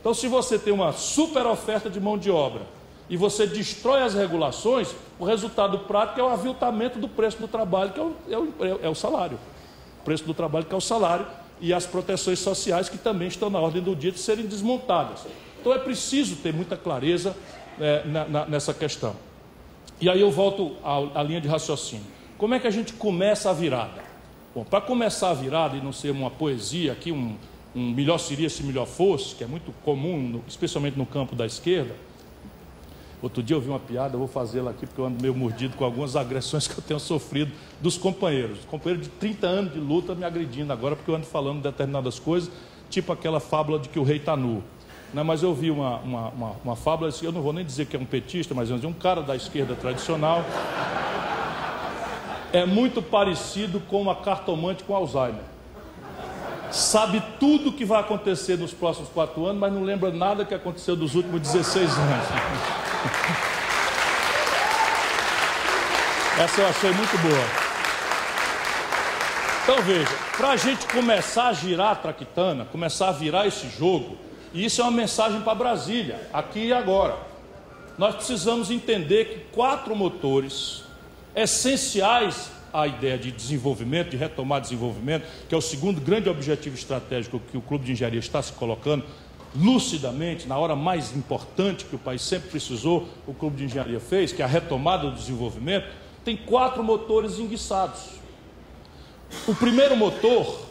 Então, 0.00 0.14
se 0.14 0.28
você 0.28 0.58
tem 0.58 0.72
uma 0.72 0.92
super 0.92 1.44
oferta 1.46 1.90
de 1.90 2.00
mão 2.00 2.16
de 2.16 2.30
obra 2.30 2.62
e 3.08 3.16
você 3.16 3.46
destrói 3.46 4.02
as 4.02 4.14
regulações, 4.14 4.94
o 5.18 5.24
resultado 5.24 5.80
prático 5.80 6.20
é 6.20 6.22
o 6.22 6.28
aviltamento 6.28 6.98
do 6.98 7.08
preço 7.08 7.38
do 7.38 7.48
trabalho, 7.48 7.92
que 7.92 8.00
é 8.00 8.02
o, 8.02 8.14
é 8.30 8.38
o, 8.38 8.80
é 8.84 8.88
o 8.88 8.94
salário. 8.94 9.38
O 10.00 10.04
preço 10.04 10.24
do 10.24 10.32
trabalho, 10.32 10.64
que 10.64 10.74
é 10.74 10.78
o 10.78 10.80
salário, 10.80 11.26
e 11.60 11.74
as 11.74 11.84
proteções 11.84 12.38
sociais, 12.38 12.88
que 12.88 12.96
também 12.96 13.28
estão 13.28 13.50
na 13.50 13.58
ordem 13.58 13.82
do 13.82 13.94
dia 13.94 14.12
de 14.12 14.18
serem 14.18 14.46
desmontadas. 14.46 15.26
Então, 15.60 15.74
é 15.74 15.78
preciso 15.78 16.36
ter 16.36 16.54
muita 16.54 16.76
clareza 16.76 17.36
é, 17.78 18.04
na, 18.06 18.24
na, 18.24 18.46
nessa 18.46 18.72
questão. 18.72 19.14
E 20.00 20.08
aí 20.08 20.20
eu 20.20 20.30
volto 20.30 20.76
à, 20.82 21.20
à 21.20 21.22
linha 21.22 21.40
de 21.40 21.48
raciocínio. 21.48 22.06
Como 22.38 22.54
é 22.54 22.58
que 22.58 22.66
a 22.66 22.70
gente 22.70 22.94
começa 22.94 23.50
a 23.50 23.52
virada? 23.52 24.09
Bom, 24.52 24.64
para 24.64 24.80
começar 24.80 25.30
a 25.30 25.34
virada 25.34 25.76
e 25.76 25.80
não 25.80 25.92
ser 25.92 26.10
uma 26.10 26.28
poesia 26.28 26.90
aqui, 26.90 27.12
um, 27.12 27.36
um 27.74 27.92
melhor 27.92 28.18
seria 28.18 28.50
se 28.50 28.64
melhor 28.64 28.84
fosse, 28.84 29.36
que 29.36 29.44
é 29.44 29.46
muito 29.46 29.72
comum, 29.84 30.18
no, 30.20 30.44
especialmente 30.48 30.98
no 30.98 31.06
campo 31.06 31.36
da 31.36 31.46
esquerda. 31.46 31.94
Outro 33.22 33.44
dia 33.44 33.54
eu 33.54 33.60
vi 33.60 33.68
uma 33.68 33.78
piada, 33.78 34.14
eu 34.14 34.18
vou 34.18 34.26
fazê-la 34.26 34.72
aqui 34.72 34.86
porque 34.86 35.00
eu 35.00 35.04
ando 35.04 35.22
meio 35.22 35.36
mordido 35.36 35.76
com 35.76 35.84
algumas 35.84 36.16
agressões 36.16 36.66
que 36.66 36.76
eu 36.76 36.82
tenho 36.82 36.98
sofrido 36.98 37.52
dos 37.80 37.96
companheiros. 37.96 38.58
Companheiro 38.64 39.00
de 39.04 39.08
30 39.08 39.46
anos 39.46 39.72
de 39.72 39.78
luta 39.78 40.16
me 40.16 40.24
agredindo 40.24 40.72
agora 40.72 40.96
porque 40.96 41.12
eu 41.12 41.14
ando 41.14 41.26
falando 41.26 41.62
determinadas 41.62 42.18
coisas, 42.18 42.50
tipo 42.88 43.12
aquela 43.12 43.38
fábula 43.38 43.78
de 43.78 43.88
que 43.88 44.00
o 44.00 44.02
rei 44.02 44.16
está 44.16 44.36
nu. 44.36 44.64
Não, 45.14 45.22
mas 45.22 45.44
eu 45.44 45.54
vi 45.54 45.70
uma, 45.70 45.98
uma, 45.98 46.28
uma, 46.30 46.56
uma 46.64 46.76
fábula, 46.76 47.12
eu 47.22 47.30
não 47.30 47.42
vou 47.42 47.52
nem 47.52 47.64
dizer 47.64 47.86
que 47.86 47.94
é 47.94 47.98
um 48.00 48.04
petista, 48.04 48.52
mas 48.52 48.68
é 48.68 48.74
um 48.74 48.92
cara 48.92 49.22
da 49.22 49.36
esquerda 49.36 49.76
tradicional 49.76 50.44
é 52.52 52.66
muito 52.66 53.00
parecido 53.00 53.80
com 53.80 54.02
uma 54.02 54.14
cartomante 54.16 54.84
com 54.84 54.94
Alzheimer. 54.94 55.42
Sabe 56.70 57.22
tudo 57.38 57.70
o 57.70 57.72
que 57.72 57.84
vai 57.84 58.00
acontecer 58.00 58.56
nos 58.56 58.72
próximos 58.72 59.08
quatro 59.08 59.44
anos, 59.44 59.60
mas 59.60 59.72
não 59.72 59.82
lembra 59.82 60.12
nada 60.12 60.44
que 60.44 60.54
aconteceu 60.54 60.94
dos 60.94 61.14
últimos 61.14 61.40
16 61.40 61.90
anos. 61.90 62.26
Essa 66.38 66.60
eu 66.60 66.68
achei 66.68 66.92
muito 66.92 67.18
boa. 67.18 67.44
Então 69.64 69.82
veja, 69.82 70.08
para 70.36 70.50
a 70.50 70.56
gente 70.56 70.86
começar 70.86 71.48
a 71.48 71.52
girar 71.52 71.92
a 71.92 71.96
traquitana, 71.96 72.64
começar 72.64 73.08
a 73.08 73.12
virar 73.12 73.46
esse 73.46 73.68
jogo, 73.68 74.16
e 74.52 74.64
isso 74.64 74.80
é 74.80 74.84
uma 74.84 74.90
mensagem 74.90 75.40
para 75.42 75.54
Brasília, 75.54 76.28
aqui 76.32 76.66
e 76.66 76.72
agora. 76.72 77.16
Nós 77.98 78.14
precisamos 78.14 78.70
entender 78.70 79.24
que 79.26 79.38
quatro 79.54 79.94
motores 79.94 80.84
essenciais 81.34 82.50
à 82.72 82.86
ideia 82.86 83.18
de 83.18 83.30
desenvolvimento, 83.30 84.10
de 84.10 84.16
retomar 84.16 84.60
desenvolvimento, 84.60 85.26
que 85.48 85.54
é 85.54 85.58
o 85.58 85.60
segundo 85.60 86.00
grande 86.00 86.28
objetivo 86.28 86.76
estratégico 86.76 87.40
que 87.50 87.56
o 87.56 87.60
Clube 87.60 87.84
de 87.84 87.92
Engenharia 87.92 88.20
está 88.20 88.40
se 88.40 88.52
colocando, 88.52 89.04
lucidamente, 89.54 90.46
na 90.46 90.56
hora 90.56 90.76
mais 90.76 91.14
importante 91.16 91.84
que 91.84 91.96
o 91.96 91.98
país 91.98 92.22
sempre 92.22 92.50
precisou, 92.50 93.08
o 93.26 93.34
Clube 93.34 93.56
de 93.56 93.64
Engenharia 93.64 93.98
fez, 93.98 94.32
que 94.32 94.42
é 94.42 94.44
a 94.44 94.48
retomada 94.48 95.10
do 95.10 95.16
desenvolvimento, 95.16 95.88
tem 96.24 96.36
quatro 96.36 96.84
motores 96.84 97.38
enguiçados. 97.38 98.20
O 99.46 99.54
primeiro 99.54 99.96
motor 99.96 100.69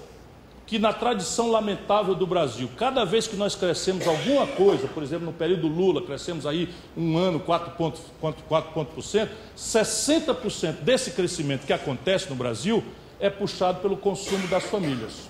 que 0.69 0.77
na 0.77 0.93
tradição 0.93 1.49
lamentável 1.49 2.13
do 2.13 2.27
Brasil, 2.27 2.69
cada 2.77 3.03
vez 3.03 3.25
que 3.27 3.35
nós 3.35 3.55
crescemos 3.55 4.07
alguma 4.07 4.45
coisa, 4.45 4.87
por 4.87 5.01
exemplo, 5.01 5.25
no 5.25 5.33
período 5.33 5.67
Lula, 5.67 5.99
crescemos 5.99 6.45
aí 6.45 6.69
um 6.95 7.17
ano 7.17 7.39
4 7.39 7.71
pontos, 7.71 8.01
4 8.47 8.71
pontos 8.71 8.93
por 8.93 9.01
cento, 9.01 9.31
60% 9.57 10.73
desse 10.81 11.09
crescimento 11.09 11.65
que 11.65 11.73
acontece 11.73 12.29
no 12.29 12.35
Brasil 12.35 12.83
é 13.19 13.31
puxado 13.31 13.81
pelo 13.81 13.97
consumo 13.97 14.47
das 14.47 14.63
famílias. 14.65 15.27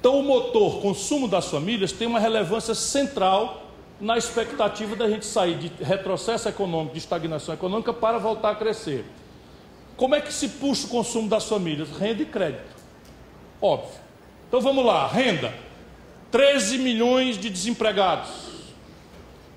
Então, 0.00 0.18
o 0.18 0.22
motor 0.24 0.82
consumo 0.82 1.28
das 1.28 1.46
famílias 1.46 1.92
tem 1.92 2.08
uma 2.08 2.18
relevância 2.18 2.74
central 2.74 3.70
na 4.00 4.18
expectativa 4.18 4.96
da 4.96 5.08
gente 5.08 5.24
sair 5.24 5.56
de 5.56 5.70
retrocesso 5.80 6.48
econômico, 6.48 6.94
de 6.94 6.98
estagnação 6.98 7.54
econômica, 7.54 7.92
para 7.92 8.18
voltar 8.18 8.50
a 8.50 8.54
crescer. 8.56 9.04
Como 9.96 10.16
é 10.16 10.20
que 10.20 10.32
se 10.32 10.48
puxa 10.48 10.88
o 10.88 10.90
consumo 10.90 11.28
das 11.28 11.44
famílias? 11.44 11.88
Renda 11.96 12.22
e 12.22 12.26
crédito. 12.26 12.81
Óbvio. 13.62 14.00
Então 14.48 14.60
vamos 14.60 14.84
lá, 14.84 15.06
renda. 15.06 15.54
13 16.32 16.78
milhões 16.78 17.38
de 17.38 17.48
desempregados. 17.48 18.28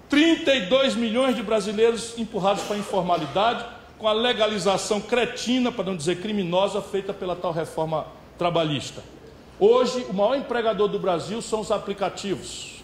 32 0.09 0.95
milhões 0.95 1.35
de 1.35 1.41
brasileiros 1.41 2.17
empurrados 2.17 2.63
para 2.63 2.75
a 2.75 2.79
informalidade, 2.79 3.65
com 3.97 4.07
a 4.07 4.13
legalização 4.13 5.01
cretina, 5.01 5.71
para 5.71 5.85
não 5.85 5.95
dizer 5.95 6.21
criminosa, 6.21 6.81
feita 6.81 7.11
pela 7.11 7.35
tal 7.35 7.51
reforma 7.51 8.05
trabalhista. 8.37 9.01
Hoje, 9.59 10.05
o 10.09 10.13
maior 10.13 10.35
empregador 10.35 10.87
do 10.87 10.99
Brasil 10.99 11.41
são 11.41 11.61
os 11.61 11.71
aplicativos, 11.71 12.83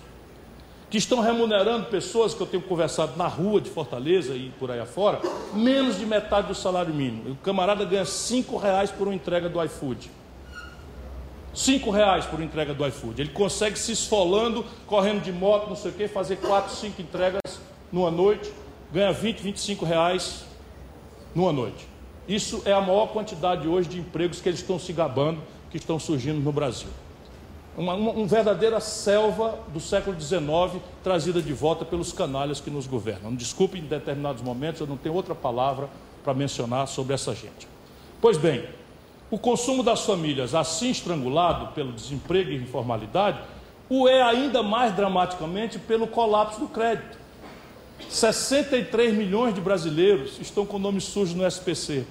que 0.89 0.97
estão 0.97 1.19
remunerando 1.19 1.85
pessoas 1.85 2.33
que 2.33 2.41
eu 2.41 2.47
tenho 2.47 2.63
conversado 2.63 3.15
na 3.17 3.27
rua 3.27 3.61
de 3.61 3.69
Fortaleza 3.69 4.33
e 4.33 4.51
por 4.57 4.71
aí 4.71 4.79
afora, 4.79 5.21
menos 5.53 5.99
de 5.99 6.05
metade 6.05 6.47
do 6.47 6.55
salário 6.55 6.93
mínimo. 6.93 7.31
O 7.31 7.35
camarada 7.35 7.85
ganha 7.85 8.05
cinco 8.05 8.57
reais 8.57 8.89
por 8.89 9.07
uma 9.07 9.15
entrega 9.15 9.47
do 9.47 9.63
iFood. 9.63 10.09
Cinco 11.53 11.91
reais 11.91 12.25
por 12.25 12.41
entrega 12.41 12.73
do 12.73 12.85
iFood. 12.87 13.21
Ele 13.21 13.31
consegue 13.31 13.77
se 13.77 13.91
esfolando, 13.91 14.65
correndo 14.87 15.21
de 15.21 15.31
moto, 15.31 15.67
não 15.67 15.75
sei 15.75 15.91
o 15.91 15.93
quê, 15.93 16.07
fazer 16.07 16.37
quatro, 16.37 16.73
cinco 16.73 17.01
entregas 17.01 17.41
numa 17.91 18.09
noite, 18.09 18.51
ganha 18.91 19.11
20, 19.11 19.39
25 19.39 19.85
reais 19.85 20.45
numa 21.35 21.51
noite. 21.51 21.87
Isso 22.27 22.61
é 22.65 22.71
a 22.71 22.79
maior 22.79 23.07
quantidade 23.07 23.67
hoje 23.67 23.89
de 23.89 23.99
empregos 23.99 24.39
que 24.39 24.47
eles 24.47 24.59
estão 24.61 24.79
se 24.79 24.93
gabando, 24.93 25.41
que 25.69 25.77
estão 25.77 25.99
surgindo 25.99 26.39
no 26.39 26.51
Brasil. 26.51 26.89
Uma, 27.77 27.93
uma, 27.93 28.11
uma 28.11 28.27
verdadeira 28.27 28.79
selva 28.79 29.59
do 29.73 29.79
século 29.79 30.19
XIX, 30.19 30.81
trazida 31.03 31.41
de 31.41 31.53
volta 31.53 31.83
pelos 31.83 32.13
canalhas 32.13 32.61
que 32.61 32.69
nos 32.69 32.87
governam. 32.87 33.33
Desculpe, 33.35 33.77
em 33.77 33.83
determinados 33.83 34.41
momentos 34.41 34.79
eu 34.79 34.87
não 34.87 34.97
tenho 34.97 35.15
outra 35.15 35.35
palavra 35.35 35.89
para 36.23 36.33
mencionar 36.33 36.87
sobre 36.87 37.13
essa 37.13 37.33
gente. 37.33 37.67
Pois 38.21 38.37
bem, 38.37 38.65
o 39.31 39.39
consumo 39.39 39.81
das 39.81 40.01
famílias, 40.01 40.53
assim 40.53 40.91
estrangulado 40.91 41.67
pelo 41.67 41.93
desemprego 41.93 42.51
e 42.51 42.57
informalidade, 42.57 43.39
o 43.89 44.07
é 44.07 44.21
ainda 44.21 44.61
mais 44.61 44.93
dramaticamente 44.93 45.79
pelo 45.79 46.05
colapso 46.05 46.59
do 46.59 46.67
crédito. 46.67 47.17
63 48.09 49.13
milhões 49.13 49.55
de 49.55 49.61
brasileiros 49.61 50.37
estão 50.41 50.65
com 50.65 50.77
nome 50.77 50.99
sujo 50.99 51.35
no 51.35 51.47
SPC. 51.47 52.05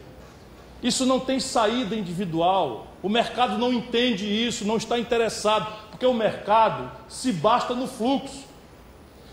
Isso 0.83 1.05
não 1.05 1.21
tem 1.21 1.39
saída 1.39 1.95
individual. 1.95 2.87
O 3.03 3.09
mercado 3.09 3.59
não 3.59 3.71
entende 3.71 4.25
isso, 4.27 4.65
não 4.65 4.79
está 4.79 4.99
interessado, 4.99 5.71
porque 5.91 6.07
o 6.07 6.15
mercado 6.15 6.91
se 7.07 7.33
basta 7.33 7.75
no 7.75 7.87
fluxo. 7.87 8.45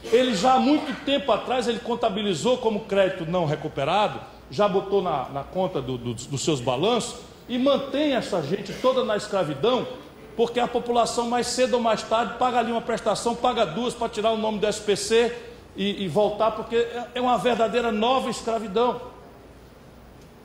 Ele 0.03 0.35
já 0.35 0.55
há 0.55 0.59
muito 0.59 0.93
tempo 1.05 1.31
atrás 1.31 1.69
ele 1.69 1.79
contabilizou 1.79 2.57
como 2.57 2.81
crédito 2.81 3.25
não 3.25 3.45
recuperado, 3.45 4.19
já 4.51 4.67
botou 4.67 5.01
na, 5.01 5.29
na 5.29 5.43
conta 5.43 5.81
do, 5.81 5.97
do, 5.97 6.13
dos 6.13 6.41
seus 6.41 6.59
balanços 6.59 7.26
e 7.47 7.57
mantém 7.57 8.13
essa 8.13 8.41
gente 8.41 8.73
toda 8.73 9.03
na 9.03 9.15
escravidão, 9.15 9.87
porque 10.35 10.59
a 10.59 10.67
população 10.67 11.29
mais 11.29 11.47
cedo 11.47 11.75
ou 11.75 11.79
mais 11.81 12.03
tarde 12.03 12.35
paga 12.37 12.59
ali 12.59 12.71
uma 12.71 12.81
prestação, 12.81 13.35
paga 13.35 13.65
duas 13.65 13.93
para 13.93 14.09
tirar 14.09 14.31
o 14.31 14.37
nome 14.37 14.59
do 14.59 14.67
SPC 14.67 15.35
e, 15.75 16.03
e 16.03 16.07
voltar, 16.07 16.51
porque 16.51 16.75
é, 16.75 17.07
é 17.15 17.21
uma 17.21 17.37
verdadeira 17.37 17.91
nova 17.91 18.29
escravidão. 18.29 19.01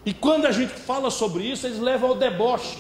E 0.05 0.12
quando 0.12 0.46
a 0.46 0.53
gente 0.53 0.72
fala 0.72 1.11
sobre 1.11 1.44
isso, 1.44 1.66
eles 1.66 1.78
levam 1.78 2.11
ao 2.11 2.14
deboche. 2.16 2.78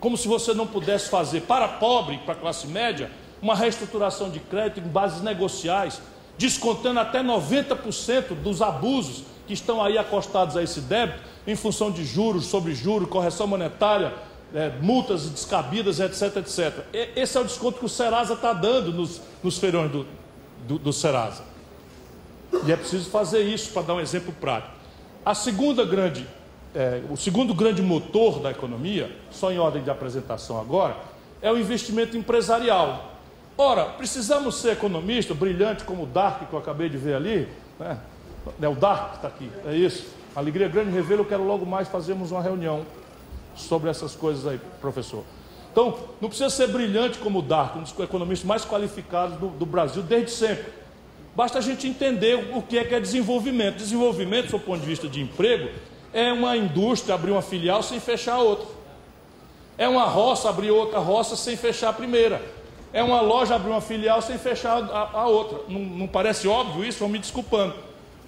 Como 0.00 0.16
se 0.16 0.28
você 0.28 0.54
não 0.54 0.66
pudesse 0.66 1.08
fazer 1.10 1.42
para 1.42 1.66
pobre, 1.66 2.18
para 2.18 2.34
classe 2.34 2.66
média, 2.66 3.10
uma 3.42 3.54
reestruturação 3.54 4.30
de 4.30 4.40
crédito 4.40 4.80
em 4.80 4.88
bases 4.88 5.22
negociais, 5.22 6.00
descontando 6.36 7.00
até 7.00 7.22
90% 7.22 8.34
dos 8.42 8.62
abusos 8.62 9.24
que 9.46 9.52
estão 9.52 9.82
aí 9.82 9.98
acostados 9.98 10.56
a 10.56 10.62
esse 10.62 10.80
débito, 10.80 11.20
em 11.48 11.56
função 11.56 11.90
de 11.90 12.04
juros 12.04 12.44
sobre 12.44 12.74
juros, 12.74 13.08
correção 13.08 13.46
monetária, 13.46 14.12
é, 14.54 14.70
multas 14.82 15.30
descabidas, 15.30 15.98
etc, 15.98 16.36
etc. 16.36 16.84
Esse 17.16 17.38
é 17.38 17.40
o 17.40 17.44
desconto 17.44 17.78
que 17.78 17.86
o 17.86 17.88
Serasa 17.88 18.34
está 18.34 18.52
dando 18.52 18.92
nos, 18.92 19.18
nos 19.42 19.56
feirões 19.56 19.90
do, 19.90 20.06
do, 20.66 20.78
do 20.78 20.92
Serasa. 20.92 21.42
E 22.66 22.70
é 22.70 22.76
preciso 22.76 23.08
fazer 23.08 23.42
isso 23.44 23.72
para 23.72 23.80
dar 23.80 23.94
um 23.94 24.00
exemplo 24.00 24.30
prático. 24.38 24.74
A 25.24 25.34
segunda 25.34 25.86
grande, 25.86 26.26
é, 26.74 27.00
o 27.08 27.16
segundo 27.16 27.54
grande 27.54 27.80
motor 27.80 28.40
da 28.40 28.50
economia, 28.50 29.10
só 29.30 29.50
em 29.50 29.58
ordem 29.58 29.82
de 29.82 29.88
apresentação 29.88 30.60
agora, 30.60 30.98
é 31.40 31.50
o 31.50 31.58
investimento 31.58 32.14
empresarial. 32.14 33.14
Ora, 33.56 33.86
precisamos 33.86 34.56
ser 34.56 34.72
economista, 34.72 35.32
brilhante 35.32 35.82
como 35.84 36.02
o 36.02 36.06
Dark 36.06 36.46
que 36.46 36.52
eu 36.52 36.58
acabei 36.58 36.90
de 36.90 36.98
ver 36.98 37.14
ali, 37.14 37.48
né? 37.80 37.98
É 38.60 38.68
o 38.68 38.74
Dark 38.74 39.10
que 39.10 39.16
está 39.16 39.28
aqui, 39.28 39.50
é 39.66 39.74
isso. 39.74 40.17
Alegria 40.38 40.68
grande 40.68 40.90
revelo, 40.92 41.22
eu 41.22 41.26
quero 41.26 41.44
logo 41.44 41.66
mais 41.66 41.88
fazermos 41.88 42.30
uma 42.30 42.40
reunião 42.40 42.86
sobre 43.56 43.90
essas 43.90 44.14
coisas 44.14 44.46
aí, 44.46 44.60
professor. 44.80 45.24
Então, 45.72 45.98
não 46.20 46.28
precisa 46.28 46.48
ser 46.48 46.68
brilhante 46.68 47.18
como 47.18 47.40
o 47.40 47.42
Dark, 47.42 47.74
um 47.74 47.82
dos 47.82 47.98
economistas 47.98 48.46
mais 48.46 48.64
qualificados 48.64 49.36
do, 49.36 49.48
do 49.48 49.66
Brasil 49.66 50.00
desde 50.00 50.30
sempre. 50.30 50.72
Basta 51.34 51.58
a 51.58 51.60
gente 51.60 51.88
entender 51.88 52.52
o 52.54 52.62
que 52.62 52.78
é 52.78 52.84
que 52.84 52.94
é 52.94 53.00
desenvolvimento. 53.00 53.78
Desenvolvimento, 53.78 54.52
do 54.52 54.60
ponto 54.60 54.80
de 54.80 54.86
vista 54.86 55.08
de 55.08 55.20
emprego, 55.20 55.70
é 56.12 56.32
uma 56.32 56.56
indústria 56.56 57.16
abrir 57.16 57.32
uma 57.32 57.42
filial 57.42 57.82
sem 57.82 57.98
fechar 57.98 58.38
outra. 58.38 58.68
É 59.76 59.88
uma 59.88 60.04
roça 60.04 60.48
abrir 60.48 60.70
outra 60.70 61.00
roça 61.00 61.34
sem 61.34 61.56
fechar 61.56 61.88
a 61.88 61.92
primeira. 61.92 62.40
É 62.92 63.02
uma 63.02 63.20
loja 63.20 63.56
abrir 63.56 63.70
uma 63.70 63.80
filial 63.80 64.22
sem 64.22 64.38
fechar 64.38 64.84
a, 64.84 65.10
a 65.14 65.26
outra. 65.26 65.58
Não, 65.68 65.80
não 65.80 66.06
parece 66.06 66.46
óbvio 66.46 66.84
isso? 66.84 67.00
Vão 67.00 67.08
me 67.08 67.18
desculpando. 67.18 67.74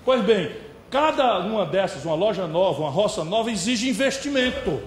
Pois 0.05 0.25
bem, 0.25 0.51
Cada 0.91 1.39
uma 1.39 1.65
dessas, 1.65 2.05
uma 2.05 2.17
loja 2.17 2.49
nova, 2.49 2.81
uma 2.83 2.91
roça 2.91 3.25
nova, 3.25 3.51
exige 3.51 3.89
investimento. 3.89 4.83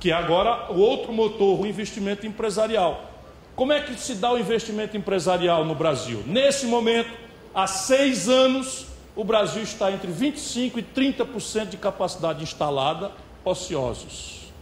Que 0.00 0.10
agora 0.10 0.72
o 0.72 0.78
outro 0.78 1.12
motor, 1.12 1.60
o 1.60 1.66
investimento 1.66 2.26
empresarial. 2.26 3.10
Como 3.54 3.72
é 3.72 3.80
que 3.80 3.94
se 3.94 4.14
dá 4.14 4.32
o 4.32 4.38
investimento 4.38 4.96
empresarial 4.96 5.64
no 5.64 5.74
Brasil? 5.74 6.24
Nesse 6.26 6.66
momento, 6.66 7.10
há 7.54 7.66
seis 7.66 8.28
anos, 8.28 8.86
o 9.14 9.22
Brasil 9.22 9.62
está 9.62 9.92
entre 9.92 10.10
25% 10.10 10.78
e 10.78 10.82
30% 10.82 11.68
de 11.68 11.76
capacidade 11.76 12.42
instalada 12.42 13.12
ociosos. 13.44 14.52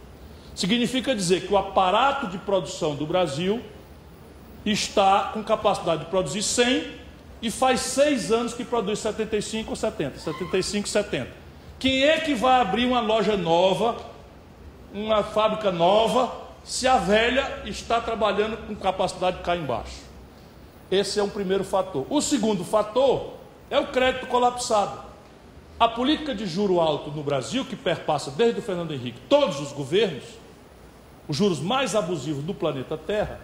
Significa 0.53 1.15
dizer 1.15 1.47
que 1.47 1.53
o 1.53 1.57
aparato 1.57 2.27
de 2.27 2.37
produção 2.37 2.93
do 2.93 3.05
Brasil 3.05 3.61
está 4.65 5.31
com 5.33 5.43
capacidade 5.43 6.03
de 6.03 6.09
produzir 6.11 6.43
100 6.43 7.02
e 7.43 7.51
faz 7.51 7.81
seis 7.81 8.31
anos 8.31 8.53
que 8.53 8.63
produz 8.63 8.99
75 8.99 9.71
ou 9.71 9.75
70, 9.75 10.17
75, 10.17 10.87
70. 10.87 11.29
Quem 11.77 12.03
é 12.05 12.17
que 12.21 12.33
vai 12.33 12.61
abrir 12.61 12.85
uma 12.85 13.01
loja 13.01 13.35
nova, 13.35 13.97
uma 14.93 15.21
fábrica 15.23 15.69
nova, 15.69 16.33
se 16.63 16.87
a 16.87 16.97
velha 16.97 17.63
está 17.65 17.99
trabalhando 17.99 18.55
com 18.65 18.73
capacidade 18.73 19.39
de 19.39 19.43
cair 19.43 19.61
embaixo? 19.61 20.03
Esse 20.89 21.19
é 21.19 21.23
um 21.23 21.27
primeiro 21.27 21.65
fator. 21.65 22.07
O 22.09 22.21
segundo 22.21 22.63
fator 22.63 23.33
é 23.69 23.77
o 23.77 23.87
crédito 23.87 24.25
colapsado. 24.27 25.03
A 25.77 25.89
política 25.89 26.33
de 26.33 26.45
juro 26.45 26.79
alto 26.79 27.11
no 27.11 27.23
Brasil, 27.23 27.65
que 27.65 27.75
perpassa 27.75 28.31
desde 28.31 28.61
o 28.61 28.63
Fernando 28.63 28.93
Henrique 28.93 29.19
todos 29.27 29.59
os 29.59 29.73
governos, 29.73 30.23
os 31.27 31.35
juros 31.35 31.59
mais 31.59 31.93
abusivos 31.93 32.41
do 32.41 32.53
planeta 32.53 32.95
Terra, 32.95 33.41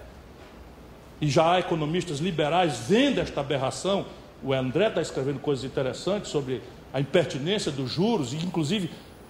e 1.21 1.27
já 1.27 1.53
há 1.53 1.59
economistas 1.59 2.19
liberais 2.19 2.85
vendo 2.87 3.19
esta 3.19 3.41
aberração. 3.41 4.05
O 4.43 4.53
André 4.53 4.87
está 4.87 5.01
escrevendo 5.01 5.39
coisas 5.39 5.65
interessantes 5.65 6.31
sobre 6.31 6.61
a 6.93 6.99
impertinência 6.99 7.71
dos 7.71 7.91
juros, 7.91 8.33
e 8.33 8.37
inclusive 8.37 8.89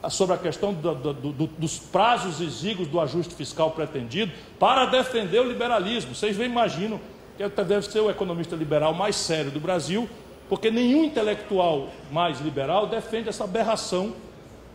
sobre 0.09 0.35
a 0.35 0.37
questão 0.37 0.73
do, 0.73 0.95
do, 0.95 1.13
do, 1.13 1.47
dos 1.47 1.77
prazos 1.77 2.39
exíguos 2.39 2.87
do 2.87 2.99
ajuste 2.99 3.33
fiscal 3.33 3.71
pretendido, 3.71 4.31
para 4.57 4.85
defender 4.85 5.39
o 5.39 5.43
liberalismo. 5.43 6.15
Vocês 6.15 6.37
bem 6.37 6.49
imaginam 6.49 6.99
que 7.37 7.63
deve 7.63 7.85
ser 7.85 7.99
o 7.99 8.09
economista 8.09 8.55
liberal 8.55 8.93
mais 8.93 9.15
sério 9.15 9.51
do 9.51 9.59
Brasil, 9.59 10.07
porque 10.47 10.71
nenhum 10.71 11.03
intelectual 11.03 11.89
mais 12.11 12.39
liberal 12.39 12.87
defende 12.87 13.29
essa 13.29 13.43
aberração 13.43 14.13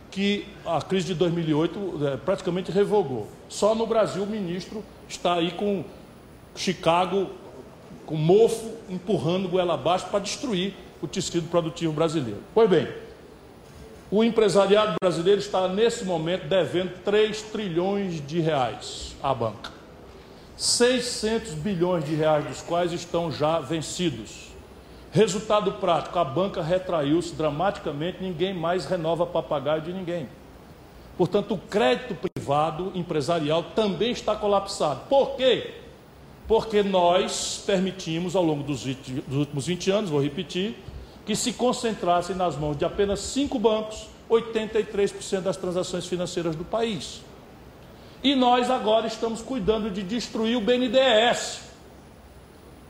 que 0.09 0.45
a 0.65 0.81
crise 0.81 1.07
de 1.07 1.13
2008 1.15 2.07
é, 2.13 2.17
praticamente 2.17 2.71
revogou. 2.71 3.27
Só 3.49 3.75
no 3.75 3.85
Brasil 3.85 4.23
o 4.23 4.27
ministro 4.27 4.83
está 5.09 5.35
aí 5.35 5.51
com 5.51 5.83
Chicago 6.55 7.29
com 8.05 8.15
mofo 8.15 8.71
empurrando 8.89 9.49
goela 9.49 9.73
abaixo 9.73 10.07
para 10.07 10.19
destruir 10.19 10.73
o 11.01 11.07
tecido 11.07 11.49
produtivo 11.49 11.91
brasileiro. 11.91 12.41
Pois 12.53 12.69
bem, 12.69 12.87
o 14.11 14.23
empresariado 14.23 14.95
brasileiro 15.01 15.39
está 15.39 15.67
nesse 15.67 16.05
momento 16.05 16.47
devendo 16.47 16.93
3 17.03 17.41
trilhões 17.43 18.25
de 18.25 18.39
reais 18.39 19.15
à 19.21 19.33
banca. 19.33 19.71
600 20.55 21.53
bilhões 21.55 22.05
de 22.05 22.15
reais 22.15 22.45
dos 22.45 22.61
quais 22.61 22.93
estão 22.93 23.31
já 23.31 23.59
vencidos. 23.59 24.45
Resultado 25.11 25.73
prático, 25.73 26.17
a 26.19 26.23
banca 26.23 26.61
retraiu-se 26.61 27.33
dramaticamente, 27.35 28.21
ninguém 28.21 28.53
mais 28.53 28.85
renova 28.85 29.25
papagaio 29.25 29.81
de 29.81 29.93
ninguém. 29.93 30.29
Portanto, 31.17 31.53
o 31.53 31.57
crédito 31.57 32.15
privado 32.15 32.91
empresarial 32.93 33.63
também 33.75 34.11
está 34.11 34.35
colapsado. 34.35 35.01
Por 35.09 35.35
quê? 35.35 35.84
Porque 36.47 36.83
nós 36.83 37.63
permitimos, 37.65 38.35
ao 38.35 38.43
longo 38.43 38.63
dos, 38.63 38.83
20, 38.83 39.11
dos 39.27 39.37
últimos 39.37 39.67
20 39.67 39.91
anos, 39.91 40.09
vou 40.09 40.21
repetir, 40.21 40.75
que 41.25 41.35
se 41.35 41.53
concentrassem 41.53 42.35
nas 42.35 42.55
mãos 42.55 42.77
de 42.77 42.85
apenas 42.85 43.19
cinco 43.19 43.57
bancos 43.57 44.07
83% 44.29 45.41
das 45.41 45.57
transações 45.57 46.05
financeiras 46.05 46.55
do 46.55 46.63
país. 46.63 47.21
E 48.23 48.35
nós 48.35 48.69
agora 48.69 49.07
estamos 49.07 49.41
cuidando 49.41 49.89
de 49.89 50.01
destruir 50.01 50.55
o 50.55 50.61
BNDES. 50.61 51.61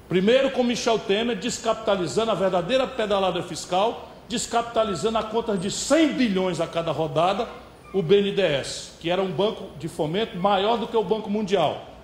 Primeiro 0.07 0.51
com 0.51 0.63
Michel 0.63 0.99
Temer 0.99 1.37
descapitalizando 1.37 2.31
a 2.31 2.35
verdadeira 2.35 2.87
pedalada 2.87 3.41
fiscal, 3.41 4.09
descapitalizando 4.29 5.17
a 5.17 5.23
conta 5.23 5.57
de 5.57 5.71
100 5.71 6.13
bilhões 6.13 6.61
a 6.61 6.67
cada 6.67 6.91
rodada, 6.91 7.47
o 7.93 8.01
BNDES, 8.01 8.93
que 8.99 9.09
era 9.09 9.21
um 9.21 9.31
banco 9.31 9.65
de 9.79 9.87
fomento 9.87 10.37
maior 10.37 10.77
do 10.77 10.87
que 10.87 10.97
o 10.97 11.03
Banco 11.03 11.29
Mundial, 11.29 11.94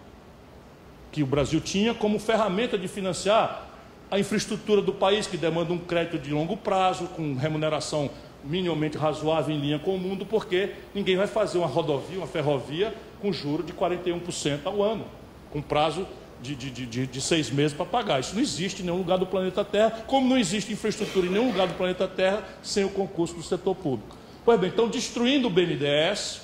que 1.12 1.22
o 1.22 1.26
Brasil 1.26 1.60
tinha 1.60 1.94
como 1.94 2.20
ferramenta 2.20 2.78
de 2.78 2.88
financiar 2.88 3.68
a 4.10 4.20
infraestrutura 4.20 4.82
do 4.82 4.94
país, 4.94 5.28
que 5.28 5.38
demanda 5.38 5.72
um 5.72 5.78
crédito 5.78 6.20
de 6.20 6.32
longo 6.32 6.58
prazo, 6.58 7.06
com 7.16 7.34
remuneração 7.36 8.10
minimamente 8.44 8.98
razoável 8.98 9.56
em 9.56 9.60
linha 9.60 9.80
com 9.80 9.96
o 9.96 10.00
mundo, 10.00 10.26
porque 10.26 10.72
ninguém 10.94 11.16
vai 11.16 11.28
fazer 11.28 11.58
uma 11.58 11.68
rodovia, 11.68 12.18
uma 12.18 12.28
ferrovia 12.28 12.94
com 13.22 13.32
juro 13.32 13.64
de 13.64 13.72
41% 13.72 14.60
ao 14.66 14.82
ano, 14.82 15.06
com 15.52 15.62
prazo 15.62 16.08
de, 16.42 16.56
de, 16.56 16.72
de, 16.72 17.08
de 17.08 17.22
seis 17.22 17.52
meses 17.52 17.74
para 17.74 17.86
pagar. 17.86 18.20
Isso 18.20 18.34
não 18.34 18.42
existe 18.42 18.82
em 18.82 18.86
nenhum 18.86 18.98
lugar 18.98 19.18
do 19.18 19.28
planeta 19.28 19.64
Terra, 19.64 20.04
como 20.08 20.28
não 20.28 20.38
existe 20.38 20.74
infraestrutura 20.74 21.28
em 21.28 21.30
nenhum 21.30 21.48
lugar 21.48 21.68
do 21.68 21.76
planeta 21.76 22.08
Terra 22.08 22.44
sem 22.64 22.84
o 22.84 22.90
concurso 22.90 23.36
do 23.36 23.44
setor 23.44 23.76
público. 23.76 24.18
Pois 24.44 24.60
bem, 24.60 24.70
então 24.70 24.90
destruindo 24.90 25.48
o 25.48 25.52
BNDES 25.52 26.42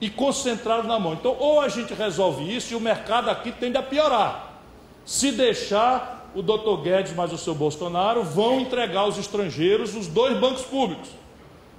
e 0.00 0.08
concentrado 0.08 0.88
na 0.88 0.98
mão. 0.98 1.12
Então, 1.12 1.36
ou 1.38 1.60
a 1.60 1.68
gente 1.68 1.92
resolve 1.92 2.44
isso 2.54 2.72
e 2.72 2.76
o 2.76 2.80
mercado 2.80 3.28
aqui 3.28 3.52
tende 3.52 3.76
a 3.76 3.82
piorar. 3.82 4.54
Se 5.04 5.30
deixar, 5.32 6.30
o 6.34 6.42
doutor 6.42 6.78
Guedes 6.82 7.14
mais 7.14 7.32
o 7.32 7.38
seu 7.38 7.54
Bolsonaro 7.54 8.22
vão 8.22 8.60
entregar 8.60 9.00
aos 9.00 9.18
estrangeiros 9.18 9.94
os 9.94 10.06
dois 10.06 10.38
bancos 10.38 10.62
públicos. 10.62 11.10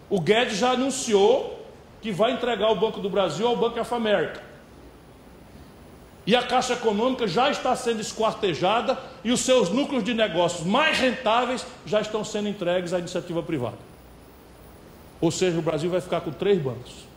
O 0.09 0.19
Guedes 0.19 0.57
já 0.57 0.71
anunciou 0.71 1.59
que 2.01 2.11
vai 2.11 2.33
entregar 2.33 2.69
o 2.71 2.75
Banco 2.75 2.99
do 2.99 3.09
Brasil 3.09 3.47
ao 3.47 3.55
Banco 3.55 3.79
of 3.79 3.93
America. 3.93 4.41
E 6.25 6.35
a 6.35 6.43
Caixa 6.43 6.73
Econômica 6.73 7.27
já 7.27 7.49
está 7.49 7.75
sendo 7.75 7.99
esquartejada 7.99 8.97
e 9.23 9.31
os 9.31 9.39
seus 9.39 9.69
núcleos 9.69 10.03
de 10.03 10.13
negócios 10.13 10.65
mais 10.65 10.99
rentáveis 10.99 11.65
já 11.85 11.99
estão 11.99 12.23
sendo 12.23 12.47
entregues 12.47 12.93
à 12.93 12.99
iniciativa 12.99 13.41
privada. 13.41 13.77
Ou 15.19 15.31
seja, 15.31 15.57
o 15.57 15.61
Brasil 15.61 15.89
vai 15.89 16.01
ficar 16.01 16.21
com 16.21 16.31
três 16.31 16.61
bancos. 16.61 17.10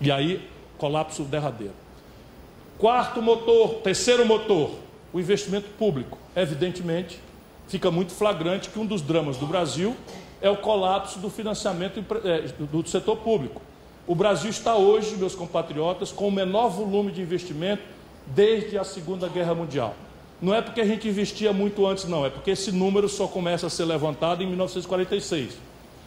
E 0.00 0.10
aí, 0.10 0.48
colapso 0.78 1.22
derradeiro. 1.22 1.74
Quarto 2.78 3.22
motor, 3.22 3.76
terceiro 3.76 4.26
motor, 4.26 4.70
o 5.12 5.18
investimento 5.18 5.68
público. 5.78 6.18
Evidentemente, 6.34 7.18
fica 7.66 7.90
muito 7.90 8.12
flagrante 8.12 8.68
que 8.68 8.78
um 8.78 8.84
dos 8.84 9.00
dramas 9.00 9.38
do 9.38 9.46
Brasil 9.46 9.96
é 10.42 10.50
o 10.50 10.56
colapso 10.56 11.18
do 11.18 11.30
financiamento 11.30 12.04
é, 12.24 12.40
do 12.66 12.86
setor 12.86 13.16
público. 13.16 13.62
O 14.06 14.14
Brasil 14.14 14.50
está 14.50 14.76
hoje, 14.76 15.16
meus 15.16 15.34
compatriotas, 15.34 16.12
com 16.12 16.28
o 16.28 16.32
menor 16.32 16.68
volume 16.68 17.10
de 17.10 17.22
investimento 17.22 17.82
desde 18.26 18.78
a 18.78 18.84
Segunda 18.84 19.28
Guerra 19.28 19.54
Mundial. 19.54 19.94
Não 20.40 20.54
é 20.54 20.60
porque 20.60 20.80
a 20.80 20.84
gente 20.84 21.08
investia 21.08 21.52
muito 21.52 21.86
antes, 21.86 22.04
não, 22.04 22.24
é 22.24 22.30
porque 22.30 22.50
esse 22.50 22.70
número 22.70 23.08
só 23.08 23.26
começa 23.26 23.66
a 23.66 23.70
ser 23.70 23.84
levantado 23.84 24.42
em 24.42 24.46
1946. 24.46 25.54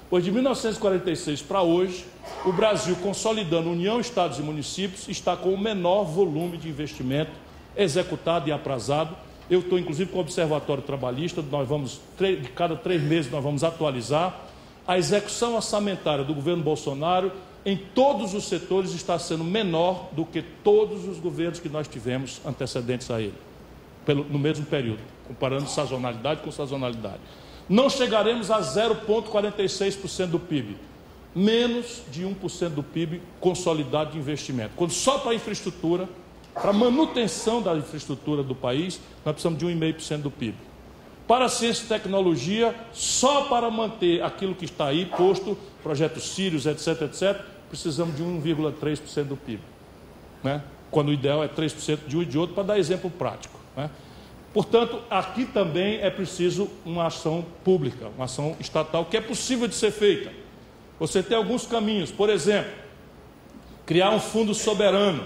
Pois 0.10 0.24
de 0.24 0.32
1946 0.32 1.42
para 1.44 1.62
hoje, 1.62 2.06
o 2.46 2.52
Brasil, 2.52 2.96
consolidando 2.96 3.70
União, 3.70 4.00
Estados 4.00 4.40
e 4.40 4.42
municípios, 4.42 5.08
está 5.08 5.38
com 5.38 5.54
o 5.54 5.58
menor 5.58 6.04
volume 6.04 6.58
de 6.58 6.68
investimento 6.68 7.32
executado 7.76 8.50
e 8.50 8.52
aprazado 8.52 9.16
eu 9.50 9.62
estou, 9.62 9.80
inclusive, 9.80 10.12
com 10.12 10.20
o 10.20 10.22
Observatório 10.22 10.84
Trabalhista, 10.84 11.42
nós 11.42 11.68
vamos, 11.68 12.00
de 12.20 12.50
cada 12.50 12.76
três 12.76 13.02
meses, 13.02 13.32
nós 13.32 13.44
vamos 13.44 13.64
atualizar. 13.64 14.46
A 14.88 14.98
execução 14.98 15.56
orçamentária 15.56 16.24
do 16.24 16.36
governo 16.36 16.62
Bolsonaro 16.62 17.32
em 17.66 17.76
todos 17.76 18.36
os 18.36 18.48
setores 18.48 18.94
está 18.94 19.18
sendo 19.18 19.44
menor 19.44 20.10
do 20.12 20.24
que 20.24 20.44
todos 20.64 21.08
os 21.08 21.18
governos 21.18 21.60
que 21.60 21.68
nós 21.68 21.88
tivemos 21.88 22.40
antecedentes 22.46 23.10
a 23.10 23.20
ele, 23.20 23.34
pelo, 24.06 24.24
no 24.24 24.38
mesmo 24.38 24.66
período, 24.66 25.00
comparando 25.28 25.68
sazonalidade 25.68 26.42
com 26.42 26.52
sazonalidade. 26.52 27.20
Não 27.70 27.90
chegaremos 27.90 28.50
a 28.50 28.60
0,46% 28.60 30.26
do 30.26 30.40
PIB, 30.40 30.76
menos 31.36 32.02
de 32.12 32.26
1% 32.26 32.70
do 32.70 32.82
PIB 32.82 33.22
consolidado 33.40 34.12
de 34.12 34.18
investimento. 34.18 34.72
Quando 34.76 34.92
só 34.92 35.20
para 35.20 35.32
a 35.32 35.36
infraestrutura 35.36 36.10
para 36.54 36.72
a 36.72 36.74
manutenção 36.74 37.62
da 37.62 37.76
infraestrutura 37.76 38.44
do 38.44 38.54
país, 38.54 39.00
nós 39.26 39.34
precisamos 39.34 39.60
de 39.60 39.66
1,5% 39.66 40.22
do 40.22 40.32
PIB. 40.32 40.56
Para 41.28 41.46
a 41.46 41.50
ciência 41.50 41.84
e 41.84 41.88
tecnologia, 41.88 42.76
só 42.92 43.44
para 43.44 43.70
manter 43.70 44.24
aquilo 44.24 44.56
que 44.56 44.66
está 44.66 44.88
aí 44.88 45.06
posto, 45.06 45.58
projetos 45.84 46.24
Sirius, 46.30 46.66
etc., 46.66 47.04
etc., 47.04 47.42
precisamos 47.70 48.16
de 48.18 48.24
1,3% 48.24 49.24
do 49.26 49.38
PIB. 49.38 49.62
Né? 50.44 50.62
Quando 50.90 51.10
o 51.10 51.14
ideal 51.14 51.44
é 51.44 51.48
3% 51.48 52.00
de 52.08 52.18
um 52.18 52.24
e 52.24 52.26
de 52.26 52.38
outro, 52.38 52.56
para 52.56 52.64
dar 52.64 52.80
exemplo 52.80 53.12
prático. 53.12 53.60
Né? 53.78 53.90
Portanto, 54.54 55.00
aqui 55.10 55.46
também 55.46 56.00
é 56.02 56.10
preciso 56.10 56.70
uma 56.86 57.08
ação 57.08 57.46
pública, 57.64 58.08
uma 58.16 58.26
ação 58.26 58.56
estatal, 58.60 59.06
que 59.06 59.16
é 59.16 59.22
possível 59.22 59.68
de 59.68 59.76
ser 59.76 59.92
feita. 59.92 60.32
Você 61.00 61.22
tem 61.22 61.38
alguns 61.38 61.66
caminhos, 61.68 62.12
por 62.12 62.30
exemplo, 62.30 62.72
criar 63.86 64.10
um 64.12 64.20
fundo 64.20 64.54
soberano 64.54 65.24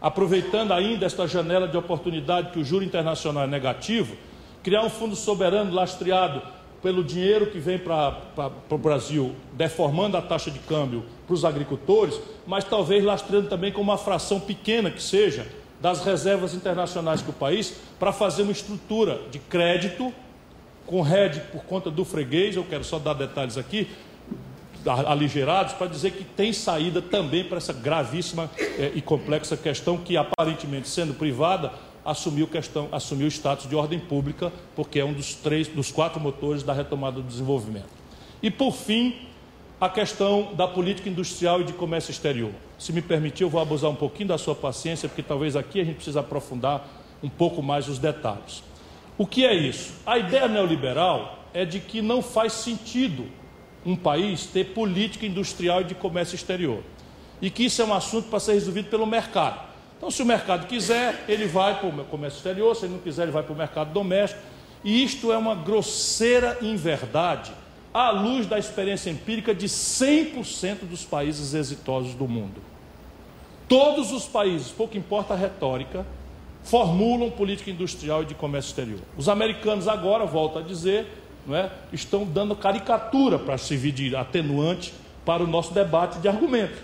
aproveitando 0.00 0.72
ainda 0.72 1.06
esta 1.06 1.26
janela 1.26 1.66
de 1.66 1.76
oportunidade 1.76 2.50
que 2.52 2.58
o 2.58 2.64
juro 2.64 2.84
internacional 2.84 3.44
é 3.44 3.46
negativo, 3.46 4.16
criar 4.62 4.82
um 4.84 4.90
fundo 4.90 5.16
soberano 5.16 5.72
lastreado 5.72 6.40
pelo 6.80 7.02
dinheiro 7.02 7.46
que 7.46 7.58
vem 7.58 7.78
para 7.78 8.16
o 8.70 8.78
Brasil, 8.78 9.34
deformando 9.52 10.16
a 10.16 10.22
taxa 10.22 10.50
de 10.50 10.60
câmbio 10.60 11.04
para 11.26 11.34
os 11.34 11.44
agricultores, 11.44 12.20
mas 12.46 12.64
talvez 12.64 13.04
lastreando 13.04 13.48
também 13.48 13.72
com 13.72 13.80
uma 13.80 13.98
fração 13.98 14.38
pequena 14.38 14.90
que 14.90 15.02
seja 15.02 15.46
das 15.80 16.04
reservas 16.04 16.54
internacionais 16.54 17.22
que 17.22 17.30
o 17.30 17.32
país, 17.32 17.74
para 17.98 18.12
fazer 18.12 18.42
uma 18.42 18.52
estrutura 18.52 19.20
de 19.30 19.38
crédito 19.38 20.12
com 20.86 21.02
rede 21.02 21.40
por 21.52 21.62
conta 21.64 21.90
do 21.90 22.04
freguês, 22.04 22.56
eu 22.56 22.64
quero 22.64 22.82
só 22.82 22.98
dar 22.98 23.14
detalhes 23.14 23.58
aqui, 23.58 23.88
aligerados 25.06 25.74
para 25.74 25.86
dizer 25.86 26.12
que 26.12 26.24
tem 26.24 26.52
saída 26.52 27.02
também 27.02 27.44
para 27.44 27.58
essa 27.58 27.72
gravíssima 27.72 28.50
é, 28.58 28.92
e 28.94 29.02
complexa 29.02 29.56
questão 29.56 29.98
que 29.98 30.16
aparentemente 30.16 30.88
sendo 30.88 31.12
privada 31.12 31.72
assumiu 32.04 32.46
questão 32.46 32.88
assumiu 32.90 33.26
o 33.26 33.30
status 33.30 33.68
de 33.68 33.76
ordem 33.76 33.98
pública 33.98 34.50
porque 34.74 35.00
é 35.00 35.04
um 35.04 35.12
dos 35.12 35.34
três 35.34 35.68
dos 35.68 35.90
quatro 35.90 36.18
motores 36.20 36.62
da 36.62 36.72
retomada 36.72 37.20
do 37.20 37.26
desenvolvimento. 37.26 37.88
E 38.42 38.50
por 38.50 38.72
fim 38.72 39.27
a 39.80 39.88
questão 39.88 40.54
da 40.54 40.66
política 40.66 41.08
industrial 41.08 41.60
e 41.60 41.64
de 41.64 41.72
comércio 41.72 42.10
exterior 42.10 42.52
se 42.78 42.92
me 42.92 43.02
permitir 43.02 43.42
eu 43.42 43.50
vou 43.50 43.60
abusar 43.60 43.90
um 43.90 43.94
pouquinho 43.94 44.28
da 44.28 44.38
sua 44.38 44.54
paciência 44.54 45.08
porque 45.08 45.22
talvez 45.22 45.56
aqui 45.56 45.80
a 45.80 45.84
gente 45.84 45.96
precise 45.96 46.18
aprofundar 46.18 46.86
um 47.22 47.28
pouco 47.28 47.62
mais 47.62 47.88
os 47.88 47.98
detalhes 47.98 48.62
o 49.16 49.26
que 49.26 49.44
é 49.44 49.54
isso 49.54 49.94
a 50.06 50.18
ideia 50.18 50.48
neoliberal 50.48 51.38
é 51.52 51.64
de 51.64 51.80
que 51.80 52.00
não 52.02 52.22
faz 52.22 52.52
sentido 52.52 53.26
um 53.84 53.96
país 53.96 54.46
ter 54.46 54.66
política 54.66 55.26
industrial 55.26 55.80
e 55.80 55.84
de 55.84 55.94
comércio 55.94 56.34
exterior. 56.34 56.82
E 57.40 57.50
que 57.50 57.64
isso 57.64 57.80
é 57.80 57.84
um 57.84 57.94
assunto 57.94 58.28
para 58.28 58.40
ser 58.40 58.52
resolvido 58.52 58.88
pelo 58.88 59.06
mercado. 59.06 59.66
Então, 59.96 60.10
se 60.10 60.22
o 60.22 60.26
mercado 60.26 60.66
quiser, 60.66 61.24
ele 61.28 61.46
vai 61.46 61.78
para 61.78 61.88
o 61.88 62.04
comércio 62.04 62.38
exterior, 62.38 62.74
se 62.74 62.84
ele 62.84 62.94
não 62.94 63.00
quiser, 63.00 63.22
ele 63.22 63.32
vai 63.32 63.42
para 63.42 63.52
o 63.52 63.56
mercado 63.56 63.92
doméstico. 63.92 64.40
E 64.84 65.02
isto 65.02 65.32
é 65.32 65.36
uma 65.36 65.54
grosseira 65.54 66.58
inverdade 66.62 67.50
à 67.92 68.10
luz 68.10 68.46
da 68.46 68.58
experiência 68.58 69.10
empírica 69.10 69.54
de 69.54 69.66
100% 69.66 70.80
dos 70.88 71.04
países 71.04 71.54
exitosos 71.54 72.14
do 72.14 72.28
mundo. 72.28 72.60
Todos 73.68 74.12
os 74.12 74.26
países, 74.26 74.68
pouco 74.68 74.96
importa 74.96 75.34
a 75.34 75.36
retórica, 75.36 76.06
formulam 76.62 77.30
política 77.30 77.70
industrial 77.70 78.22
e 78.22 78.26
de 78.26 78.34
comércio 78.34 78.70
exterior. 78.70 79.00
Os 79.16 79.28
americanos 79.28 79.88
agora, 79.88 80.24
volto 80.24 80.58
a 80.58 80.62
dizer, 80.62 81.06
não 81.46 81.56
é, 81.56 81.70
estão 81.92 82.24
dando 82.24 82.54
caricatura 82.54 83.38
para 83.38 83.56
servir 83.56 83.92
de 83.92 84.14
atenuante 84.14 84.92
para 85.24 85.42
o 85.42 85.46
nosso 85.46 85.72
debate 85.72 86.18
de 86.18 86.28
argumentos. 86.28 86.78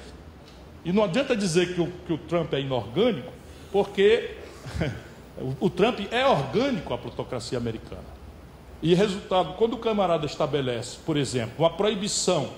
E 0.84 0.92
não 0.92 1.04
adianta 1.04 1.34
dizer 1.34 1.74
que 1.74 1.80
o, 1.80 1.86
que 2.06 2.12
o 2.12 2.18
Trump 2.18 2.52
é 2.52 2.60
inorgânico, 2.60 3.32
porque 3.72 4.36
o, 5.60 5.70
Trump 5.70 6.00
é 6.10 6.26
orgânico 6.26 6.92
à 6.92 6.98
plutocracia 6.98 7.56
americana. 7.56 8.13
E 8.84 8.92
resultado, 8.92 9.54
quando 9.54 9.72
o 9.72 9.78
camarada 9.78 10.26
estabelece, 10.26 10.98
por 11.06 11.16
exemplo, 11.16 11.54
uma 11.58 11.70
proibição 11.70 12.50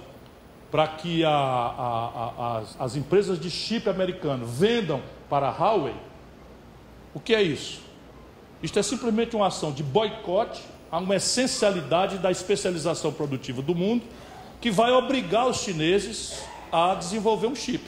para 0.72 0.88
que 0.88 1.24
a, 1.24 1.30
a, 1.30 2.32
a, 2.36 2.58
as, 2.58 2.80
as, 2.80 2.96
empresas 2.96 3.38
de 3.38 3.48
chip 3.48 3.88
americano 3.88 4.44
vendam 4.44 5.00
para 5.30 5.46
a 5.46 5.52
Huawei, 5.52 5.94
o 7.14 7.20
que 7.20 7.32
é 7.32 7.40
isso? 7.40 7.80
Isto 8.60 8.76
é 8.76 8.82
simplesmente 8.82 9.36
uma 9.36 9.46
ação 9.46 9.70
de 9.70 9.84
boicote 9.84 10.60
a 10.90 10.98
uma 10.98 11.14
essencialidade 11.14 12.18
da 12.18 12.32
especialização 12.32 13.12
produtiva 13.12 13.62
do 13.62 13.72
mundo 13.72 14.02
que 14.60 14.68
vai 14.68 14.90
obrigar 14.90 15.46
os 15.46 15.58
chineses 15.58 16.42
a 16.72 16.96
desenvolver 16.96 17.46
um 17.46 17.54
chip. 17.54 17.84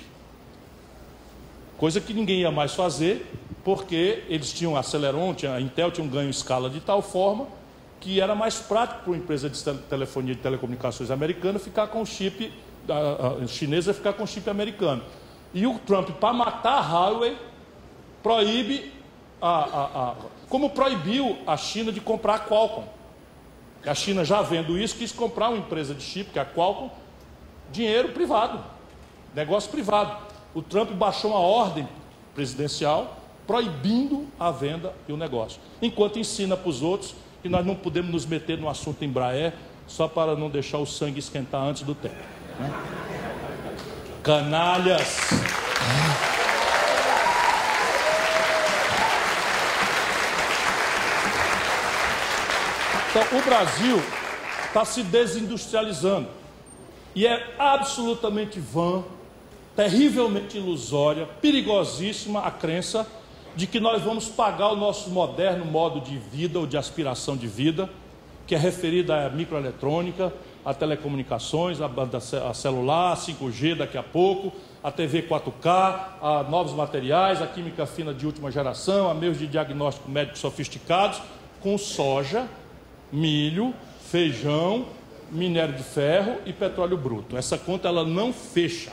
Coisa 1.76 2.00
que 2.00 2.14
ninguém 2.14 2.42
ia 2.42 2.52
mais 2.52 2.72
fazer, 2.72 3.26
porque 3.64 4.22
eles 4.28 4.52
tinham 4.52 4.76
Aceleron, 4.76 5.34
a 5.52 5.60
Intel 5.60 5.90
tinha 5.90 6.06
um 6.06 6.08
ganho 6.08 6.28
em 6.28 6.30
escala 6.30 6.70
de 6.70 6.78
tal 6.78 7.02
forma 7.02 7.57
que 8.00 8.20
era 8.20 8.34
mais 8.34 8.56
prático 8.56 9.02
para 9.02 9.10
uma 9.10 9.16
empresa 9.16 9.50
de 9.50 9.62
telefonia 9.88 10.32
e 10.32 10.36
telecomunicações 10.36 11.10
americana 11.10 11.58
ficar 11.58 11.88
com 11.88 12.02
o 12.02 12.06
chip, 12.06 12.52
a, 12.88 13.42
a 13.42 13.46
chinesa 13.46 13.92
ficar 13.92 14.12
com 14.12 14.24
o 14.24 14.26
chip 14.26 14.48
americano. 14.48 15.02
E 15.52 15.66
o 15.66 15.78
Trump, 15.78 16.10
para 16.10 16.32
matar 16.32 16.78
a 16.78 16.80
Huawei, 16.80 17.36
proíbe 18.22 18.92
a, 19.40 19.48
a, 19.48 20.10
a, 20.10 20.14
como 20.48 20.70
proibiu 20.70 21.38
a 21.46 21.56
China 21.56 21.92
de 21.92 22.00
comprar 22.00 22.34
a 22.34 22.40
Qualcomm. 22.40 22.84
A 23.86 23.94
China 23.94 24.24
já 24.24 24.42
vendo 24.42 24.78
isso, 24.78 24.96
quis 24.96 25.12
comprar 25.12 25.48
uma 25.48 25.58
empresa 25.58 25.94
de 25.94 26.02
chip, 26.02 26.30
que 26.30 26.38
é 26.38 26.42
a 26.42 26.46
Qualcomm, 26.46 26.90
dinheiro 27.70 28.10
privado, 28.10 28.62
negócio 29.34 29.70
privado. 29.70 30.16
O 30.54 30.62
Trump 30.62 30.90
baixou 30.92 31.30
uma 31.30 31.40
ordem 31.40 31.88
presidencial 32.34 33.16
proibindo 33.46 34.26
a 34.38 34.50
venda 34.50 34.94
e 35.08 35.12
o 35.12 35.16
negócio, 35.16 35.60
enquanto 35.80 36.18
ensina 36.18 36.56
para 36.56 36.68
os 36.68 36.82
outros 36.82 37.14
que 37.42 37.48
nós 37.48 37.64
não 37.64 37.74
podemos 37.74 38.10
nos 38.10 38.26
meter 38.26 38.58
no 38.58 38.68
assunto 38.68 39.04
Embraer 39.04 39.52
só 39.86 40.06
para 40.06 40.36
não 40.36 40.50
deixar 40.50 40.78
o 40.78 40.86
sangue 40.86 41.18
esquentar 41.18 41.62
antes 41.62 41.82
do 41.82 41.94
tempo. 41.94 42.16
Né? 42.58 42.72
Canalhas! 44.22 45.18
Então, 53.10 53.38
o 53.38 53.42
Brasil 53.42 54.02
está 54.66 54.84
se 54.84 55.02
desindustrializando. 55.02 56.28
E 57.14 57.26
é 57.26 57.54
absolutamente 57.58 58.60
vã, 58.60 59.02
terrivelmente 59.74 60.58
ilusória, 60.58 61.26
perigosíssima 61.40 62.40
a 62.40 62.50
crença 62.50 63.06
de 63.56 63.66
que 63.66 63.80
nós 63.80 64.02
vamos 64.02 64.28
pagar 64.28 64.68
o 64.72 64.76
nosso 64.76 65.10
moderno 65.10 65.64
modo 65.64 66.00
de 66.00 66.16
vida 66.16 66.58
ou 66.58 66.66
de 66.66 66.76
aspiração 66.76 67.36
de 67.36 67.46
vida, 67.46 67.88
que 68.46 68.54
é 68.54 68.58
referido 68.58 69.12
à 69.12 69.28
microeletrônica, 69.28 70.32
a 70.64 70.74
telecomunicações, 70.74 71.80
a 71.80 71.88
banda 71.88 72.18
a 72.18 72.54
celular, 72.54 73.12
a 73.12 73.16
5G 73.16 73.76
daqui 73.76 73.96
a 73.96 74.02
pouco, 74.02 74.52
a 74.82 74.90
TV 74.90 75.22
4K, 75.22 76.00
a 76.20 76.46
novos 76.48 76.72
materiais, 76.72 77.40
a 77.40 77.46
química 77.46 77.86
fina 77.86 78.12
de 78.12 78.26
última 78.26 78.50
geração, 78.50 79.10
a 79.10 79.14
meios 79.14 79.38
de 79.38 79.46
diagnóstico 79.46 80.10
médico 80.10 80.38
sofisticados, 80.38 81.20
com 81.60 81.76
soja, 81.76 82.46
milho, 83.12 83.74
feijão, 84.10 84.86
minério 85.30 85.74
de 85.74 85.82
ferro 85.82 86.36
e 86.46 86.52
petróleo 86.52 86.96
bruto. 86.96 87.36
Essa 87.36 87.58
conta 87.58 87.88
ela 87.88 88.04
não 88.04 88.32
fecha. 88.32 88.92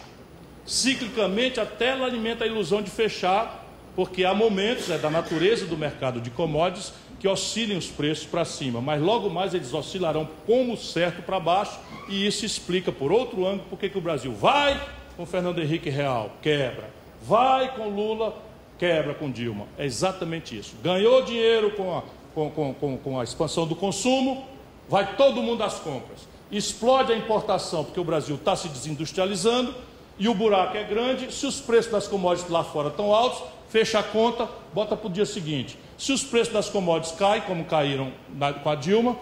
Ciclicamente 0.65 1.59
até 1.59 1.89
ela 1.89 2.05
alimenta 2.05 2.43
a 2.43 2.47
ilusão 2.47 2.81
de 2.81 2.89
fechar, 2.89 3.64
porque 3.95 4.25
há 4.25 4.33
momentos 4.33 4.89
é 4.89 4.97
da 4.97 5.09
natureza 5.09 5.65
do 5.65 5.77
mercado 5.77 6.19
de 6.19 6.29
commodities 6.29 6.93
que 7.19 7.27
oscilem 7.27 7.77
os 7.77 7.87
preços 7.87 8.25
para 8.25 8.43
cima, 8.43 8.81
mas 8.81 9.01
logo 9.01 9.29
mais 9.29 9.53
eles 9.53 9.73
oscilarão 9.73 10.27
como 10.45 10.75
certo 10.75 11.21
para 11.21 11.39
baixo, 11.39 11.79
e 12.09 12.27
isso 12.27 12.45
explica 12.45 12.91
por 12.91 13.11
outro 13.11 13.45
ângulo 13.45 13.65
porque 13.69 13.89
que 13.89 13.97
o 13.97 14.01
Brasil 14.01 14.33
vai 14.33 14.79
com 15.15 15.25
Fernando 15.25 15.59
Henrique 15.59 15.89
Real, 15.89 16.31
quebra, 16.41 16.89
vai 17.23 17.73
com 17.73 17.87
Lula, 17.87 18.35
quebra 18.77 19.13
com 19.13 19.31
Dilma. 19.31 19.65
É 19.77 19.85
exatamente 19.85 20.57
isso. 20.57 20.75
Ganhou 20.83 21.23
dinheiro 21.23 21.71
com 21.71 21.97
a 21.97 22.03
com, 22.35 22.73
com, 22.73 22.97
com, 22.97 23.19
a 23.19 23.23
expansão 23.23 23.65
do 23.65 23.75
consumo, 23.75 24.45
vai 24.89 25.15
todo 25.15 25.41
mundo 25.41 25.63
às 25.63 25.79
compras. 25.79 26.27
Explode 26.51 27.13
a 27.13 27.17
importação, 27.17 27.85
porque 27.85 27.99
o 27.99 28.03
Brasil 28.03 28.35
está 28.35 28.55
se 28.55 28.67
desindustrializando 28.67 29.73
e 30.19 30.27
o 30.27 30.33
buraco 30.35 30.75
é 30.75 30.83
grande. 30.83 31.33
Se 31.33 31.45
os 31.45 31.61
preços 31.61 31.91
das 31.91 32.07
commodities 32.07 32.51
lá 32.51 32.63
fora 32.63 32.89
estão 32.89 33.13
altos, 33.13 33.41
fecha 33.69 33.99
a 33.99 34.03
conta, 34.03 34.47
bota 34.73 34.95
para 34.95 35.07
o 35.07 35.09
dia 35.09 35.25
seguinte. 35.25 35.77
Se 35.97 36.11
os 36.11 36.23
preços 36.23 36.53
das 36.53 36.69
commodities 36.69 37.15
caem, 37.15 37.41
como 37.41 37.65
caíram 37.65 38.11
na, 38.35 38.53
com 38.53 38.69
a 38.69 38.75
Dilma, 38.75 39.15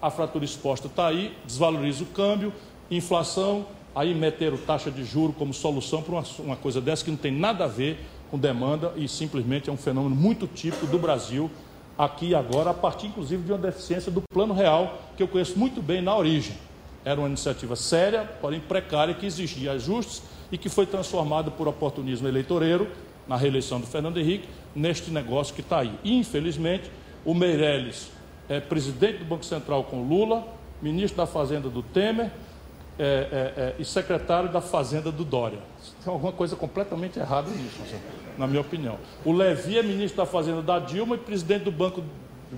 a 0.00 0.10
fratura 0.10 0.44
exposta 0.44 0.86
está 0.86 1.06
aí, 1.06 1.36
desvaloriza 1.46 2.02
o 2.02 2.06
câmbio, 2.06 2.52
inflação, 2.90 3.66
aí 3.94 4.14
meteram 4.14 4.56
taxa 4.56 4.90
de 4.90 5.04
juro 5.04 5.32
como 5.32 5.54
solução 5.54 6.02
para 6.02 6.14
uma, 6.14 6.24
uma 6.40 6.56
coisa 6.56 6.80
dessa 6.80 7.04
que 7.04 7.10
não 7.10 7.16
tem 7.16 7.32
nada 7.32 7.64
a 7.64 7.68
ver 7.68 7.98
com 8.30 8.38
demanda 8.38 8.92
e 8.96 9.08
simplesmente 9.08 9.70
é 9.70 9.72
um 9.72 9.76
fenômeno 9.76 10.14
muito 10.14 10.46
típico 10.46 10.86
do 10.86 10.98
Brasil 10.98 11.50
aqui 11.96 12.30
e 12.30 12.34
agora, 12.34 12.70
a 12.70 12.74
partir 12.74 13.06
inclusive 13.06 13.42
de 13.44 13.52
uma 13.52 13.58
deficiência 13.58 14.10
do 14.10 14.20
Plano 14.22 14.52
Real, 14.52 14.98
que 15.16 15.22
eu 15.22 15.28
conheço 15.28 15.58
muito 15.58 15.80
bem 15.80 16.02
na 16.02 16.16
origem. 16.16 16.56
Era 17.04 17.20
uma 17.20 17.28
iniciativa 17.28 17.76
séria, 17.76 18.24
porém 18.40 18.60
precária, 18.60 19.14
que 19.14 19.26
exigia 19.26 19.72
ajustes 19.72 20.22
e 20.50 20.58
que 20.58 20.68
foi 20.68 20.86
transformada 20.86 21.50
por 21.50 21.68
oportunismo 21.68 22.26
eleitoreiro, 22.26 22.88
na 23.26 23.36
reeleição 23.36 23.80
do 23.80 23.86
Fernando 23.86 24.18
Henrique, 24.18 24.48
neste 24.74 25.10
negócio 25.10 25.54
que 25.54 25.60
está 25.60 25.80
aí. 25.80 25.92
Infelizmente, 26.04 26.90
o 27.24 27.34
Meirelles 27.34 28.10
é 28.48 28.60
presidente 28.60 29.18
do 29.18 29.24
Banco 29.24 29.44
Central 29.44 29.84
com 29.84 30.02
Lula, 30.02 30.46
ministro 30.82 31.16
da 31.16 31.26
Fazenda 31.26 31.68
do 31.68 31.82
Temer 31.82 32.30
é, 32.98 33.02
é, 33.02 33.04
é, 33.56 33.74
e 33.78 33.84
secretário 33.84 34.52
da 34.52 34.60
Fazenda 34.60 35.10
do 35.10 35.24
Dória. 35.24 35.58
Tem 36.04 36.12
alguma 36.12 36.32
coisa 36.32 36.54
completamente 36.54 37.18
errada 37.18 37.50
nisso 37.50 37.80
na 38.36 38.46
minha 38.46 38.60
opinião. 38.60 38.98
O 39.24 39.32
Levi 39.32 39.78
é 39.78 39.82
ministro 39.82 40.18
da 40.18 40.26
Fazenda 40.26 40.62
da 40.62 40.78
Dilma 40.78 41.14
e 41.14 41.18
presidente 41.18 41.64
do 41.64 41.72
Banco 41.72 42.02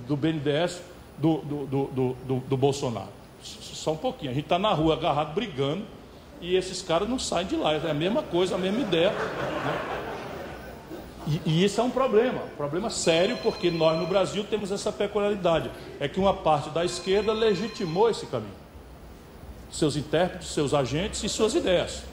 do 0.07 0.17
BNDES 0.17 0.83
do, 1.19 1.39
do, 1.39 1.67
do, 1.67 2.17
do, 2.27 2.37
do 2.41 2.57
Bolsonaro. 2.57 3.09
Só 3.43 3.93
um 3.93 3.97
pouquinho. 3.97 4.31
A 4.31 4.35
gente 4.35 4.45
está 4.45 4.59
na 4.59 4.73
rua 4.73 4.95
agarrado 4.95 5.35
brigando 5.35 5.85
e 6.41 6.57
esses 6.57 6.83
caras 6.83 7.09
não 7.09 7.19
saem 7.19 7.47
de 7.47 7.57
lá. 7.57 7.73
É 7.75 7.91
a 7.91 7.95
mesma 7.95 8.23
coisa, 8.23 8.57
a 8.57 8.59
mesma 8.59 8.81
ideia. 8.81 9.11
Né? 9.11 10.06
E, 11.27 11.41
e, 11.45 11.65
isso 11.65 11.81
é 11.81 11.85
um 11.85 11.91
problema, 11.91 12.41
um 12.45 12.57
problema 12.57 12.89
sério, 12.89 13.37
porque 13.43 13.69
nós 13.71 13.99
no 13.99 14.07
Brasil 14.07 14.45
temos 14.45 14.71
essa 14.71 14.93
peculiaridade. 14.93 15.71
É 15.99 16.09
que 16.09 16.21
uma 16.21 16.33
parte 16.33 16.71
da 16.71 16.85
esquerda 16.85 17.33
legitimou 17.33 18.09
esse 18.09 18.27
caminho. 18.27 18.55
Seus 19.71 19.97
intérpretes, 19.97 20.49
seus 20.49 20.73
agentes 20.73 21.25
e 21.25 21.29
suas 21.29 21.55
ideias. 21.55 22.05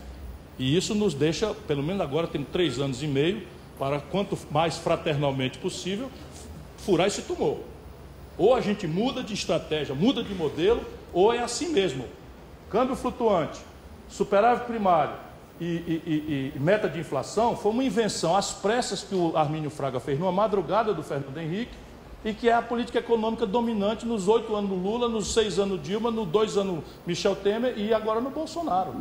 E 0.57 0.76
isso 0.76 0.95
nos 0.95 1.14
deixa, 1.14 1.53
pelo 1.68 1.84
menos 1.84 2.01
agora, 2.01 2.26
temos 2.26 2.47
três 2.51 2.80
anos 2.80 3.03
e 3.03 3.07
meio, 3.07 3.43
para 3.78 3.99
quanto 3.99 4.38
mais 4.49 4.78
fraternalmente 4.78 5.59
possível, 5.59 6.09
furar 6.78 7.07
esse 7.07 7.22
tumor. 7.22 7.59
Ou 8.36 8.55
a 8.55 8.61
gente 8.61 8.88
muda 8.88 9.24
de 9.24 9.36
estratégia, 9.36 9.93
muda 9.93 10.24
de 10.24 10.34
modelo, 10.34 10.82
ou 11.11 11.32
é 11.32 11.39
assim 11.39 11.70
mesmo. 11.70 12.05
Câmbio 12.70 12.95
flutuante, 12.95 13.59
superávit 14.09 14.66
primário 14.66 15.16
e, 15.61 15.65
e, 15.65 16.53
e, 16.55 16.59
meta 16.59 16.89
de 16.89 16.99
inflação 16.99 17.55
foi 17.55 17.71
uma 17.71 17.83
invenção 17.83 18.35
às 18.35 18.51
pressas 18.51 19.03
que 19.03 19.13
o 19.13 19.37
Armínio 19.37 19.69
Fraga 19.69 19.99
fez 19.99 20.19
numa 20.19 20.31
madrugada 20.31 20.93
do 20.93 21.03
Fernando 21.03 21.37
Henrique 21.37 21.73
e 22.25 22.33
que 22.33 22.49
é 22.49 22.53
a 22.53 22.61
política 22.61 22.99
econômica 22.99 23.45
dominante 23.45 24.05
nos 24.05 24.27
oito 24.27 24.55
anos 24.55 24.69
do 24.69 24.75
Lula, 24.75 25.07
nos 25.07 25.33
seis 25.33 25.59
anos 25.59 25.77
do 25.77 25.83
Dilma, 25.83 26.09
nos 26.09 26.27
dois 26.27 26.57
anos 26.57 26.83
Michel 27.05 27.35
Temer 27.35 27.77
e 27.77 27.93
agora 27.93 28.19
no 28.19 28.29
Bolsonaro. 28.29 28.95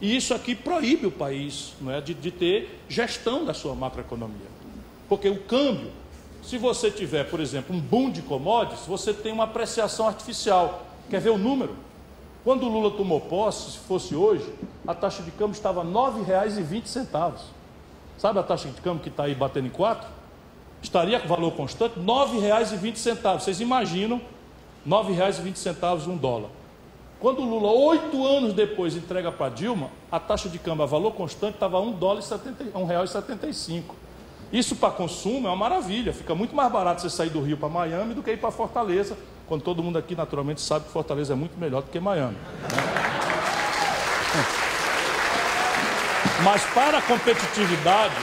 E 0.00 0.14
isso 0.14 0.34
aqui 0.34 0.54
proíbe 0.54 1.06
o 1.06 1.10
país 1.10 1.72
não 1.80 1.90
é, 1.90 2.00
de, 2.00 2.12
de 2.12 2.30
ter 2.30 2.80
gestão 2.88 3.44
da 3.44 3.54
sua 3.54 3.74
macroeconomia. 3.74 4.46
Porque 5.08 5.28
o 5.28 5.42
câmbio, 5.42 5.90
se 6.42 6.58
você 6.58 6.90
tiver, 6.90 7.24
por 7.24 7.40
exemplo, 7.40 7.74
um 7.74 7.80
boom 7.80 8.10
de 8.10 8.22
commodities, 8.22 8.86
você 8.86 9.14
tem 9.14 9.32
uma 9.32 9.44
apreciação 9.44 10.06
artificial. 10.06 10.86
Quer 11.08 11.20
ver 11.20 11.30
o 11.30 11.38
número? 11.38 11.74
Quando 12.46 12.62
o 12.62 12.68
Lula 12.68 12.92
tomou 12.92 13.20
posse, 13.20 13.72
se 13.72 13.78
fosse 13.78 14.14
hoje, 14.14 14.48
a 14.86 14.94
taxa 14.94 15.20
de 15.20 15.32
câmbio 15.32 15.54
estava 15.54 15.82
R$ 15.82 15.88
9,20. 15.88 17.32
Sabe 18.16 18.38
a 18.38 18.42
taxa 18.44 18.68
de 18.68 18.80
câmbio 18.80 19.02
que 19.02 19.08
está 19.08 19.24
aí 19.24 19.34
batendo 19.34 19.66
em 19.66 19.70
4? 19.70 20.08
Estaria 20.80 21.18
com 21.18 21.26
valor 21.26 21.50
constante 21.54 21.98
R$ 21.98 22.04
9,20. 22.06 23.40
Vocês 23.40 23.60
imaginam 23.60 24.18
R$ 24.18 24.90
9,20 24.92 26.06
um 26.06 26.16
dólar. 26.16 26.50
Quando 27.18 27.40
o 27.40 27.44
Lula, 27.44 27.72
oito 27.72 28.24
anos 28.24 28.52
depois, 28.52 28.94
entrega 28.94 29.32
para 29.32 29.48
Dilma, 29.48 29.90
a 30.08 30.20
taxa 30.20 30.48
de 30.48 30.60
câmbio 30.60 30.84
a 30.84 30.86
valor 30.86 31.14
constante 31.14 31.54
estava 31.54 31.78
e 33.48 33.54
cinco. 33.54 33.96
Isso 34.52 34.76
para 34.76 34.92
consumo 34.92 35.48
é 35.48 35.50
uma 35.50 35.56
maravilha. 35.56 36.12
Fica 36.12 36.32
muito 36.32 36.54
mais 36.54 36.70
barato 36.70 37.02
você 37.02 37.10
sair 37.10 37.30
do 37.30 37.42
Rio 37.42 37.56
para 37.56 37.68
Miami 37.68 38.14
do 38.14 38.22
que 38.22 38.30
ir 38.30 38.36
para 38.36 38.52
Fortaleza, 38.52 39.18
quando 39.46 39.62
todo 39.62 39.82
mundo 39.82 39.96
aqui 39.98 40.14
naturalmente 40.14 40.60
sabe 40.60 40.86
que 40.86 40.92
Fortaleza 40.92 41.32
é 41.32 41.36
muito 41.36 41.58
melhor 41.58 41.82
do 41.82 41.90
que 41.90 42.00
Miami. 42.00 42.36
Né? 42.36 43.06
Mas 46.42 46.64
para 46.66 46.98
a 46.98 47.02
competitividade, 47.02 48.14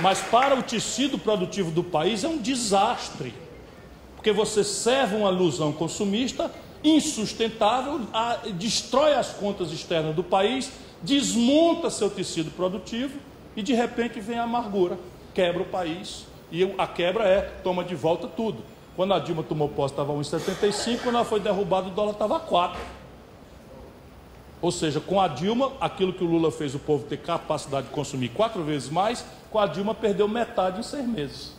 mas 0.00 0.20
para 0.20 0.54
o 0.58 0.62
tecido 0.62 1.18
produtivo 1.18 1.70
do 1.70 1.84
país 1.84 2.24
é 2.24 2.28
um 2.28 2.38
desastre. 2.38 3.34
Porque 4.16 4.32
você 4.32 4.64
serve 4.64 5.16
uma 5.16 5.30
ilusão 5.30 5.72
consumista 5.72 6.50
insustentável, 6.82 8.00
a, 8.12 8.36
destrói 8.54 9.14
as 9.14 9.30
contas 9.30 9.70
externas 9.70 10.14
do 10.14 10.24
país, 10.24 10.70
desmonta 11.02 11.90
seu 11.90 12.08
tecido 12.08 12.50
produtivo 12.50 13.18
e 13.54 13.62
de 13.62 13.74
repente 13.74 14.20
vem 14.20 14.38
a 14.38 14.44
amargura, 14.44 14.98
quebra 15.34 15.62
o 15.62 15.66
país. 15.66 16.26
E 16.50 16.64
a 16.78 16.86
quebra 16.86 17.24
é, 17.24 17.40
toma 17.62 17.84
de 17.84 17.94
volta 17.94 18.26
tudo. 18.26 18.64
Quando 19.00 19.14
a 19.14 19.18
Dilma 19.18 19.42
tomou 19.42 19.66
posse 19.66 19.94
estava 19.94 20.12
1,75, 20.12 21.00
quando 21.04 21.14
ela 21.14 21.24
foi 21.24 21.40
derrubada 21.40 21.88
o 21.88 21.90
dólar 21.90 22.10
estava 22.10 22.38
4. 22.38 22.78
Ou 24.60 24.70
seja, 24.70 25.00
com 25.00 25.18
a 25.18 25.26
Dilma, 25.26 25.72
aquilo 25.80 26.12
que 26.12 26.22
o 26.22 26.26
Lula 26.26 26.52
fez 26.52 26.74
o 26.74 26.78
povo 26.78 27.06
ter 27.06 27.16
capacidade 27.16 27.86
de 27.86 27.94
consumir 27.94 28.28
quatro 28.28 28.62
vezes 28.62 28.90
mais, 28.90 29.24
com 29.50 29.58
a 29.58 29.66
Dilma 29.66 29.94
perdeu 29.94 30.28
metade 30.28 30.80
em 30.80 30.82
seis 30.82 31.08
meses. 31.08 31.56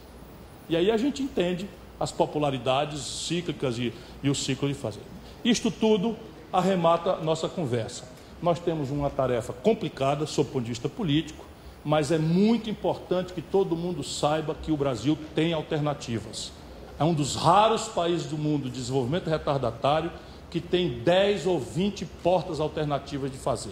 E 0.70 0.78
aí 0.78 0.92
a 0.92 0.98
gente 0.98 1.24
entende 1.24 1.68
as 2.00 2.12
popularidades 2.12 3.02
cíclicas 3.02 3.80
e, 3.80 3.92
e 4.22 4.30
o 4.30 4.36
ciclo 4.36 4.68
de 4.68 4.76
fazer. 4.76 5.02
Isto 5.44 5.72
tudo 5.72 6.16
arremata 6.54 7.16
nossa 7.24 7.50
conversa. 7.50 8.08
Nós 8.40 8.60
temos 8.60 8.92
uma 8.92 9.10
tarefa 9.10 9.52
complicada 9.52 10.28
sob 10.28 10.48
o 10.48 10.52
ponto 10.54 10.66
de 10.66 10.70
vista 10.70 10.88
político, 10.88 11.44
mas 11.84 12.12
é 12.12 12.20
muito 12.20 12.70
importante 12.70 13.34
que 13.34 13.42
todo 13.42 13.76
mundo 13.76 14.04
saiba 14.04 14.54
que 14.54 14.72
o 14.72 14.78
Brasil 14.78 15.18
tem 15.34 15.54
alternativas. 15.54 16.61
É 17.02 17.04
um 17.04 17.16
dos 17.16 17.36
raros 17.36 17.88
países 17.88 18.28
do 18.28 18.38
mundo 18.38 18.70
de 18.70 18.78
desenvolvimento 18.78 19.28
retardatário 19.28 20.12
que 20.52 20.62
tem 20.62 21.00
10 21.00 21.48
ou 21.48 21.60
20 21.60 22.06
portas 22.06 22.60
alternativas 22.60 23.32
de 23.32 23.40
fazer. 23.40 23.72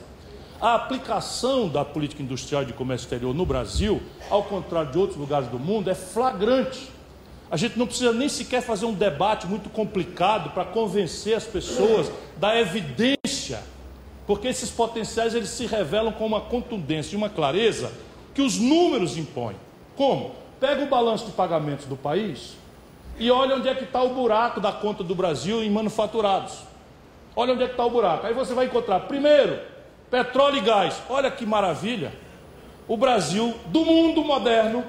A 0.59 0.73
aplicação 0.73 1.69
da 1.69 1.85
política 1.85 2.23
industrial 2.23 2.65
de 2.65 2.73
comércio 2.73 3.05
exterior 3.05 3.35
no 3.35 3.45
Brasil, 3.45 4.01
ao 4.31 4.41
contrário 4.41 4.91
de 4.91 4.97
outros 4.97 5.15
lugares 5.15 5.47
do 5.47 5.59
mundo, 5.59 5.91
é 5.91 5.93
flagrante. 5.93 6.89
A 7.51 7.55
gente 7.55 7.77
não 7.77 7.85
precisa 7.85 8.11
nem 8.11 8.27
sequer 8.27 8.63
fazer 8.63 8.87
um 8.87 8.95
debate 8.95 9.45
muito 9.45 9.69
complicado 9.69 10.49
para 10.49 10.65
convencer 10.65 11.35
as 11.35 11.45
pessoas 11.45 12.11
da 12.35 12.59
evidência, 12.59 13.61
porque 14.25 14.47
esses 14.47 14.71
potenciais 14.71 15.35
eles 15.35 15.49
se 15.49 15.67
revelam 15.67 16.11
com 16.11 16.25
uma 16.25 16.41
contundência 16.41 17.13
e 17.13 17.15
uma 17.15 17.29
clareza 17.29 17.91
que 18.33 18.41
os 18.41 18.57
números 18.57 19.17
impõem. 19.17 19.55
Como? 19.95 20.31
Pega 20.59 20.83
o 20.83 20.89
balanço 20.89 21.27
de 21.27 21.31
pagamentos 21.33 21.85
do 21.85 21.95
país 21.95 22.57
e 23.19 23.29
olha 23.29 23.57
onde 23.57 23.67
é 23.67 23.75
que 23.75 23.83
está 23.83 24.01
o 24.01 24.13
buraco 24.13 24.61
da 24.61 24.71
conta 24.71 25.03
do 25.03 25.13
Brasil 25.13 25.61
em 25.61 25.69
manufaturados. 25.69 26.63
Olha 27.35 27.53
onde 27.53 27.63
é 27.63 27.65
que 27.65 27.73
está 27.73 27.85
o 27.85 27.89
buraco. 27.89 28.25
Aí 28.25 28.33
você 28.33 28.53
vai 28.53 28.65
encontrar, 28.65 29.01
primeiro, 29.01 29.59
petróleo 30.09 30.57
e 30.57 30.61
gás. 30.61 31.01
Olha 31.09 31.29
que 31.29 31.45
maravilha. 31.45 32.13
O 32.87 32.95
Brasil, 32.95 33.53
do 33.67 33.85
mundo 33.85 34.23
moderno, 34.23 34.83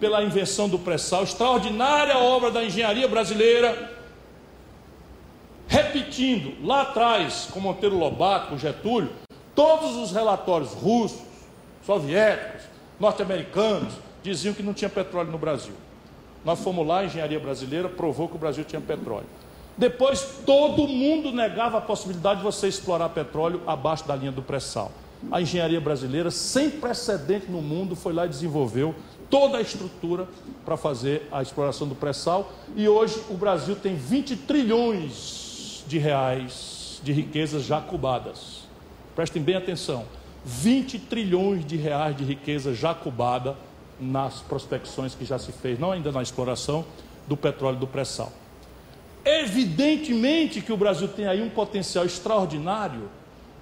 pela 0.00 0.22
invenção 0.22 0.68
do 0.68 0.78
pré-sal, 0.78 1.22
extraordinária 1.22 2.16
obra 2.16 2.50
da 2.50 2.64
engenharia 2.64 3.06
brasileira, 3.06 3.92
repetindo 5.68 6.66
lá 6.66 6.80
atrás, 6.82 7.48
com 7.52 7.60
Monteiro 7.60 7.96
Lobato, 7.96 8.48
com 8.48 8.58
Getúlio, 8.58 9.10
todos 9.54 9.96
os 9.96 10.10
relatórios 10.10 10.72
russos, 10.72 11.20
soviéticos, 11.84 12.62
norte-americanos, 12.98 13.92
diziam 14.22 14.54
que 14.54 14.62
não 14.62 14.72
tinha 14.72 14.88
petróleo 14.88 15.30
no 15.30 15.38
Brasil. 15.38 15.74
Nós 16.44 16.58
fomos 16.60 16.86
lá, 16.86 17.00
a 17.00 17.04
engenharia 17.04 17.38
brasileira 17.38 17.88
provou 17.88 18.28
que 18.28 18.36
o 18.36 18.38
Brasil 18.38 18.64
tinha 18.64 18.80
petróleo. 18.80 19.26
Depois, 19.76 20.40
todo 20.44 20.86
mundo 20.86 21.32
negava 21.32 21.78
a 21.78 21.80
possibilidade 21.80 22.40
de 22.40 22.44
você 22.44 22.68
explorar 22.68 23.08
petróleo 23.10 23.62
abaixo 23.66 24.06
da 24.06 24.16
linha 24.16 24.32
do 24.32 24.42
pré-sal. 24.42 24.90
A 25.30 25.40
engenharia 25.40 25.80
brasileira, 25.80 26.30
sem 26.30 26.70
precedente 26.70 27.50
no 27.50 27.60
mundo, 27.60 27.94
foi 27.94 28.12
lá 28.12 28.24
e 28.24 28.28
desenvolveu 28.28 28.94
toda 29.28 29.58
a 29.58 29.60
estrutura 29.60 30.26
para 30.64 30.76
fazer 30.76 31.28
a 31.30 31.42
exploração 31.42 31.86
do 31.86 31.94
pré-sal. 31.94 32.50
E 32.74 32.88
hoje 32.88 33.22
o 33.28 33.34
Brasil 33.34 33.76
tem 33.76 33.94
20 33.94 34.36
trilhões 34.36 35.84
de 35.86 35.98
reais 35.98 37.00
de 37.02 37.12
riquezas 37.12 37.64
já 37.64 37.80
cubadas. 37.80 38.64
Prestem 39.14 39.42
bem 39.42 39.56
atenção: 39.56 40.04
20 40.44 40.98
trilhões 41.00 41.64
de 41.64 41.76
reais 41.76 42.16
de 42.16 42.24
riqueza 42.24 42.74
já 42.74 42.94
cubada 42.94 43.56
nas 44.00 44.40
prospecções 44.40 45.14
que 45.14 45.24
já 45.24 45.38
se 45.38 45.52
fez, 45.52 45.78
não 45.78 45.92
ainda 45.92 46.10
na 46.10 46.22
exploração 46.22 46.84
do 47.26 47.36
petróleo 47.36 47.76
do 47.76 47.86
pré-sal. 47.86 48.32
Evidentemente 49.24 50.60
que 50.60 50.72
o 50.72 50.76
Brasil 50.76 51.08
tem 51.08 51.26
aí 51.26 51.42
um 51.42 51.50
potencial 51.50 52.04
extraordinário 52.04 53.10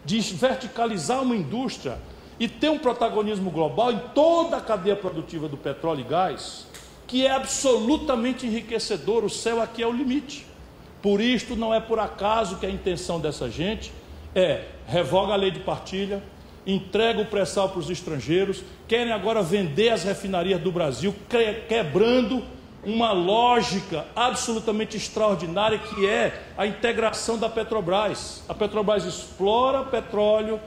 de 0.04 0.20
verticalizar 0.20 1.22
uma 1.22 1.34
indústria 1.34 1.98
e 2.38 2.46
ter 2.48 2.70
um 2.70 2.78
protagonismo 2.78 3.50
global 3.50 3.90
em 3.90 3.98
toda 4.14 4.56
a 4.56 4.60
cadeia 4.60 4.94
produtiva 4.94 5.48
do 5.48 5.56
petróleo 5.56 6.00
e 6.00 6.04
gás, 6.04 6.66
que 7.06 7.26
é 7.26 7.30
absolutamente 7.30 8.46
enriquecedor. 8.46 9.24
O 9.24 9.30
céu 9.30 9.60
aqui 9.60 9.82
é 9.82 9.86
o 9.86 9.92
limite. 9.92 10.46
Por 11.02 11.20
isto, 11.20 11.56
não 11.56 11.74
é 11.74 11.80
por 11.80 11.98
acaso 11.98 12.56
que 12.56 12.66
a 12.66 12.70
intenção 12.70 13.18
dessa 13.20 13.50
gente 13.50 13.92
é 14.34 14.64
revoga 14.86 15.32
a 15.32 15.36
lei 15.36 15.50
de 15.50 15.60
partilha, 15.60 16.22
entrega 16.68 17.22
o 17.22 17.26
pré-sal 17.26 17.70
para 17.70 17.78
os 17.78 17.88
estrangeiros, 17.88 18.62
querem 18.86 19.12
agora 19.12 19.42
vender 19.42 19.88
as 19.88 20.04
refinarias 20.04 20.60
do 20.60 20.70
Brasil, 20.70 21.14
quebrando 21.66 22.44
uma 22.84 23.10
lógica 23.10 24.04
absolutamente 24.14 24.96
extraordinária 24.96 25.78
que 25.78 26.06
é 26.06 26.42
a 26.56 26.66
integração 26.66 27.38
da 27.38 27.48
Petrobras. 27.48 28.42
A 28.48 28.54
Petrobras 28.54 29.04
explora 29.04 29.84
petróleo, 29.84 30.60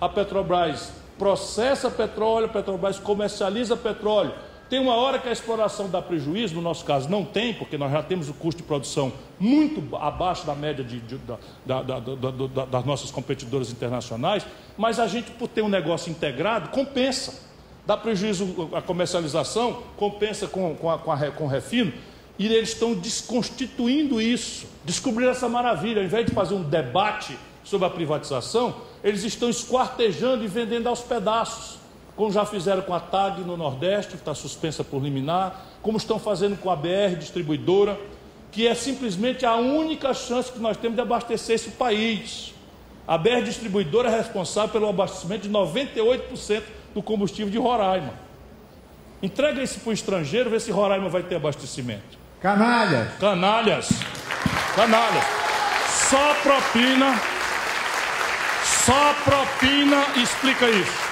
a 0.00 0.08
Petrobras 0.08 0.92
processa 1.18 1.90
petróleo, 1.90 2.46
a 2.46 2.50
Petrobras 2.50 2.98
comercializa 2.98 3.76
petróleo. 3.76 4.32
Tem 4.68 4.78
uma 4.78 4.94
hora 4.94 5.18
que 5.18 5.28
a 5.28 5.32
exploração 5.32 5.88
dá 5.88 6.02
prejuízo, 6.02 6.54
no 6.54 6.60
nosso 6.60 6.84
caso 6.84 7.08
não 7.08 7.24
tem, 7.24 7.54
porque 7.54 7.78
nós 7.78 7.90
já 7.90 8.02
temos 8.02 8.28
o 8.28 8.34
custo 8.34 8.60
de 8.60 8.66
produção 8.66 9.10
muito 9.40 9.96
abaixo 9.96 10.46
da 10.46 10.54
média 10.54 10.84
de, 10.84 11.00
de, 11.00 11.18
da, 11.64 11.82
da, 11.82 12.00
da, 12.00 12.64
das 12.66 12.84
nossas 12.84 13.10
competidoras 13.10 13.70
internacionais, 13.70 14.46
mas 14.76 15.00
a 15.00 15.06
gente, 15.06 15.30
por 15.30 15.48
ter 15.48 15.62
um 15.62 15.68
negócio 15.68 16.10
integrado, 16.10 16.68
compensa. 16.68 17.48
Dá 17.86 17.96
prejuízo 17.96 18.68
a 18.74 18.82
comercialização, 18.82 19.82
compensa 19.96 20.46
com, 20.46 20.74
com, 20.74 20.90
a, 20.90 20.98
com, 20.98 21.10
a, 21.10 21.30
com 21.30 21.44
o 21.44 21.48
refino, 21.48 21.90
e 22.38 22.46
eles 22.46 22.68
estão 22.68 22.92
desconstituindo 22.92 24.20
isso, 24.20 24.66
descobriram 24.84 25.32
essa 25.32 25.48
maravilha, 25.48 26.00
ao 26.00 26.04
invés 26.04 26.26
de 26.26 26.32
fazer 26.32 26.54
um 26.54 26.62
debate 26.62 27.38
sobre 27.64 27.86
a 27.86 27.90
privatização, 27.90 28.76
eles 29.02 29.24
estão 29.24 29.48
esquartejando 29.48 30.44
e 30.44 30.46
vendendo 30.46 30.88
aos 30.88 31.00
pedaços 31.00 31.77
como 32.18 32.32
já 32.32 32.44
fizeram 32.44 32.82
com 32.82 32.92
a 32.92 32.98
TAG 32.98 33.42
no 33.42 33.56
Nordeste, 33.56 34.14
que 34.14 34.16
está 34.16 34.34
suspensa 34.34 34.82
por 34.82 35.00
liminar, 35.00 35.66
como 35.80 35.96
estão 35.96 36.18
fazendo 36.18 36.58
com 36.58 36.68
a 36.68 36.74
BR 36.74 37.14
distribuidora, 37.16 37.96
que 38.50 38.66
é 38.66 38.74
simplesmente 38.74 39.46
a 39.46 39.54
única 39.54 40.12
chance 40.12 40.50
que 40.50 40.58
nós 40.58 40.76
temos 40.76 40.96
de 40.96 41.00
abastecer 41.00 41.54
esse 41.54 41.70
país. 41.70 42.52
A 43.06 43.16
BR 43.16 43.42
distribuidora 43.44 44.10
é 44.10 44.16
responsável 44.16 44.68
pelo 44.70 44.88
abastecimento 44.88 45.42
de 45.42 45.50
98% 45.50 46.62
do 46.92 47.00
combustível 47.00 47.52
de 47.52 47.56
Roraima. 47.56 48.14
Entrega 49.22 49.62
isso 49.62 49.78
para 49.78 49.90
o 49.90 49.92
estrangeiro, 49.92 50.50
vê 50.50 50.58
se 50.58 50.72
Roraima 50.72 51.08
vai 51.08 51.22
ter 51.22 51.36
abastecimento. 51.36 52.18
Canalhas! 52.42 53.14
Canalhas! 53.20 53.88
Canalhas! 54.74 55.24
Só 56.10 56.34
propina, 56.42 57.14
só 58.64 59.14
propina 59.24 60.04
explica 60.20 60.68
isso. 60.68 61.07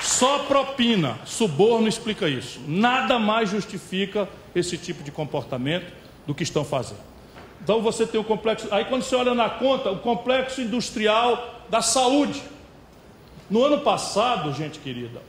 Só 0.00 0.40
propina, 0.40 1.18
suborno 1.24 1.86
explica 1.86 2.28
isso. 2.28 2.60
Nada 2.66 3.18
mais 3.18 3.50
justifica 3.50 4.28
esse 4.54 4.78
tipo 4.78 5.02
de 5.02 5.10
comportamento 5.10 5.92
do 6.26 6.34
que 6.34 6.42
estão 6.42 6.64
fazendo. 6.64 7.00
Então 7.62 7.82
você 7.82 8.06
tem 8.06 8.20
o 8.20 8.24
complexo. 8.24 8.66
Aí 8.70 8.84
quando 8.86 9.02
você 9.02 9.14
olha 9.14 9.34
na 9.34 9.50
conta, 9.50 9.90
o 9.90 9.98
complexo 9.98 10.62
industrial 10.62 11.62
da 11.68 11.82
saúde. 11.82 12.42
No 13.50 13.64
ano 13.64 13.80
passado, 13.80 14.52
gente 14.54 14.78
querida, 14.78 15.20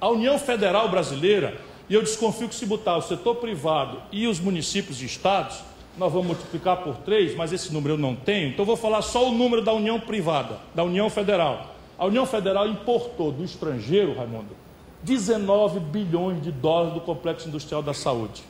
a 0.00 0.08
União 0.08 0.38
Federal 0.38 0.88
Brasileira, 0.88 1.60
e 1.88 1.94
eu 1.94 2.02
desconfio 2.02 2.48
que 2.48 2.54
se 2.54 2.66
botar 2.66 2.96
o 2.96 3.02
setor 3.02 3.36
privado 3.36 4.00
e 4.12 4.26
os 4.26 4.38
municípios 4.38 5.02
e 5.02 5.06
estados, 5.06 5.58
nós 5.98 6.12
vamos 6.12 6.28
multiplicar 6.28 6.78
por 6.78 6.96
três, 6.98 7.34
mas 7.34 7.52
esse 7.52 7.72
número 7.72 7.94
eu 7.94 7.98
não 7.98 8.14
tenho, 8.14 8.48
então 8.48 8.62
eu 8.62 8.66
vou 8.66 8.76
falar 8.76 9.02
só 9.02 9.28
o 9.28 9.32
número 9.32 9.62
da 9.62 9.72
União 9.72 9.98
Privada, 9.98 10.58
da 10.74 10.84
União 10.84 11.10
Federal. 11.10 11.74
A 12.00 12.06
União 12.06 12.24
Federal 12.24 12.66
importou 12.66 13.30
do 13.30 13.44
estrangeiro, 13.44 14.16
Raimundo, 14.16 14.56
19 15.02 15.78
bilhões 15.80 16.42
de 16.42 16.50
dólares 16.50 16.94
do 16.94 17.00
complexo 17.02 17.46
industrial 17.46 17.82
da 17.82 17.92
saúde. 17.92 18.42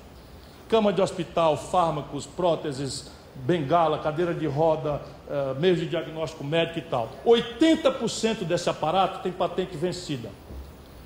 Cama 0.69 0.93
de 0.93 1.03
hospital, 1.03 1.57
fármacos, 1.57 2.27
próteses, 2.27 3.11
bengala, 3.35 3.99
cadeira 3.99 4.33
de 4.33 4.47
roda, 4.47 5.03
uh, 5.27 5.61
meios 5.61 5.81
de 5.81 5.89
diagnóstico 5.89 6.45
médico 6.45 6.79
e 6.79 6.83
tal. 6.83 7.09
80% 7.27 8.45
desse 8.45 8.71
aparato 8.71 9.21
tem 9.21 9.33
patente 9.33 9.77
vencida. 9.77 10.31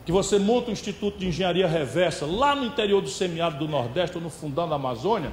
Que 0.04 0.12
você 0.12 0.38
monta 0.38 0.68
um 0.68 0.74
instituto 0.74 1.16
de 1.16 1.28
engenharia 1.28 1.66
reversa 1.66 2.26
lá 2.26 2.54
no 2.54 2.66
interior 2.66 3.00
do 3.00 3.08
semiárido 3.08 3.64
do 3.64 3.70
Nordeste 3.70 4.18
ou 4.18 4.22
no 4.22 4.28
fundão 4.28 4.68
da 4.68 4.74
Amazônia, 4.74 5.32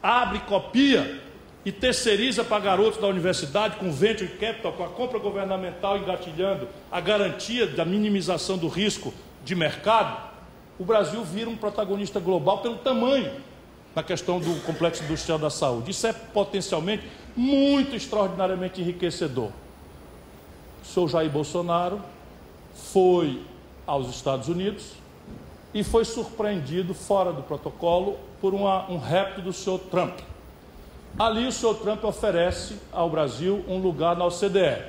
abre 0.00 0.38
copia 0.40 1.20
e 1.68 1.72
terceiriza 1.72 2.42
para 2.42 2.60
garotos 2.60 2.98
da 2.98 3.06
universidade 3.06 3.76
com 3.76 3.92
venture 3.92 4.26
capital, 4.26 4.72
com 4.72 4.82
a 4.82 4.88
compra 4.88 5.18
governamental 5.18 5.98
engatilhando 5.98 6.66
a 6.90 6.98
garantia 6.98 7.66
da 7.66 7.84
minimização 7.84 8.56
do 8.56 8.68
risco 8.68 9.12
de 9.44 9.54
mercado, 9.54 10.30
o 10.78 10.84
Brasil 10.84 11.22
vira 11.22 11.50
um 11.50 11.56
protagonista 11.58 12.18
global 12.18 12.62
pelo 12.62 12.76
tamanho 12.76 13.30
na 13.94 14.02
questão 14.02 14.40
do 14.40 14.58
complexo 14.62 15.04
industrial 15.04 15.38
da 15.38 15.50
saúde. 15.50 15.90
Isso 15.90 16.06
é 16.06 16.12
potencialmente 16.14 17.06
muito 17.36 17.94
extraordinariamente 17.94 18.80
enriquecedor. 18.80 19.50
O 20.82 20.86
senhor 20.86 21.06
Jair 21.06 21.30
Bolsonaro 21.30 22.00
foi 22.74 23.42
aos 23.86 24.08
Estados 24.08 24.48
Unidos 24.48 24.92
e 25.74 25.84
foi 25.84 26.06
surpreendido 26.06 26.94
fora 26.94 27.30
do 27.30 27.42
protocolo 27.42 28.16
por 28.40 28.54
uma, 28.54 28.90
um 28.90 28.96
repto 28.96 29.42
do 29.42 29.52
senhor 29.52 29.78
Trump. 29.90 30.18
Ali 31.16 31.46
o 31.46 31.52
senhor 31.52 31.74
Trump 31.74 32.02
oferece 32.04 32.76
ao 32.92 33.08
Brasil 33.08 33.64
um 33.68 33.78
lugar 33.78 34.16
na 34.16 34.24
OCDE. 34.24 34.82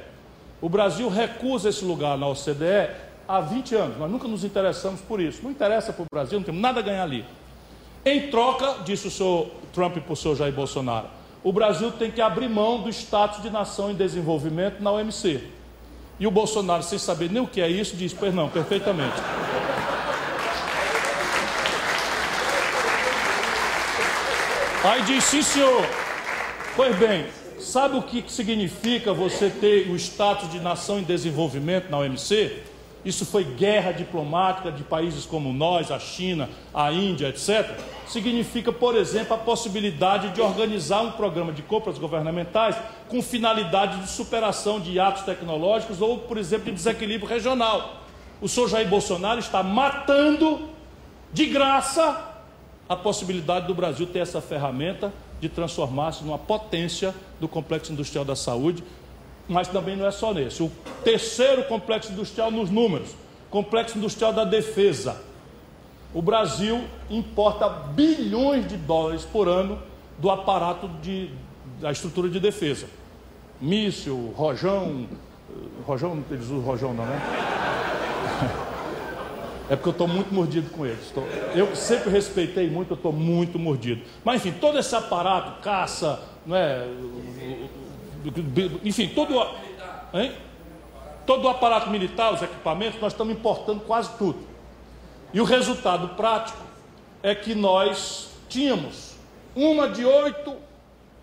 O 0.61 0.67
Brasil 0.67 1.07
recusa 1.09 1.70
esse 1.70 1.86
lugar 1.86 2.17
na 2.17 2.28
OCDE 2.28 2.89
há 3.28 3.39
20 3.39 3.76
anos. 3.76 3.97
Nós 3.97 4.09
nunca 4.09 4.28
nos 4.28 4.43
interessamos 4.43 5.01
por 5.01 5.22
isso. 5.22 5.41
Não 5.43 5.51
interessa 5.51 5.93
para 5.93 6.03
o 6.03 6.05
Brasil, 6.11 6.39
não 6.39 6.45
temos 6.45 6.61
nada 6.61 6.80
a 6.80 6.84
ganhar 6.84 7.03
ali. 7.03 7.24
Em 8.03 8.30
troca, 8.30 8.78
disse 8.84 9.07
o 9.07 9.11
senhor 9.11 9.51
Trump 9.74 9.97
para 9.97 10.13
o 10.13 10.15
senhor 10.15 10.36
Jair 10.36 10.53
Bolsonaro, 10.53 11.07
o 11.43 11.53
Brasil 11.53 11.91
tem 11.91 12.11
que 12.11 12.22
abrir 12.22 12.49
mão 12.49 12.82
do 12.82 12.89
status 12.89 13.41
de 13.41 13.49
nação 13.49 13.91
em 13.91 13.95
desenvolvimento 13.95 14.82
na 14.82 14.91
OMC. 14.91 15.43
E 16.20 16.28
o 16.28 16.32
Bolsonaro, 16.32 16.84
sem 16.84 16.99
saber 16.99 17.32
nem 17.32 17.41
o 17.41 17.47
que 17.47 17.61
é 17.61 17.70
isso, 17.70 17.95
diz: 17.95 18.13
Pois 18.13 18.34
não, 18.34 18.49
perfeitamente. 18.49 19.15
Aí 24.84 25.01
diz: 25.03 25.24
Sim, 25.24 25.41
senhor. 25.41 26.09
Pois 26.80 26.95
bem, 26.95 27.25
sabe 27.59 27.97
o 27.97 28.01
que 28.01 28.23
significa 28.32 29.13
você 29.13 29.49
ter 29.49 29.89
o 29.91 29.97
status 29.97 30.49
de 30.49 30.61
nação 30.61 30.97
em 30.97 31.03
desenvolvimento 31.03 31.89
na 31.89 31.97
OMC? 31.97 32.63
Isso 33.03 33.25
foi 33.25 33.43
guerra 33.43 33.91
diplomática 33.91 34.71
de 34.71 34.82
países 34.84 35.25
como 35.25 35.51
nós, 35.51 35.91
a 35.91 35.99
China, 35.99 36.49
a 36.73 36.89
Índia, 36.89 37.27
etc. 37.27 37.77
Significa, 38.07 38.71
por 38.71 38.95
exemplo, 38.95 39.34
a 39.34 39.38
possibilidade 39.38 40.30
de 40.30 40.39
organizar 40.39 41.01
um 41.01 41.11
programa 41.11 41.51
de 41.51 41.61
compras 41.61 41.97
governamentais 41.97 42.77
com 43.09 43.21
finalidade 43.21 43.99
de 43.99 44.09
superação 44.09 44.80
de 44.80 44.97
atos 45.01 45.23
tecnológicos 45.23 45.99
ou, 45.99 46.19
por 46.19 46.38
exemplo, 46.38 46.67
de 46.67 46.71
desequilíbrio 46.71 47.27
regional. 47.27 48.03
O 48.39 48.47
senhor 48.47 48.69
Jair 48.69 48.88
Bolsonaro 48.88 49.41
está 49.41 49.61
matando 49.61 50.69
de 51.34 51.45
graça 51.45 52.25
a 52.88 52.95
possibilidade 52.95 53.67
do 53.67 53.75
Brasil 53.75 54.07
ter 54.07 54.19
essa 54.19 54.39
ferramenta 54.39 55.11
de 55.39 55.49
transformar-se 55.49 56.23
numa 56.23 56.37
potência 56.37 57.13
do 57.39 57.47
complexo 57.47 57.91
industrial 57.91 58.25
da 58.25 58.35
saúde, 58.35 58.83
mas 59.47 59.67
também 59.67 59.95
não 59.95 60.05
é 60.05 60.11
só 60.11 60.33
nesse. 60.33 60.61
O 60.61 60.71
terceiro 61.03 61.63
complexo 61.63 62.11
industrial 62.11 62.51
nos 62.51 62.69
números, 62.69 63.09
complexo 63.49 63.97
industrial 63.97 64.33
da 64.33 64.43
defesa. 64.43 65.21
O 66.13 66.21
Brasil 66.21 66.83
importa 67.09 67.69
bilhões 67.69 68.67
de 68.67 68.77
dólares 68.77 69.23
por 69.25 69.47
ano 69.47 69.79
do 70.17 70.29
aparato 70.29 70.87
de, 71.01 71.29
da 71.79 71.91
estrutura 71.91 72.29
de 72.29 72.39
defesa. 72.39 72.87
Míssil, 73.61 74.33
rojão, 74.35 75.07
rojão, 75.85 76.15
não 76.15 76.23
eles 76.31 76.45
usam 76.45 76.59
rojão 76.59 76.93
não, 76.93 77.05
né? 77.05 77.19
É 79.70 79.76
porque 79.76 79.89
eu 79.89 79.91
estou 79.91 80.07
muito 80.07 80.34
mordido 80.34 80.70
com 80.72 80.86
eles. 80.86 81.13
Eu 81.53 81.76
sempre 81.76 82.09
respeitei 82.09 82.70
muito, 82.70 82.91
eu 82.91 82.95
estou 82.95 83.13
muito 83.13 83.59
mordido. 83.59 84.01
Mas 84.24 84.43
enfim, 84.43 84.57
todo 84.59 84.80
esse 84.80 84.95
aparato, 84.95 85.61
caça, 85.61 86.20
não 86.45 86.55
é? 86.55 86.88
enfim, 88.84 89.09
todo, 89.09 89.34
hein? 90.13 90.34
todo 91.26 91.45
o 91.45 91.49
aparato 91.49 91.89
militar, 91.91 92.34
os 92.34 92.41
equipamentos, 92.41 92.99
nós 92.99 93.13
estamos 93.13 93.34
importando 93.34 93.82
quase 93.82 94.09
tudo. 94.17 94.39
E 95.32 95.39
o 95.39 95.43
resultado 95.43 96.15
prático 96.15 96.63
é 97.22 97.36
que 97.36 97.53
nós 97.53 98.32
tínhamos 98.49 99.15
uma 99.55 99.88
de 99.88 100.03
oito, 100.03 100.55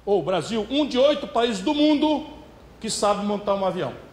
ou 0.04 0.22
Brasil, 0.22 0.64
um 0.70 0.86
de 0.86 0.96
oito 0.96 1.26
países 1.26 1.60
do 1.60 1.74
mundo 1.74 2.26
que 2.80 2.88
sabe 2.88 3.26
montar 3.26 3.56
um 3.56 3.64
avião. 3.64 4.05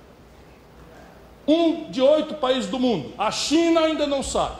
Um 1.48 1.92
de 1.92 2.02
oito 2.02 2.36
países 2.36 2.70
do 2.70 2.80
mundo. 2.80 3.14
A 3.18 3.32
China 3.32 3.82
ainda 3.82 4.08
não 4.08 4.24
sabe. 4.24 4.58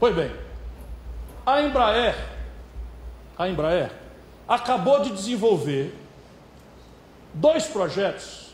Pois 0.00 0.14
bem, 0.14 0.32
a 1.46 1.62
Embraer, 1.62 2.16
a 3.38 3.48
Embraer 3.48 3.92
acabou 4.48 5.00
de 5.00 5.10
desenvolver 5.10 5.94
dois 7.34 7.66
projetos 7.66 8.50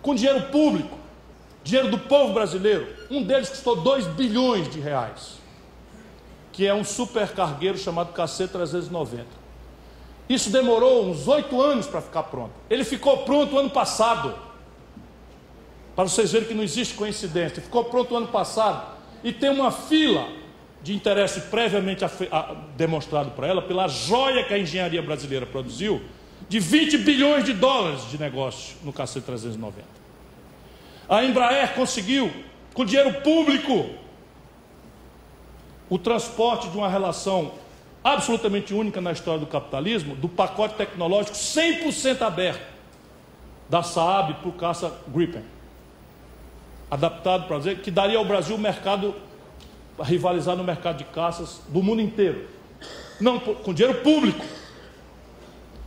com 0.00 0.14
dinheiro 0.14 0.42
público, 0.50 0.96
dinheiro 1.62 1.90
do 1.90 1.98
povo 1.98 2.32
brasileiro. 2.32 2.86
Um 3.10 3.22
deles 3.22 3.48
custou 3.48 3.76
2 3.76 4.06
bilhões 4.08 4.68
de 4.68 4.80
reais, 4.80 5.38
que 6.52 6.66
é 6.66 6.74
um 6.74 6.84
supercargueiro 6.84 7.78
chamado 7.78 8.12
KC-390. 8.12 9.24
Isso 10.28 10.50
demorou 10.50 11.06
uns 11.06 11.28
oito 11.28 11.60
anos 11.60 11.86
para 11.86 12.00
ficar 12.00 12.24
pronto. 12.24 12.52
Ele 12.70 12.84
ficou 12.84 13.18
pronto 13.18 13.58
ano 13.58 13.70
passado. 13.70 14.34
Para 15.94 16.04
vocês 16.04 16.32
verem 16.32 16.48
que 16.48 16.54
não 16.54 16.62
existe 16.62 16.94
coincidência. 16.94 17.62
Ficou 17.62 17.84
pronto 17.84 18.16
ano 18.16 18.28
passado. 18.28 18.96
E 19.22 19.32
tem 19.32 19.50
uma 19.50 19.70
fila 19.70 20.26
de 20.82 20.94
interesse 20.94 21.42
previamente 21.42 22.04
demonstrado 22.76 23.30
para 23.32 23.46
ela, 23.46 23.62
pela 23.62 23.86
joia 23.86 24.44
que 24.44 24.52
a 24.52 24.58
engenharia 24.58 25.00
brasileira 25.00 25.46
produziu, 25.46 26.02
de 26.48 26.58
20 26.58 26.98
bilhões 26.98 27.44
de 27.44 27.52
dólares 27.52 28.10
de 28.10 28.18
negócio 28.18 28.76
no 28.82 28.92
KC-390. 28.92 29.72
A 31.08 31.24
Embraer 31.24 31.74
conseguiu, 31.74 32.32
com 32.74 32.84
dinheiro 32.84 33.20
público, 33.20 33.90
o 35.88 35.98
transporte 35.98 36.68
de 36.68 36.76
uma 36.76 36.88
relação 36.88 37.52
absolutamente 38.02 38.74
única 38.74 39.00
na 39.00 39.12
história 39.12 39.38
do 39.38 39.46
capitalismo, 39.46 40.16
do 40.16 40.28
pacote 40.28 40.74
tecnológico 40.74 41.36
100% 41.36 42.22
aberto 42.22 42.72
da 43.68 43.82
Saab 43.82 44.34
para 44.34 44.48
o 44.48 44.52
caça 44.52 44.92
Gripen. 45.08 45.51
Adaptado 46.92 47.46
para 47.48 47.56
dizer 47.56 47.78
que 47.78 47.90
daria 47.90 48.18
ao 48.18 48.24
Brasil 48.26 48.54
o 48.54 48.58
mercado, 48.58 49.14
rivalizar 49.98 50.54
no 50.54 50.62
mercado 50.62 50.98
de 50.98 51.04
caças 51.04 51.62
do 51.68 51.82
mundo 51.82 52.02
inteiro. 52.02 52.46
Não, 53.18 53.40
com 53.40 53.72
dinheiro 53.72 54.02
público. 54.02 54.44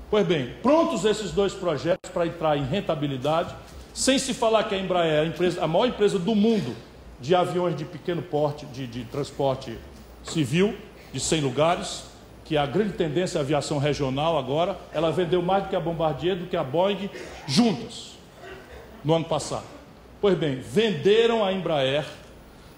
Pois 0.10 0.26
bem, 0.26 0.56
prontos 0.64 1.06
esses 1.06 1.30
dois 1.30 1.54
projetos 1.54 2.10
para 2.12 2.26
entrar 2.26 2.58
em 2.58 2.66
rentabilidade, 2.66 3.56
sem 3.94 4.18
se 4.18 4.34
falar 4.34 4.64
que 4.64 4.74
a 4.74 4.80
Embraer 4.80 5.14
é 5.14 5.20
a, 5.20 5.26
empresa, 5.26 5.64
a 5.64 5.68
maior 5.68 5.86
empresa 5.86 6.18
do 6.18 6.34
mundo 6.34 6.76
de 7.22 7.36
aviões 7.36 7.76
de 7.76 7.86
pequeno 7.86 8.24
porte, 8.24 8.66
de, 8.66 8.88
de 8.88 9.04
transporte 9.04 9.78
civil, 10.24 10.76
de 11.14 11.20
100 11.20 11.42
lugares, 11.42 12.06
que 12.46 12.58
é 12.58 12.60
a 12.60 12.66
grande 12.66 12.94
tendência 12.94 13.38
é 13.38 13.40
a 13.40 13.44
aviação 13.44 13.78
regional 13.78 14.40
agora, 14.40 14.76
ela 14.92 15.12
vendeu 15.12 15.44
mais 15.44 15.66
do 15.66 15.70
que 15.70 15.76
a 15.76 15.80
Bombardier, 15.80 16.36
do 16.36 16.48
que 16.48 16.58
a 16.58 16.64
Boeing, 16.64 17.12
juntas, 17.48 18.14
no 19.04 19.14
ano 19.14 19.26
passado. 19.26 19.75
Pois 20.26 20.36
bem, 20.36 20.56
venderam 20.56 21.46
a 21.46 21.54
Embraer 21.54 22.04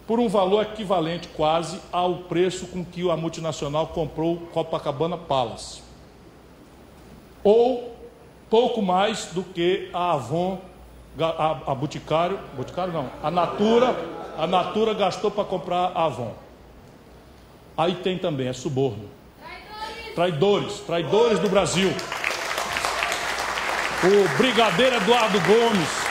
por 0.05 0.19
um 0.19 0.27
valor 0.27 0.63
equivalente 0.63 1.29
quase 1.29 1.79
ao 1.93 2.15
preço 2.23 2.67
com 2.67 2.83
que 2.83 3.09
a 3.09 3.15
multinacional 3.15 3.87
comprou 3.87 4.35
Copacabana 4.51 5.17
Palace 5.17 5.81
ou 7.41 7.95
pouco 8.49 8.81
mais 8.81 9.27
do 9.31 9.43
que 9.43 9.89
a 9.93 10.11
Avon, 10.11 10.59
a, 11.17 11.71
a 11.71 11.73
Boticário, 11.73 12.37
Boticário 12.53 12.91
não, 12.91 13.09
a 13.23 13.31
Natura, 13.31 13.95
a 14.37 14.45
Natura 14.45 14.93
gastou 14.93 15.31
para 15.31 15.45
comprar 15.45 15.93
a 15.95 16.03
Avon. 16.03 16.33
Aí 17.77 17.95
tem 17.95 18.17
também, 18.17 18.49
é 18.49 18.53
suborno. 18.53 19.05
Traidores, 20.15 20.81
traidores 20.81 21.39
do 21.39 21.47
Brasil. 21.47 21.93
O 24.03 24.37
brigadeiro 24.37 24.97
Eduardo 24.97 25.39
Gomes, 25.39 26.06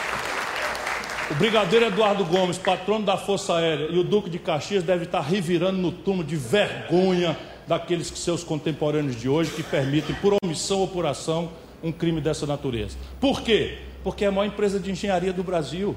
o 1.31 1.35
brigadeiro 1.35 1.87
Eduardo 1.87 2.25
Gomes, 2.25 2.57
patrono 2.57 3.05
da 3.05 3.17
Força 3.17 3.57
Aérea, 3.57 3.89
e 3.91 3.99
o 3.99 4.05
Duque 4.05 4.31
de 4.31 4.39
Caxias 4.39 4.85
deve 4.85 5.05
estar 5.05 5.21
revirando 5.21 5.79
no 5.79 5.91
túmulo 5.91 6.25
de 6.25 6.37
vergonha 6.37 7.37
daqueles 7.67 8.11
que 8.11 8.19
seus 8.19 8.45
contemporâneos 8.45 9.17
de 9.17 9.29
hoje 9.29 9.51
que 9.51 9.63
permitem, 9.63 10.15
por 10.17 10.37
omissão 10.43 10.79
ou 10.79 10.89
por 10.89 11.05
ação, 11.05 11.51
um 11.83 11.91
crime 11.91 12.21
dessa 12.21 12.47
natureza. 12.47 12.97
Por 13.21 13.43
quê? 13.43 13.79
Porque 14.05 14.25
é 14.25 14.29
a 14.29 14.33
maior 14.33 14.47
empresa 14.47 14.79
de 14.79 14.91
engenharia 14.91 15.33
do 15.33 15.43
Brasil. 15.43 15.97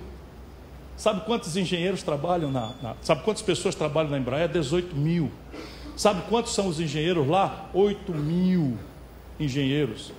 Sabe 0.97 1.21
quantos 1.21 1.55
engenheiros 1.55 2.01
trabalham 2.01 2.51
na, 2.51 2.71
na, 2.81 2.95
Sabe 3.01 3.23
quantas 3.23 3.43
pessoas 3.43 3.75
trabalham 3.75 4.09
na 4.09 4.17
Embraer? 4.17 4.49
18 4.49 4.95
mil. 4.95 5.31
Sabe 5.95 6.23
quantos 6.27 6.53
são 6.53 6.67
os 6.67 6.79
engenheiros 6.79 7.27
lá? 7.27 7.69
8 7.73 8.11
mil 8.13 8.77
engenheiros. 9.39 10.11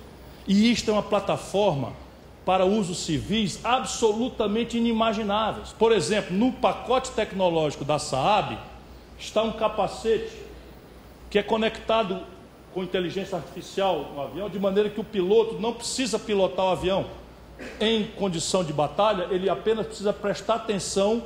E 0.47 0.71
isto 0.71 0.89
é 0.89 0.93
uma 0.93 1.03
plataforma 1.03 1.93
para 2.51 2.65
usos 2.65 2.97
civis 2.97 3.61
absolutamente 3.63 4.77
inimagináveis. 4.77 5.69
Por 5.71 5.93
exemplo, 5.93 6.35
no 6.35 6.51
pacote 6.51 7.09
tecnológico 7.11 7.85
da 7.85 7.97
Saab 7.97 8.57
está 9.17 9.41
um 9.41 9.53
capacete 9.53 10.35
que 11.29 11.39
é 11.39 11.43
conectado 11.43 12.19
com 12.73 12.83
inteligência 12.83 13.37
artificial 13.37 14.11
no 14.13 14.21
avião, 14.21 14.49
de 14.49 14.59
maneira 14.59 14.89
que 14.89 14.99
o 14.99 15.03
piloto 15.03 15.61
não 15.61 15.71
precisa 15.71 16.19
pilotar 16.19 16.65
o 16.65 16.69
avião 16.71 17.05
em 17.79 18.03
condição 18.17 18.65
de 18.65 18.73
batalha, 18.73 19.29
ele 19.31 19.49
apenas 19.49 19.87
precisa 19.87 20.11
prestar 20.11 20.55
atenção 20.55 21.23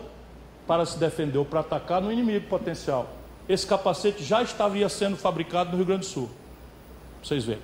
para 0.68 0.86
se 0.86 1.00
defender 1.00 1.40
ou 1.40 1.46
para 1.46 1.62
atacar 1.62 2.04
no 2.04 2.12
inimigo 2.12 2.46
potencial. 2.46 3.10
Esse 3.50 3.66
capacete 3.66 4.24
já 4.24 4.44
estava 4.44 4.88
sendo 4.90 5.18
fabricado 5.18 5.72
no 5.72 5.78
Rio 5.78 5.88
Grande 5.88 6.02
do 6.02 6.06
Sul. 6.06 6.30
Vocês 7.24 7.46
verem. 7.46 7.64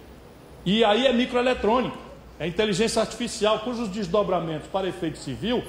E 0.66 0.84
aí 0.84 1.06
é 1.06 1.14
microeletrônica, 1.14 2.10
é 2.42 2.48
inteligência 2.48 3.00
artificial, 3.00 3.60
cujos 3.60 3.88
desdobramentos 3.88 4.68
para 4.68 4.88
efeito 4.88 5.20
civil, 5.20 5.64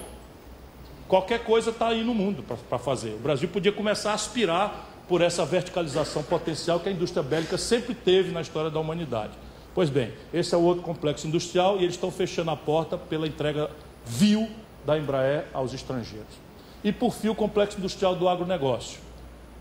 qualquer 1.07 1.45
coisa 1.45 1.68
está 1.68 1.89
aí 1.89 2.03
no 2.03 2.14
mundo 2.14 2.43
para 2.43 2.79
fazer. 2.79 3.11
O 3.11 3.18
Brasil 3.18 3.47
podia 3.47 3.70
começar 3.70 4.12
a 4.12 4.14
aspirar 4.14 4.89
por 5.07 5.20
essa 5.20 5.45
verticalização 5.45 6.23
potencial 6.23 6.81
que 6.81 6.89
a 6.89 6.93
indústria 6.93 7.23
bélica 7.23 7.59
sempre 7.59 7.95
teve 7.95 8.33
na 8.33 8.41
história 8.41 8.70
da 8.70 8.81
humanidade. 8.81 9.35
Pois 9.75 9.91
bem, 9.91 10.14
esse 10.33 10.55
é 10.55 10.57
o 10.57 10.62
outro 10.62 10.83
complexo 10.83 11.27
industrial 11.27 11.77
e 11.77 11.83
eles 11.83 11.95
estão 11.95 12.11
fechando 12.11 12.51
a 12.51 12.57
porta 12.57 12.97
pela 12.97 13.27
entrega 13.27 13.68
vil 14.07 14.49
da 14.87 14.99
Embraer 14.99 15.45
aos 15.53 15.75
estrangeiros. 15.75 16.41
E 16.83 16.91
por 16.91 17.12
fim, 17.12 17.29
o 17.29 17.35
complexo 17.35 17.77
industrial 17.77 18.16
do 18.16 18.27
agronegócio. 18.31 18.99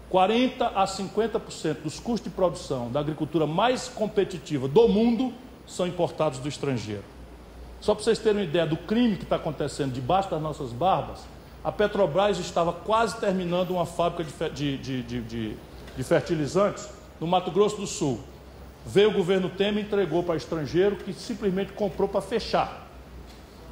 40 0.09 0.65
a 0.65 0.85
50% 0.85 1.81
dos 1.83 1.99
custos 1.99 2.23
de 2.23 2.29
produção 2.29 2.89
da 2.89 3.01
agricultura 3.01 3.45
mais 3.45 3.89
competitiva 3.89 4.69
do 4.69 4.87
mundo 4.87 5.33
são 5.71 5.87
importados 5.87 6.39
do 6.39 6.47
estrangeiro. 6.47 7.03
Só 7.79 7.95
para 7.95 8.03
vocês 8.03 8.19
terem 8.19 8.41
uma 8.41 8.43
ideia 8.43 8.65
do 8.65 8.77
crime 8.77 9.17
que 9.17 9.23
está 9.23 9.37
acontecendo 9.37 9.91
debaixo 9.91 10.29
das 10.29 10.41
nossas 10.41 10.71
barbas, 10.71 11.19
a 11.63 11.71
Petrobras 11.71 12.37
estava 12.37 12.73
quase 12.73 13.19
terminando 13.19 13.71
uma 13.71 13.85
fábrica 13.85 14.49
de, 14.49 14.77
de, 14.77 15.03
de, 15.03 15.55
de 15.95 16.03
fertilizantes 16.03 16.89
no 17.19 17.27
Mato 17.27 17.51
Grosso 17.51 17.77
do 17.77 17.87
Sul. 17.87 18.19
Veio 18.85 19.09
o 19.09 19.13
governo 19.13 19.49
Temer 19.49 19.83
e 19.83 19.87
entregou 19.87 20.23
para 20.23 20.35
estrangeiro 20.35 20.95
que 20.95 21.13
simplesmente 21.13 21.71
comprou 21.73 22.09
para 22.09 22.21
fechar 22.21 22.87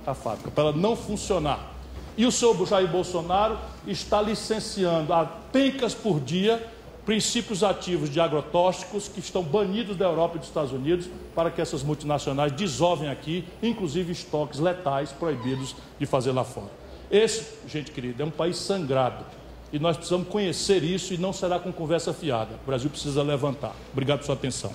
a 0.06 0.14
fábrica, 0.14 0.52
para 0.52 0.66
ela 0.66 0.74
não 0.74 0.96
funcionar. 0.96 1.74
E 2.16 2.26
o 2.26 2.32
senhor 2.32 2.68
Jair 2.68 2.88
Bolsonaro 2.88 3.58
está 3.88 4.22
licenciando 4.22 5.14
a 5.14 5.26
pencas 5.26 5.94
por 5.94 6.20
dia 6.20 6.66
princípios 7.06 7.64
ativos 7.64 8.10
de 8.10 8.20
agrotóxicos 8.20 9.08
que 9.08 9.20
estão 9.20 9.42
banidos 9.42 9.98
da 9.98 10.06
Europa 10.06 10.36
e 10.36 10.40
dos 10.40 10.48
Estados 10.48 10.72
Unidos 10.72 11.10
para 11.34 11.50
que 11.50 11.62
essas 11.62 11.84
multinacionais 11.84 12.56
dissolvem 12.56 13.10
aqui, 13.10 13.46
inclusive 13.64 14.12
estoques 14.12 14.60
letais 14.60 15.12
proibidos 15.12 15.76
de 16.00 16.06
fazer 16.06 16.32
lá 16.32 16.44
fora. 16.44 16.72
Esse, 17.10 17.46
gente 17.68 17.92
querida, 17.92 18.24
é 18.24 18.26
um 18.26 18.32
país 18.32 18.58
sangrado. 18.58 19.26
E 19.72 19.80
nós 19.80 19.98
precisamos 19.98 20.28
conhecer 20.28 20.84
isso 20.84 21.14
e 21.14 21.18
não 21.18 21.32
será 21.32 21.60
com 21.60 21.72
conversa 21.72 22.14
fiada. 22.14 22.56
O 22.64 22.68
Brasil 22.68 22.90
precisa 22.90 23.22
levantar. 23.22 23.76
Obrigado 23.92 24.20
por 24.20 24.26
sua 24.26 24.36
atenção. 24.36 24.72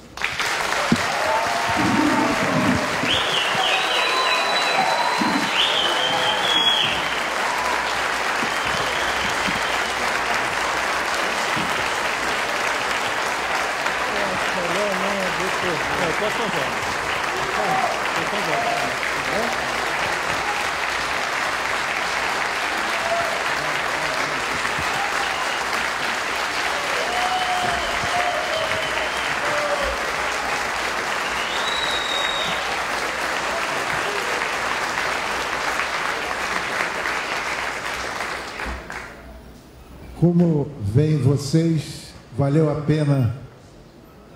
Como 40.25 40.66
veem 40.81 41.18
vocês, 41.45 42.14
valeu 42.38 42.70
a 42.70 42.76
pena 42.76 43.34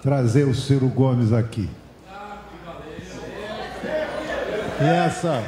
trazer 0.03 0.45
o 0.45 0.55
Ciro 0.55 0.89
Gomes 0.89 1.33
aqui. 1.33 1.67
E 4.79 4.85
essa 4.85 5.43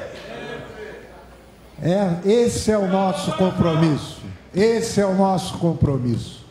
é 1.83 2.19
esse 2.25 2.73
é 2.73 2.79
o 2.79 2.89
nosso 2.89 3.37
compromisso. 3.37 4.23
Esse 4.55 5.03
é 5.03 5.07
o 5.07 5.15
nosso 5.15 5.59
compromisso. 5.59 6.47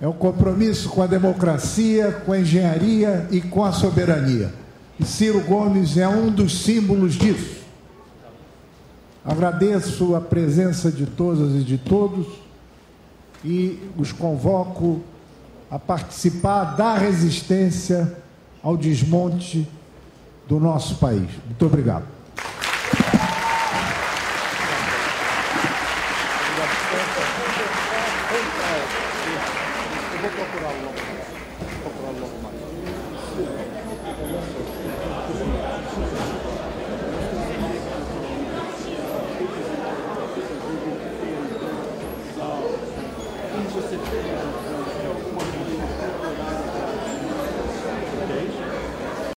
É 0.00 0.08
um 0.08 0.12
compromisso 0.12 0.88
com 0.88 1.00
a 1.00 1.06
democracia, 1.06 2.10
com 2.26 2.32
a 2.32 2.40
engenharia 2.40 3.28
e 3.30 3.40
com 3.40 3.64
a 3.64 3.70
soberania. 3.70 4.52
E 4.98 5.04
Ciro 5.04 5.40
Gomes 5.42 5.96
é 5.96 6.08
um 6.08 6.28
dos 6.28 6.64
símbolos 6.64 7.14
disso. 7.14 7.62
Agradeço 9.24 10.16
a 10.16 10.20
presença 10.20 10.90
de 10.90 11.06
todas 11.06 11.54
e 11.54 11.64
de 11.64 11.78
todos 11.78 12.43
e 13.44 13.78
os 13.98 14.12
convoco 14.12 15.02
a 15.70 15.78
participar 15.78 16.76
da 16.76 16.96
resistência 16.96 18.16
ao 18.62 18.76
desmonte 18.76 19.68
do 20.48 20.58
nosso 20.58 20.96
país. 20.96 21.28
Muito 21.46 21.66
obrigado. 21.66 22.13